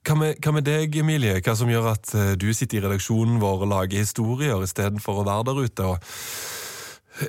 Hva 0.05 0.15
med, 0.15 0.35
hva 0.45 0.53
med 0.53 0.63
deg, 0.63 0.97
Emilie? 1.01 1.41
Hva 1.41 1.55
som 1.57 1.69
gjør 1.69 1.87
at 1.95 2.15
uh, 2.15 2.33
du 2.37 2.53
sitter 2.53 2.79
i 2.79 2.85
redaksjonen 2.85 3.41
vår 3.41 3.65
og 3.65 3.71
lager 3.73 4.05
historier 4.05 4.65
istedenfor 4.65 5.23
å 5.23 5.27
være 5.29 5.47
der 5.49 5.61
ute 5.65 5.87
og 5.95 5.99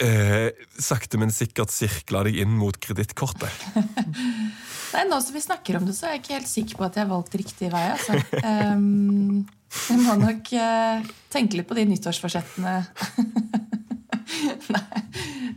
eh, 0.02 0.50
sakte, 0.80 1.20
men 1.22 1.32
sikkert 1.32 1.72
sirkle 1.72 2.26
deg 2.28 2.40
inn 2.44 2.56
mot 2.60 2.80
kredittkortet? 2.82 3.52
Nei, 4.96 5.04
Nå 5.12 5.20
som 5.20 5.36
vi 5.36 5.44
snakker 5.44 5.76
om 5.76 5.86
det, 5.88 5.94
så 5.98 6.08
er 6.08 6.16
jeg 6.16 6.24
ikke 6.24 6.38
helt 6.38 6.50
sikker 6.50 6.80
på 6.80 6.86
at 6.88 6.96
jeg 6.96 7.04
har 7.04 7.12
valgt 7.12 7.36
riktig 7.36 7.70
vei. 7.74 7.84
Altså. 7.92 8.16
Um, 8.40 9.44
jeg 9.90 10.00
må 10.00 10.16
nok 10.22 10.52
uh, 10.56 11.10
tenke 11.34 11.60
litt 11.60 11.68
på 11.68 11.78
de 11.78 11.88
nyttårsforsettene. 11.92 12.78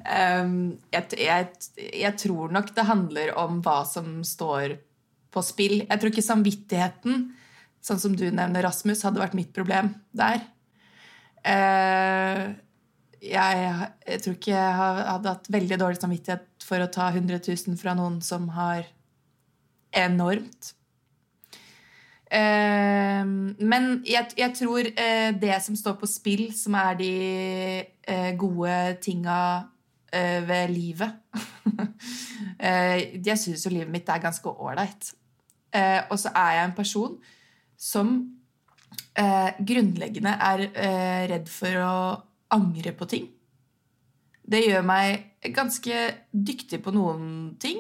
Um, 0.09 0.79
jeg, 0.93 1.19
jeg, 1.21 1.49
jeg, 1.77 2.13
tror 2.21 2.53
nok 2.55 2.71
det 2.77 2.85
handler 2.89 3.33
om 3.37 3.59
hva 3.65 3.83
som 3.89 4.23
står 4.25 4.79
på 5.35 5.43
spill. 5.45 5.83
Jeg 5.83 6.01
tror 6.01 6.13
ikke 6.13 6.25
samvittigheten, 6.25 7.27
sånn 7.85 8.01
som 8.01 8.15
du 8.17 8.25
nevner, 8.25 8.65
Rasmus, 8.65 9.05
hadde 9.05 9.21
vært 9.21 9.37
mitt 9.37 9.51
problem 9.57 9.93
der. 10.17 10.41
Uh, 11.45 12.57
jeg, 13.21 13.69
jeg, 14.09 14.23
tror 14.25 14.39
ikke 14.39 14.55
jeg 14.55 14.79
hadde 14.81 15.35
hatt 15.35 15.51
veldig 15.53 15.81
dårlig 15.81 16.01
samvittighet 16.01 16.69
for 16.69 16.85
å 16.85 16.91
ta 16.93 17.11
100 17.13 17.43
000 17.45 17.77
fra 17.81 17.97
noen 17.99 18.23
som 18.25 18.49
har 18.57 18.87
enormt. 20.07 20.73
Eh, 22.29 23.25
men 23.25 23.89
jeg, 24.05 24.35
jeg 24.37 24.55
tror 24.59 24.89
eh, 24.93 25.31
det 25.41 25.57
som 25.65 25.77
står 25.77 25.97
på 26.01 26.09
spill, 26.11 26.49
som 26.57 26.77
er 26.77 26.99
de 26.99 27.13
eh, 27.81 28.33
gode 28.39 28.99
tinga 29.05 29.39
eh, 30.13 30.43
ved 30.49 30.75
livet 30.75 31.15
Jeg 32.59 33.39
syns 33.39 33.65
jo 33.65 33.71
livet 33.73 33.91
mitt 33.93 34.09
er 34.09 34.21
ganske 34.21 34.51
ålreit. 34.51 35.13
og 36.11 36.17
så 36.19 36.33
er 36.35 36.53
jeg 36.57 36.65
en 36.65 36.75
person 36.75 37.13
som 37.79 38.15
grunnleggende 39.69 40.33
er 40.33 40.65
redd 41.31 41.51
for 41.53 41.79
å 41.85 41.95
angre 42.57 42.93
på 42.99 43.07
ting. 43.07 43.29
Det 44.43 44.65
gjør 44.65 44.83
meg 44.89 45.53
ganske 45.55 46.01
dyktig 46.33 46.81
på 46.83 46.95
noen 46.97 47.55
ting. 47.61 47.79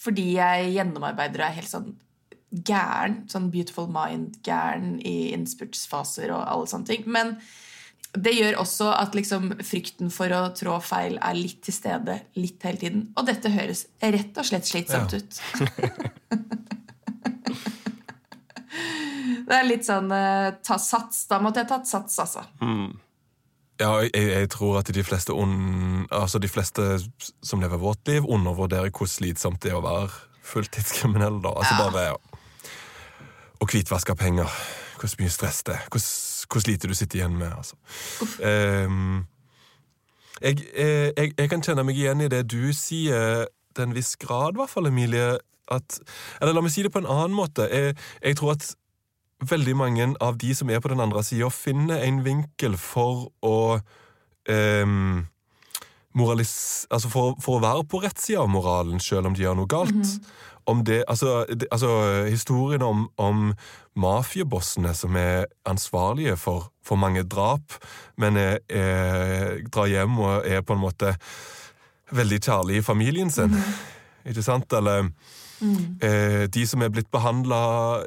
Fordi 0.00 0.28
jeg 0.38 0.70
gjennomarbeider 0.76 1.42
og 1.42 1.48
er 1.48 1.58
helt 1.58 1.72
sånn 1.72 1.90
gæren. 2.50 3.28
Sånn 3.30 3.50
beautiful 3.52 3.86
mind-gæren 3.92 5.00
i 5.06 5.32
innspurtsfaser 5.34 6.30
og 6.34 6.46
alle 6.46 6.66
sånne 6.70 6.86
ting. 6.88 7.02
Men 7.10 7.36
det 8.16 8.32
gjør 8.34 8.58
også 8.62 8.88
at 8.96 9.14
liksom 9.14 9.52
frykten 9.62 10.10
for 10.10 10.32
å 10.34 10.52
trå 10.56 10.80
feil 10.82 11.18
er 11.22 11.34
litt 11.38 11.62
til 11.66 11.74
stede 11.76 12.20
litt 12.38 12.62
hele 12.66 12.78
tiden. 12.80 13.12
Og 13.14 13.26
dette 13.28 13.48
høres 13.54 13.86
rett 14.02 14.38
og 14.40 14.46
slett 14.48 14.66
slitsomt 14.66 15.12
ja. 15.14 15.18
ut. 15.20 15.40
det 19.46 19.54
er 19.60 19.68
litt 19.68 19.84
sånn 19.86 20.10
uh, 20.10 20.50
ta 20.64 20.76
sats. 20.82 21.26
Da 21.30 21.38
måtte 21.44 21.60
jeg 21.62 21.70
tatt 21.70 21.86
sats, 21.90 22.18
altså. 22.24 22.42
Mm. 22.64 22.90
Ja, 23.80 23.94
jeg, 24.04 24.12
jeg, 24.12 24.48
tror 24.52 24.78
at 24.78 24.90
de 24.94 25.04
fleste, 25.04 25.32
un, 25.32 26.06
altså 26.12 26.38
de 26.38 26.48
fleste 26.48 26.82
som 27.42 27.60
lever 27.60 27.80
vårt 27.80 28.08
liv, 28.08 28.26
undervurderer 28.28 28.90
hvor 28.92 29.08
slitsomt 29.08 29.62
det 29.62 29.72
er 29.72 29.78
å 29.78 29.84
være 29.84 30.10
fulltidskriminell. 30.44 31.40
da. 31.42 31.54
Altså 31.56 31.76
ja. 31.78 31.86
bare 31.86 32.04
Å 33.60 33.68
hvitvaske 33.68 34.16
penger. 34.16 34.52
Hvor 35.00 35.14
mye 35.20 35.32
stress 35.32 35.62
det 35.64 35.78
er. 35.78 35.86
Hvor, 35.88 36.02
hvor 36.52 36.64
slite 36.64 36.88
du 36.90 36.94
sitter 36.94 37.22
igjen 37.22 37.38
med. 37.40 37.52
altså. 37.56 37.76
Um, 38.44 39.24
jeg, 40.40 40.60
jeg, 40.76 41.32
jeg, 41.38 41.48
kan 41.48 41.64
kjenne 41.64 41.84
meg 41.84 41.96
igjen 41.96 42.24
i 42.24 42.28
det 42.32 42.42
du 42.52 42.72
sier, 42.76 43.46
til 43.76 43.86
en 43.86 43.96
viss 43.96 44.16
grad, 44.20 44.56
i 44.56 44.60
hvert 44.60 44.72
fall, 44.72 44.88
Emilie. 44.90 45.38
At, 45.72 46.00
eller 46.40 46.56
la 46.56 46.64
meg 46.64 46.72
si 46.74 46.84
det 46.84 46.92
på 46.92 47.00
en 47.00 47.08
annen 47.08 47.36
måte. 47.36 47.68
Jeg 47.70 48.36
tror 48.36 48.58
at 48.58 48.74
veldig 49.40 49.76
mange 49.76 50.06
av 50.20 50.38
de 50.38 50.54
som 50.54 50.70
er 50.70 50.80
på 50.80 50.92
den 50.92 51.00
andre 51.00 51.22
sida, 51.24 51.48
finner 51.50 52.04
en 52.04 52.22
vinkel 52.24 52.76
for 52.80 53.28
å 53.46 53.80
um, 54.48 55.26
moralis... 56.18 56.86
Altså 56.90 57.10
for, 57.12 57.36
for, 57.42 57.58
å 57.58 57.64
være 57.64 57.88
på 57.88 58.02
rett 58.04 58.20
side 58.20 58.40
av 58.42 58.50
moralen, 58.52 59.00
selv 59.00 59.30
om 59.30 59.36
de 59.36 59.44
gjør 59.44 59.60
noe 59.60 59.70
galt. 59.70 59.94
Mm 59.94 60.02
-hmm. 60.02 60.30
Om 60.70 60.84
det, 60.84 61.04
altså, 61.08 61.44
det, 61.48 61.66
altså 61.72 62.24
Historien 62.28 62.82
om, 62.82 63.08
om 63.16 63.54
mafiabossene 63.96 64.94
som 64.94 65.16
er 65.16 65.46
ansvarlige 65.64 66.36
for, 66.36 66.70
for 66.84 66.96
mange 66.96 67.22
drap, 67.22 67.74
men 68.16 68.36
er, 68.36 68.58
er, 68.68 69.68
drar 69.72 69.86
hjem 69.86 70.18
og 70.18 70.46
er 70.46 70.60
på 70.60 70.72
en 70.72 70.80
måte 70.80 71.16
veldig 72.12 72.40
kjærlige 72.40 72.78
i 72.78 72.82
familien 72.82 73.30
sin. 73.30 73.44
Mm 73.44 73.56
-hmm. 73.56 74.28
Ikke 74.30 74.42
sant? 74.42 74.72
Eller 74.72 75.02
mm. 75.60 75.98
eh, 76.02 76.46
de 76.46 76.66
som 76.66 76.82
er 76.82 76.88
blitt 76.88 77.10
behandla 77.10 78.04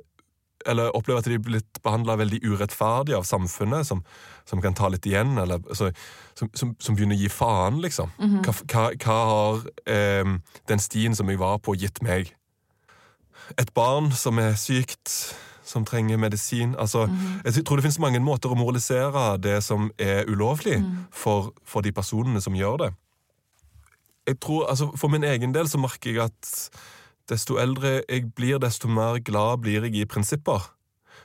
eller 0.67 0.95
opplever 0.95 1.19
at 1.19 1.27
de 1.29 1.37
er 1.37 1.43
blitt 1.43 1.79
behandla 1.83 2.15
veldig 2.19 2.39
urettferdig 2.43 3.15
av 3.17 3.25
samfunnet, 3.27 3.87
som, 3.87 4.03
som, 4.49 4.61
kan 4.61 4.75
ta 4.77 4.89
litt 4.91 5.05
igjen, 5.05 5.37
eller 5.37 5.61
altså, 5.61 5.91
som, 6.33 6.49
som, 6.53 6.75
som, 6.79 6.95
begynner 6.95 7.17
å 7.17 7.23
gi 7.23 7.29
faen, 7.29 7.81
liksom. 7.81 8.11
Mm 8.19 8.29
-hmm. 8.29 8.63
hva, 8.73 8.83
hva, 9.03 9.17
har 9.31 9.63
eh, 9.85 10.37
den 10.67 10.79
stien 10.79 11.15
som 11.15 11.29
jeg 11.29 11.39
var 11.39 11.57
på, 11.57 11.75
gitt 11.75 12.01
meg? 12.01 12.35
Et 13.57 13.73
barn 13.73 14.11
som 14.11 14.39
er 14.39 14.55
sykt, 14.55 15.35
som 15.63 15.85
trenger 15.85 16.17
medisin 16.17 16.75
altså, 16.75 17.05
mm 17.05 17.17
-hmm. 17.17 17.41
Jeg 17.45 17.65
tror 17.65 17.75
det 17.75 17.83
finnes 17.83 17.99
mange 17.99 18.19
måter 18.19 18.49
å 18.51 18.55
moralisere 18.55 19.37
det 19.37 19.63
som 19.63 19.91
er 19.97 20.23
ulovlig, 20.27 20.79
mm. 20.79 20.97
for, 21.11 21.53
for 21.65 21.81
de 21.81 21.91
personene 21.91 22.41
som 22.41 22.55
gjør 22.55 22.77
det. 22.77 22.93
Jeg 24.27 24.39
tror, 24.39 24.65
altså, 24.65 24.91
For 24.95 25.07
min 25.07 25.23
egen 25.23 25.53
del 25.53 25.69
så 25.69 25.77
merker 25.77 26.11
jeg 26.11 26.23
at 26.23 26.69
desto 27.29 27.57
eldre 27.61 28.01
jeg 28.01 28.31
blir, 28.35 28.59
desto 28.59 28.89
mer 28.91 29.19
glad 29.23 29.63
blir 29.63 29.85
jeg 29.87 29.95
i 29.95 30.07
prinsipper. 30.09 30.65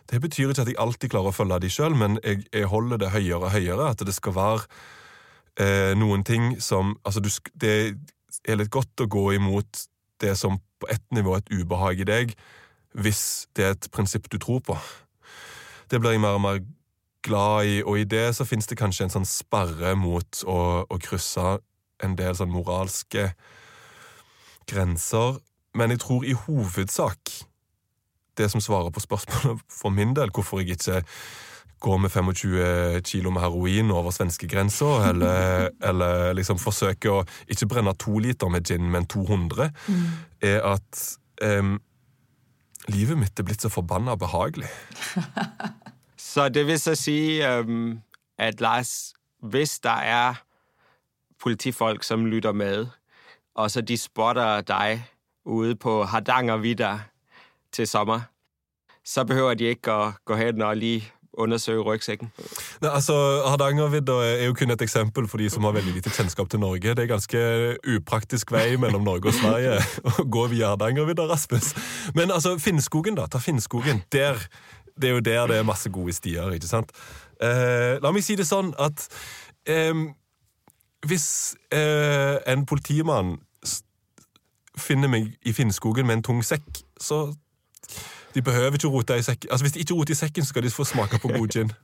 Det 0.09 0.21
betyr 0.23 0.49
ikke 0.49 0.65
at 0.65 0.71
jeg 0.71 0.79
alltid 0.81 1.13
klarer 1.13 1.33
å 1.33 1.37
følge 1.37 1.59
de 1.65 1.71
sjøl, 1.73 1.97
men 1.99 2.17
jeg, 2.23 2.47
jeg, 2.53 2.69
holder 2.71 3.03
det 3.03 3.11
høyere 3.13 3.43
og 3.43 3.53
høyere. 3.53 3.91
At 3.93 4.05
det 4.07 4.15
skal 4.17 4.37
være 4.37 4.63
eh, 5.61 5.93
noen 5.99 6.25
ting 6.25 6.55
som 6.65 6.97
Altså, 7.05 7.21
du, 7.21 7.29
det 7.55 7.75
er 8.49 8.61
litt 8.61 8.73
godt 8.73 9.05
å 9.05 9.11
gå 9.11 9.33
imot 9.37 9.85
det 10.23 10.35
som 10.39 10.59
på 10.81 10.89
ett 10.91 11.05
nivå 11.15 11.35
er 11.35 11.43
et 11.43 11.53
ubehag 11.53 12.01
i 12.01 12.09
deg, 12.09 12.33
hvis 12.95 13.49
det 13.57 13.65
er 13.65 13.77
et 13.77 13.91
prinsipp 13.93 14.31
du 14.33 14.39
tror 14.41 14.63
på. 14.65 14.79
Det 15.91 16.01
blir 16.01 16.17
jeg 16.17 16.23
mer 16.23 16.39
og 16.39 16.45
mer 16.45 16.61
glad 17.27 17.67
i, 17.67 17.79
og 17.83 17.99
i 17.99 18.07
det 18.09 18.31
så 18.37 18.47
finnes 18.49 18.69
det 18.71 18.79
kanskje 18.79 19.09
en 19.09 19.15
sånn 19.19 19.29
sperre 19.29 19.95
mot 19.99 20.43
å, 20.47 20.59
å 20.89 20.99
krysse 21.03 21.59
en 22.05 22.15
del 22.19 22.37
sånn 22.39 22.53
moralske 22.55 23.33
grenser 24.71 25.39
men 25.75 25.91
jeg 25.91 26.01
tror 26.01 26.25
i 26.25 26.33
hovedsak 26.33 27.33
det 28.39 28.51
som 28.51 28.61
svarer 28.61 28.91
på 28.91 29.01
spørsmålet 29.01 29.61
for 29.81 29.91
min 29.91 30.15
del, 30.17 30.31
hvorfor 30.35 30.61
jeg 30.61 30.79
ikke 30.79 31.03
går 31.81 31.97
med 31.97 32.11
25 32.11 33.01
kilo 33.05 33.31
med 33.31 33.41
heroin 33.41 33.91
over 33.91 34.11
svenskegrensa, 34.11 35.09
eller, 35.09 35.69
eller 35.89 36.33
liksom 36.33 36.59
forsøker 36.59 37.11
å 37.11 37.25
ikke 37.49 37.69
brenne 37.71 37.95
to 37.99 38.19
liter 38.19 38.51
med 38.51 38.67
gin, 38.67 38.91
men 38.91 39.07
200, 39.07 39.71
mm. 39.89 40.09
er 40.43 40.61
at 40.67 41.05
um, 41.43 41.79
livet 42.89 43.19
mitt 43.19 43.39
er 43.39 43.47
blitt 43.47 43.63
så 43.63 43.71
forbanna 43.71 44.17
behagelig. 44.17 44.71
så 46.31 46.49
det 46.49 46.67
vil 46.67 46.81
så 46.81 46.95
si 46.99 47.41
um, 47.43 48.01
at 48.39 48.61
Lars, 48.61 49.15
hvis 49.43 49.79
det 49.79 49.95
er 50.03 50.43
politifolk 51.43 52.03
som 52.03 52.27
lytter 52.27 52.53
med, 52.53 52.87
og 53.55 53.71
så 53.71 53.81
de 53.81 53.97
spotter 53.97 54.67
deg 54.67 55.03
ude 55.49 55.77
på 55.81 56.03
Hardangervidda 56.05 56.99
til 57.73 57.89
sommer, 57.89 58.29
så 59.05 59.25
behøver 59.25 59.57
de 59.57 59.73
ikke 59.73 59.93
å 59.93 60.11
gå 60.29 60.37
hen 60.37 60.63
og 60.63 60.77
lige 60.77 61.09
undersøke 61.39 61.85
ryggsekken. 61.87 62.31
Nei, 62.83 62.91
altså, 62.91 63.15
Hardangervidda 63.47 64.17
er 64.27 64.45
jo 64.49 64.57
kun 64.59 64.75
et 64.75 64.83
eksempel 64.85 65.29
for 65.31 65.41
de 65.41 65.49
som 65.53 65.65
har 65.69 65.77
veldig 65.77 65.95
lite 65.97 66.13
kjennskap 66.13 66.51
til 66.51 66.61
Norge. 66.63 66.95
Det 66.97 67.05
er 67.05 67.11
ganske 67.11 67.43
upraktisk 67.97 68.53
vei 68.53 68.77
mellom 68.81 69.07
Norge 69.07 69.31
og 69.31 69.39
Sverige 69.39 69.79
å 70.11 70.27
gå 70.27 70.47
via 70.53 70.73
Hardangervidda, 70.75 71.29
Rasmus. 71.31 71.73
Men 72.19 72.35
altså, 72.35 72.57
Finnskogen, 72.63 73.19
da. 73.19 73.29
Ta 73.31 73.41
Finnskogen. 73.43 74.03
Der, 74.13 74.41
det 74.99 75.13
er 75.13 75.19
jo 75.19 75.25
der 75.25 75.51
det 75.53 75.61
er 75.61 75.69
masse 75.69 75.93
gode 75.95 76.17
stier, 76.17 76.51
ikke 76.55 76.71
sant? 76.71 76.95
Eh, 77.39 77.99
la 78.03 78.13
meg 78.15 78.25
si 78.27 78.35
det 78.39 78.49
sånn 78.49 78.73
at 78.83 79.07
eh, 79.71 79.95
hvis 81.07 81.29
eh, 81.71 82.41
en 82.51 82.67
politimann 82.67 83.37
finner 84.79 85.09
meg 85.09 85.35
i 85.43 85.53
Finnskogen 85.53 86.07
med 86.07 86.19
en 86.19 86.23
tung 86.23 86.41
sekk, 86.45 86.83
så 87.01 87.27
de 88.35 88.43
behøver 88.43 88.79
ikke 88.79 88.89
rote 88.89 89.19
i 89.19 89.23
sekken. 89.23 89.51
Altså, 89.51 89.65
Hvis 89.65 89.73
de 89.73 89.81
ikke 89.85 89.95
roter 89.95 90.13
i 90.13 90.19
sekken, 90.19 90.45
så 90.45 90.49
skal 90.49 90.63
de 90.63 90.71
få 90.71 90.85
smake 90.85 91.19
på 91.19 91.29
god 91.29 91.49
gin. 91.49 91.73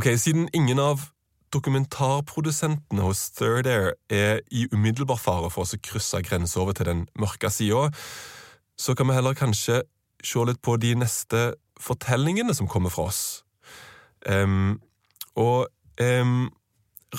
Ok, 0.00 0.06
Siden 0.16 0.48
ingen 0.54 0.78
av 0.78 1.00
dokumentarprodusentene 1.52 3.02
hos 3.02 3.30
Third 3.36 3.66
Air 3.66 3.90
er 4.08 4.38
i 4.50 4.62
umiddelbar 4.72 5.18
fare 5.20 5.50
for 5.52 5.66
å 5.66 5.80
krysse 5.84 6.22
grensa 6.24 6.62
over 6.62 6.72
til 6.78 6.88
den 6.88 7.02
mørke 7.20 7.50
sida, 7.52 7.90
så 8.80 8.94
kan 8.96 9.10
vi 9.10 9.16
heller 9.18 9.36
kanskje 9.36 9.82
se 10.24 10.44
litt 10.48 10.62
på 10.64 10.78
de 10.80 10.94
neste 10.96 11.42
fortellingene 11.80 12.54
som 12.56 12.68
kommer 12.70 12.92
fra 12.94 13.10
oss. 13.10 13.42
Um, 14.24 14.80
og 15.36 15.68
um, 16.00 16.48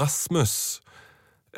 Rasmus 0.01 0.81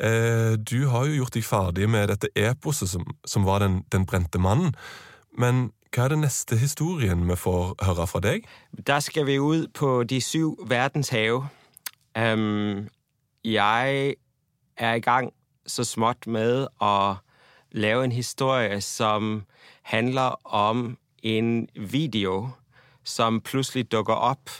Eh, 0.00 0.58
du 0.70 0.88
har 0.88 1.06
jo 1.06 1.20
gjort 1.20 1.34
deg 1.34 1.44
ferdig 1.46 1.88
med 1.90 2.08
dette 2.10 2.28
eposet 2.34 2.90
som, 2.90 3.06
som 3.24 3.44
var 3.46 3.62
den, 3.62 3.84
den, 3.92 4.06
brente 4.06 4.38
mannen. 4.38 4.74
Men 5.38 5.70
hva 5.94 6.04
er 6.08 6.14
den 6.14 6.24
neste 6.26 6.58
historien 6.58 7.28
vi 7.28 7.36
får 7.38 7.76
høre 7.84 8.06
fra 8.10 8.20
deg? 8.20 8.48
Da 8.74 8.98
skal 9.00 9.26
vi 9.26 9.38
ut 9.38 9.70
på 9.74 10.02
de 10.02 10.20
syv 10.20 10.56
verdenshave. 10.66 11.46
Um, 12.18 12.88
jeg 13.44 14.14
er 14.76 14.94
i 14.94 15.00
gang 15.00 15.30
så 15.66 15.84
smått 15.84 16.26
med 16.26 16.66
å 16.82 17.16
lave 17.70 18.04
en 18.04 18.12
historie 18.12 18.80
som 18.80 19.44
handler 19.82 20.34
om 20.44 20.96
en 21.22 21.68
video 21.74 22.50
som 23.04 23.40
plutselig 23.40 23.92
dukker 23.92 24.14
opp 24.14 24.50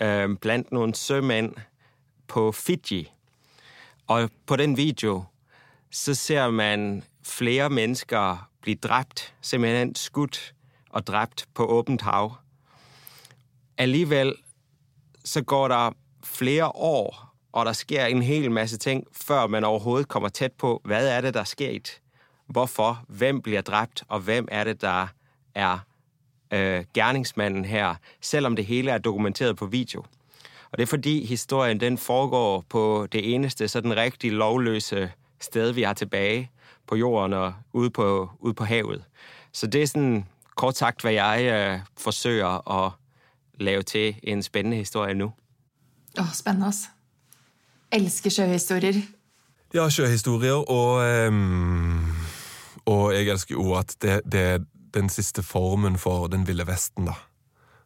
um, 0.00 0.36
blant 0.36 0.72
noen 0.72 0.92
sjømenn 0.94 1.54
på 2.28 2.50
Fiji. 2.52 3.06
Og 4.12 4.30
på 4.46 4.56
den 4.56 4.76
video 4.76 5.24
så 5.90 6.14
ser 6.14 6.50
man 6.50 7.02
flere 7.24 7.70
mennesker 7.70 8.48
bli 8.60 8.74
drept, 8.74 9.34
simpelthen 9.40 9.94
skutt 9.94 10.54
og 10.90 11.06
drept 11.06 11.46
på 11.54 11.66
åpent 11.66 12.02
hav. 12.02 12.32
Alligevel 13.78 14.34
så 15.24 15.42
går 15.42 15.68
der 15.68 15.90
flere 16.24 16.68
år, 16.68 17.34
og 17.52 17.66
der 17.66 17.72
sker 17.72 18.06
en 18.06 18.22
hel 18.22 18.50
masse 18.50 18.76
ting 18.76 19.06
før 19.12 19.46
man 19.46 19.64
overhodet 19.64 20.08
kommer 20.08 20.28
tett 20.28 20.56
på 20.58 20.80
hva 20.84 21.00
er 21.08 21.20
det 21.20 21.34
der 21.34 21.44
sker. 21.44 21.80
Hvorfor? 22.46 23.04
Hvem 23.08 23.42
blir 23.42 23.60
drept, 23.60 24.04
og 24.08 24.20
hvem 24.20 24.48
er 24.52 24.64
det 24.64 24.80
der 24.80 25.06
er 25.54 25.78
øh, 26.52 26.84
gjerningsmannen 26.94 27.64
her, 27.64 27.94
selv 28.20 28.46
om 28.46 28.56
det 28.56 28.66
hele 28.66 28.90
er 28.90 28.98
dokumentert 28.98 29.56
på 29.56 29.66
video. 29.66 30.04
Og 30.72 30.78
det 30.78 30.82
er 30.82 30.86
fordi 30.86 31.24
historien 31.24 31.80
den 31.80 31.98
foregår 31.98 32.64
på 32.68 33.06
det 33.12 33.34
eneste 33.34 33.68
sådan 33.68 33.96
rigtig 33.96 34.32
lovløse 34.32 35.10
sted, 35.40 35.72
vi 35.72 35.82
har 35.82 35.92
tilbage 35.94 36.50
på 36.86 36.96
jorden 36.96 37.32
og 37.32 37.54
ude 37.72 37.90
på, 37.90 38.30
ude 38.40 38.54
på 38.54 38.64
havet. 38.64 39.04
Så 39.52 39.66
det 39.66 39.82
er 39.82 39.86
sådan 39.86 40.26
kort 40.56 40.76
sagt, 40.76 41.02
hvad 41.02 41.12
jeg 41.12 41.42
øh, 41.44 41.80
forsøger 41.98 42.84
at 42.84 42.92
lave 43.60 43.82
til 43.82 44.16
en 44.22 44.42
spændende 44.42 44.76
historie 44.76 45.14
nu. 45.14 45.32
Åh, 46.18 46.24
oh, 46.24 46.32
spændende 46.34 46.66
altså. 46.66 46.86
Elsker 47.92 48.30
sjøhistorier. 48.30 49.02
Ja, 49.74 49.88
sjøhistorier, 49.90 50.70
og, 50.70 51.26
um, 51.28 52.16
og 52.84 53.14
jeg 53.14 53.22
elsker 53.22 53.54
jo 53.54 53.74
at 53.74 53.96
det, 54.02 54.20
det, 54.32 54.40
er 54.40 54.58
den 54.94 55.08
siste 55.08 55.42
formen 55.42 55.98
for 55.98 56.26
den 56.26 56.46
ville 56.46 56.66
vesten, 56.66 57.06
da. 57.06 57.12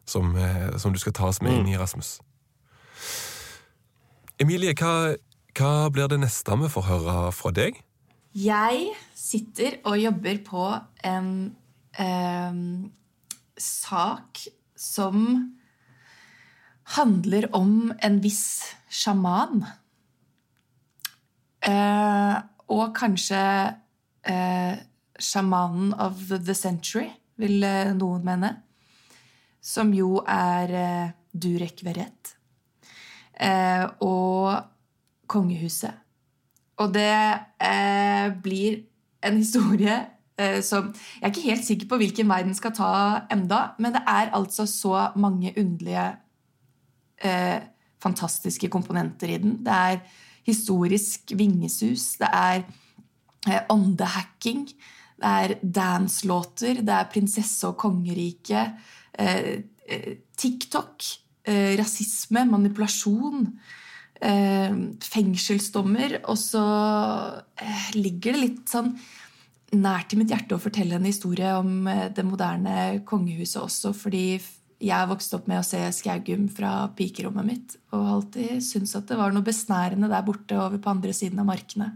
Som, 0.05 0.35
eh, 0.35 0.79
som 0.79 0.93
du 0.93 0.99
skal 0.99 1.13
ta 1.13 1.23
oss 1.23 1.41
med 1.41 1.51
inn 1.51 1.67
i, 1.67 1.77
Rasmus. 1.77 2.19
Emilie, 4.37 4.75
hva, 4.77 5.15
hva 5.57 5.87
blir 5.89 6.11
det 6.11 6.19
neste 6.21 6.53
vi 6.61 6.67
får 6.69 6.83
høre 6.85 7.13
fra 7.33 7.49
deg? 7.57 7.79
Jeg 8.37 8.91
sitter 9.17 9.79
og 9.89 9.97
jobber 9.97 10.37
på 10.45 10.65
en 11.09 11.31
eh, 11.97 12.59
sak 13.57 14.43
som 14.77 15.25
handler 16.93 17.49
om 17.57 17.89
en 17.97 18.21
viss 18.21 18.61
sjaman. 18.93 19.65
Eh, 21.65 22.37
og 22.69 22.85
kanskje 23.01 23.43
eh, 24.21 24.85
sjamanen 25.17 25.97
of 25.97 26.27
the 26.29 26.53
century, 26.53 27.09
vil 27.41 27.65
eh, 27.65 27.95
noen 27.97 28.21
mene. 28.29 28.55
Som 29.65 29.97
jo 29.97 30.19
er 30.29 30.79
eh, 30.85 31.13
Durek 31.33 31.81
Verrett 31.89 32.36
og 33.37 34.63
kongehuset. 35.29 35.93
Og 36.77 36.93
det 36.93 37.09
eh, 37.61 38.27
blir 38.43 38.81
en 39.25 39.39
historie 39.39 39.95
eh, 40.39 40.61
som 40.63 40.91
Jeg 40.93 41.23
er 41.23 41.33
ikke 41.33 41.49
helt 41.49 41.65
sikker 41.65 41.89
på 41.89 41.99
hvilken 42.01 42.29
vei 42.29 42.43
den 42.45 42.57
skal 42.57 42.75
ta 42.77 42.91
enda, 43.33 43.73
men 43.81 43.95
det 43.95 44.03
er 44.05 44.33
altså 44.37 44.67
så 44.69 45.09
mange 45.15 45.53
underlige, 45.57 46.11
eh, 47.23 47.59
fantastiske 48.03 48.69
komponenter 48.69 49.33
i 49.33 49.37
den. 49.41 49.57
Det 49.65 49.73
er 49.73 49.99
historisk 50.45 51.33
vingesus, 51.35 52.15
det 52.21 52.29
er 52.31 52.61
eh, 53.47 53.61
åndehacking, 53.69 54.67
det 55.17 55.33
er 55.33 55.55
dance-låter, 55.63 56.83
det 56.85 56.93
er 56.93 57.09
prinsesse 57.11 57.67
og 57.67 57.77
kongerike, 57.77 58.67
eh, 59.17 59.63
TikTok 60.37 61.03
eh, 61.47 61.75
rasisme, 61.79 62.43
manipulasjon, 62.49 63.47
eh, 64.21 64.75
fengselsdommer. 65.07 66.19
Og 66.27 66.37
så 66.41 66.65
eh, 67.61 67.87
ligger 67.97 68.35
det 68.35 68.43
litt 68.43 68.67
sånn 68.71 68.93
nært 69.77 70.13
i 70.15 70.19
mitt 70.19 70.31
hjerte 70.31 70.55
å 70.55 70.63
fortelle 70.63 70.95
en 70.95 71.07
historie 71.09 71.49
om 71.59 71.89
det 72.15 72.23
moderne 72.23 73.01
kongehuset 73.07 73.59
også, 73.65 73.91
fordi 73.91 74.37
jeg 74.77 75.09
vokste 75.09 75.09
vokst 75.09 75.33
opp 75.35 75.47
med 75.49 75.59
å 75.59 75.65
se 75.65 75.79
Skaugum 75.91 76.45
fra 76.53 76.87
pikerommet 76.95 77.47
mitt 77.47 77.73
og 77.95 78.11
alltid 78.13 78.61
syntes 78.63 78.93
at 78.95 79.09
det 79.09 79.17
var 79.17 79.33
noe 79.33 79.43
besnærende 79.43 80.09
der 80.11 80.23
borte 80.23 80.55
over 80.55 80.77
på 80.77 80.91
andre 80.93 81.15
siden 81.17 81.41
av 81.41 81.49
markene. 81.49 81.89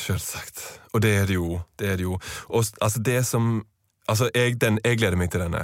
Selvsagt. 0.00 0.62
Og 0.94 1.02
det 1.04 1.12
er 1.18 1.26
det 1.28 1.36
jo. 1.36 1.58
Det 1.78 1.90
er 1.90 1.98
det 2.00 2.06
jo. 2.06 2.16
Og 2.48 2.64
altså, 2.80 3.02
det 3.02 3.20
som 3.26 3.60
Altså, 4.10 4.26
jeg, 4.34 4.56
den, 4.58 4.80
jeg 4.82 4.98
gleder 4.98 5.14
meg 5.14 5.30
til 5.30 5.44
denne. 5.44 5.60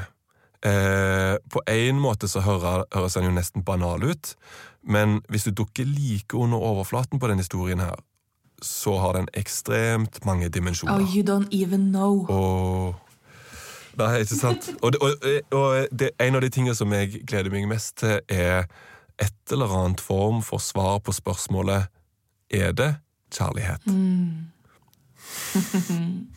Eh, 0.65 1.37
på 1.53 1.63
en 1.69 2.01
måte 2.01 2.29
så 2.29 2.41
hører, 2.41 2.87
høres 2.95 3.17
den 3.19 3.29
jo 3.29 3.35
nesten 3.37 3.65
banal 3.65 4.05
ut, 4.05 4.35
men 4.83 5.21
hvis 5.29 5.45
du 5.45 5.51
dukker 5.51 5.85
like 5.85 6.37
under 6.37 6.59
overflaten 6.59 7.21
på 7.21 7.29
den 7.29 7.43
historien 7.43 7.81
her, 7.81 7.97
så 8.63 8.97
har 8.99 9.13
den 9.19 9.29
ekstremt 9.35 10.25
mange 10.25 10.49
dimensjoner. 10.49 10.95
Oh, 10.97 11.17
you 11.17 11.23
don't 11.23 11.49
even 11.53 11.91
know. 11.93 12.25
Og 12.29 12.95
Nei, 13.97 14.19
ikke 14.21 14.37
sant? 14.37 14.69
Og, 14.85 14.93
det, 14.93 15.01
og, 15.01 15.13
og 15.57 15.87
det, 15.99 16.11
en 16.21 16.37
av 16.37 16.43
de 16.45 16.51
tingene 16.53 16.77
som 16.77 16.93
jeg 16.93 17.23
gleder 17.25 17.49
meg 17.53 17.65
mest 17.71 17.97
til, 18.03 18.19
er 18.29 18.67
et 19.17 19.53
eller 19.53 19.73
annet 19.73 20.03
form 20.05 20.43
for 20.45 20.61
svar 20.61 20.99
på 21.01 21.15
spørsmålet 21.17 21.89
Er 22.53 22.73
det 22.77 22.91
kjærlighet? 23.33 23.87
Mm. 23.87 24.53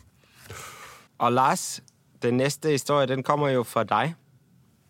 og 1.22 1.32
Lars, 1.32 1.82
den 2.22 2.40
neste 2.40 2.74
historien 2.74 3.08
den 3.08 3.26
kommer 3.26 3.52
jo 3.54 3.64
fra 3.66 3.84
deg. 3.88 4.14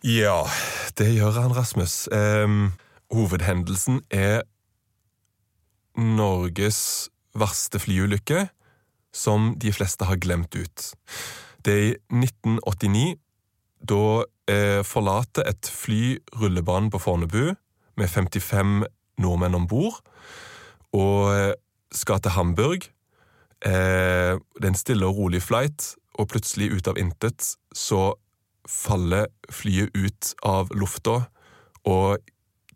Ja, 0.04 0.44
det 0.98 1.10
gjør 1.14 1.36
han, 1.42 1.56
Rasmus. 1.56 2.08
Um, 2.12 2.72
hovedhendelsen 3.12 4.00
er 4.10 4.42
Norges 5.98 7.10
verste 7.36 7.80
flyulykke, 7.82 8.48
som 9.12 9.54
de 9.60 9.72
fleste 9.74 10.06
har 10.06 10.20
glemt 10.22 10.54
ut. 10.54 10.92
Det 11.64 11.74
er 11.74 11.86
i 11.90 11.96
1989. 12.14 13.18
Da 13.80 14.04
eh, 14.50 14.82
forlater 14.84 15.46
et 15.48 15.68
fly 15.72 16.18
rullebanen 16.36 16.90
på 16.92 17.00
Fornebu 17.00 17.54
med 17.96 18.08
55 18.08 18.84
nordmenn 19.20 19.56
om 19.56 19.66
bord 19.68 20.02
og 20.96 21.30
eh, 21.32 21.54
skal 21.92 22.20
til 22.20 22.34
Hamburg. 22.36 22.84
Eh, 23.64 24.36
det 24.36 24.64
er 24.64 24.72
en 24.72 24.78
stille 24.78 25.06
og 25.06 25.16
rolig 25.16 25.42
flight, 25.42 25.94
og 26.18 26.28
plutselig, 26.32 26.70
ut 26.72 26.88
av 26.90 26.98
intet, 26.98 27.54
så 27.72 28.14
faller 28.68 29.30
flyet 29.50 29.94
ut 29.96 30.34
av 30.46 30.70
lufta 30.76 31.24
og 31.88 32.18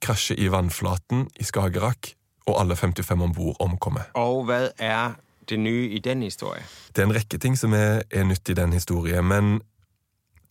krasjer 0.04 0.40
i 0.40 0.48
vannflaten 0.52 1.28
i 1.40 1.46
Skagerrak, 1.46 2.14
og 2.48 2.60
alle 2.60 2.76
55 2.76 3.22
om 3.24 3.32
bord 3.32 3.60
omkommer. 3.64 4.10
Og 4.20 4.44
hva 4.48 4.66
er 4.78 5.14
det 5.48 5.58
nye 5.60 5.90
i 5.96 6.00
den 6.04 6.24
historien? 6.24 6.64
Det 6.92 7.02
er 7.02 7.08
en 7.08 7.16
rekke 7.16 7.40
ting 7.40 7.56
som 7.56 7.72
er, 7.76 8.02
er 8.12 8.26
nytt 8.28 8.48
i 8.52 8.56
den 8.56 8.72
historien, 8.76 9.24
men 9.24 9.58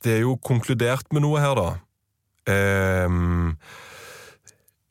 det 0.03 0.17
er 0.17 0.23
jo 0.25 0.37
konkludert 0.41 1.09
med 1.13 1.23
noe 1.25 1.41
her, 1.41 1.57
da. 1.57 1.69
Ehm, 2.51 3.53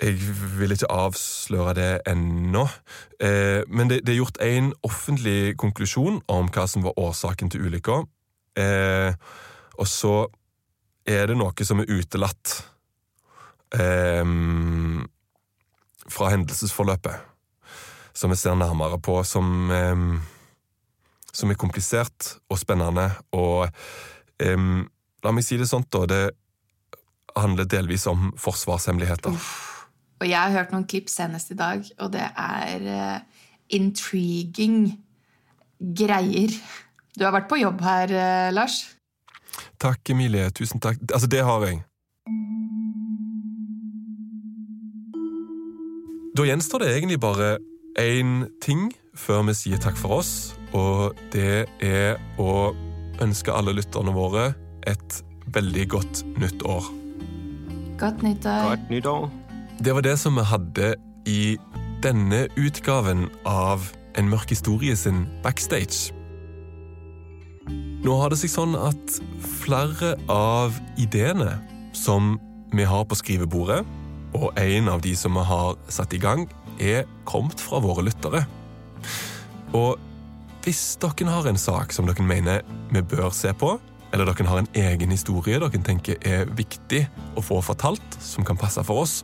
jeg 0.03 0.19
vil 0.59 0.75
ikke 0.75 0.91
avsløre 0.91 1.75
det 1.79 1.91
ennå, 2.11 2.65
eh, 3.23 3.63
men 3.71 3.91
det, 3.91 4.01
det 4.07 4.15
er 4.15 4.19
gjort 4.19 4.41
en 4.43 4.73
offentlig 4.83 5.55
konklusjon 5.63 6.19
om 6.33 6.51
hva 6.51 6.67
som 6.67 6.83
var 6.83 6.99
årsaken 6.99 7.53
til 7.53 7.69
ulykka. 7.69 8.01
Eh, 8.59 9.15
og 9.79 9.89
så 9.89 10.27
er 11.07 11.31
det 11.31 11.39
noe 11.39 11.67
som 11.67 11.83
er 11.83 11.91
utelatt 11.91 12.57
eh, 13.79 14.27
fra 16.11 16.35
hendelsesforløpet, 16.35 17.23
som 18.13 18.35
vi 18.35 18.43
ser 18.43 18.59
nærmere 18.59 18.99
på, 18.99 19.21
som, 19.23 19.71
eh, 19.71 20.07
som 21.33 21.51
er 21.51 21.63
komplisert 21.63 22.37
og 22.51 22.59
spennende. 22.59 23.13
Og 23.39 23.69
eh, 24.43 24.71
la 25.23 25.33
meg 25.35 25.47
si 25.47 25.63
det 25.63 25.71
sånn, 25.71 25.87
da. 25.95 26.07
Det 26.11 26.25
handler 27.39 27.71
delvis 27.71 28.11
om 28.11 28.33
forsvarshemmeligheter. 28.37 29.71
Og 30.23 30.29
jeg 30.31 30.39
har 30.39 30.53
hørt 30.55 30.71
noen 30.71 30.87
klipp 30.87 31.09
senest 31.11 31.51
i 31.51 31.59
dag, 31.59 31.83
og 31.99 32.13
det 32.15 32.23
er 32.23 32.85
uh, 32.87 33.47
intriguing 33.75 34.93
greier. 35.99 36.55
Du 37.19 37.25
har 37.27 37.35
vært 37.35 37.49
på 37.51 37.59
jobb 37.59 37.83
her, 37.83 38.13
uh, 38.15 38.51
Lars. 38.55 38.85
Takk, 39.83 40.13
Emilie. 40.15 40.47
Tusen 40.55 40.79
takk. 40.79 41.03
Altså, 41.11 41.27
det 41.27 41.43
har 41.43 41.67
jeg. 41.67 41.83
Da 46.39 46.47
gjenstår 46.47 46.87
det 46.87 46.95
egentlig 46.95 47.19
bare 47.21 47.57
én 47.99 48.47
ting 48.63 48.93
før 49.19 49.43
vi 49.51 49.59
sier 49.59 49.83
takk 49.83 49.99
for 49.99 50.23
oss, 50.23 50.55
og 50.71 51.19
det 51.35 51.67
er 51.83 52.15
å 52.41 52.71
ønske 53.21 53.53
alle 53.53 53.75
lytterne 53.75 54.15
våre 54.15 54.53
et 54.87 55.23
veldig 55.53 55.91
godt 55.99 56.23
nytt 56.39 56.63
år. 56.63 56.89
Godt 57.99 58.23
nyttår. 58.23 58.71
Godt 58.71 58.91
nyttår. 58.91 59.42
Det 59.83 59.93
var 59.93 60.03
det 60.03 60.15
som 60.21 60.37
vi 60.39 60.43
hadde 60.47 60.89
i 61.27 61.57
denne 62.05 62.45
utgaven 62.55 63.27
av 63.49 63.89
En 64.15 64.29
mørk 64.29 64.51
historie 64.53 64.93
sin 64.97 65.25
backstage. 65.43 66.13
Nå 68.05 68.15
har 68.21 68.29
det 68.29 68.37
seg 68.43 68.53
sånn 68.53 68.75
at 68.77 69.15
flere 69.63 70.13
av 70.31 70.77
ideene 71.01 71.55
som 71.97 72.35
vi 72.77 72.85
har 72.85 73.07
på 73.09 73.17
skrivebordet, 73.17 73.81
og 74.37 74.53
en 74.61 74.91
av 74.93 75.01
de 75.03 75.15
som 75.17 75.33
vi 75.41 75.47
har 75.49 75.81
satt 75.89 76.13
i 76.13 76.21
gang, 76.21 76.45
er 76.77 77.09
kommet 77.25 77.57
fra 77.57 77.81
våre 77.81 78.05
lyttere. 78.05 78.45
Og 79.73 79.97
hvis 80.67 80.85
dere 81.01 81.33
har 81.33 81.49
en 81.49 81.59
sak 81.59 81.97
som 81.97 82.07
dere 82.07 82.29
mener 82.29 82.61
vi 82.93 83.01
bør 83.01 83.33
se 83.33 83.57
på, 83.57 83.79
eller 84.13 84.29
dere 84.29 84.51
har 84.53 84.61
en 84.61 84.73
egen 84.77 85.17
historie 85.17 85.57
dere 85.57 85.83
tenker 85.83 86.21
er 86.21 86.53
viktig 86.53 87.07
å 87.33 87.43
få 87.43 87.63
fortalt, 87.65 88.21
som 88.21 88.45
kan 88.45 88.61
passe 88.61 88.85
for 88.85 89.07
oss, 89.07 89.23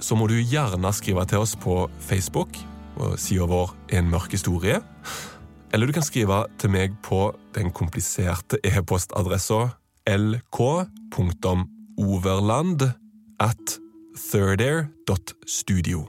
så 0.00 0.16
må 0.18 0.26
du 0.30 0.36
gjerne 0.38 0.92
skrive 0.94 1.24
til 1.28 1.38
oss 1.44 1.56
på 1.60 1.90
Facebook 2.02 2.56
og 2.96 3.18
sida 3.20 3.44
vår 3.48 3.76
En 3.92 4.10
mørk 4.10 4.32
historie. 4.32 4.80
Eller 5.72 5.86
du 5.86 5.92
kan 5.92 6.02
skrive 6.02 6.46
til 6.58 6.70
meg 6.72 6.92
på 7.04 7.36
den 7.54 7.70
kompliserte 7.74 8.56
e-postadressa 8.64 9.68
lk.overland 10.06 10.42
at 13.40 13.80
thirdair.studio. 14.16 16.08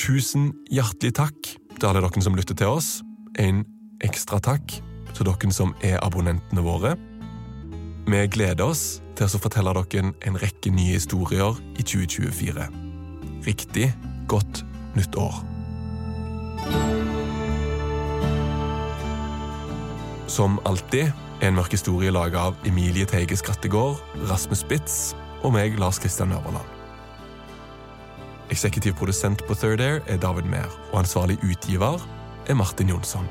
Tusen 0.00 0.52
hjertelig 0.72 1.14
takk 1.16 1.36
til 1.78 1.86
alle 1.88 2.00
dere 2.02 2.22
som 2.24 2.36
lytter 2.36 2.54
til 2.56 2.66
oss. 2.72 3.02
En 3.38 3.64
ekstra 4.04 4.40
takk 4.40 4.82
til 5.14 5.26
dere 5.28 5.52
som 5.54 5.74
er 5.84 5.98
abonnentene 6.04 6.62
våre. 6.64 6.96
Vi 8.10 8.24
gleder 8.26 8.66
oss 8.66 8.98
til 9.14 9.28
å 9.28 9.38
fortelle 9.38 9.70
dere 9.76 10.08
en 10.26 10.38
rekke 10.42 10.72
nye 10.74 10.96
historier 10.96 11.58
i 11.78 11.84
2024. 11.86 12.64
Riktig 13.46 13.84
godt 14.26 14.64
nytt 14.98 15.14
år. 15.14 15.36
Som 20.26 20.58
alltid 20.66 21.12
er 21.38 21.46
en 21.52 21.58
mørk 21.60 21.76
historie 21.76 22.10
laga 22.10 22.48
av 22.50 22.66
Emilie 22.66 23.06
Teige 23.06 23.38
Skrattegård, 23.38 24.02
Rasmus 24.26 24.64
Spitz 24.64 24.96
og 25.44 25.54
meg, 25.54 25.78
Lars 25.78 26.02
Kristian 26.02 26.34
Øverland. 26.34 26.66
Eksekutiv 28.50 28.98
produsent 28.98 29.46
på 29.46 29.54
Third 29.54 29.84
Air 29.86 30.02
er 30.10 30.18
David 30.18 30.50
Mehr, 30.50 30.66
og 30.90 31.04
ansvarlig 31.04 31.38
utgiver 31.46 32.02
er 32.48 32.58
Martin 32.58 32.90
Jonsson. 32.90 33.30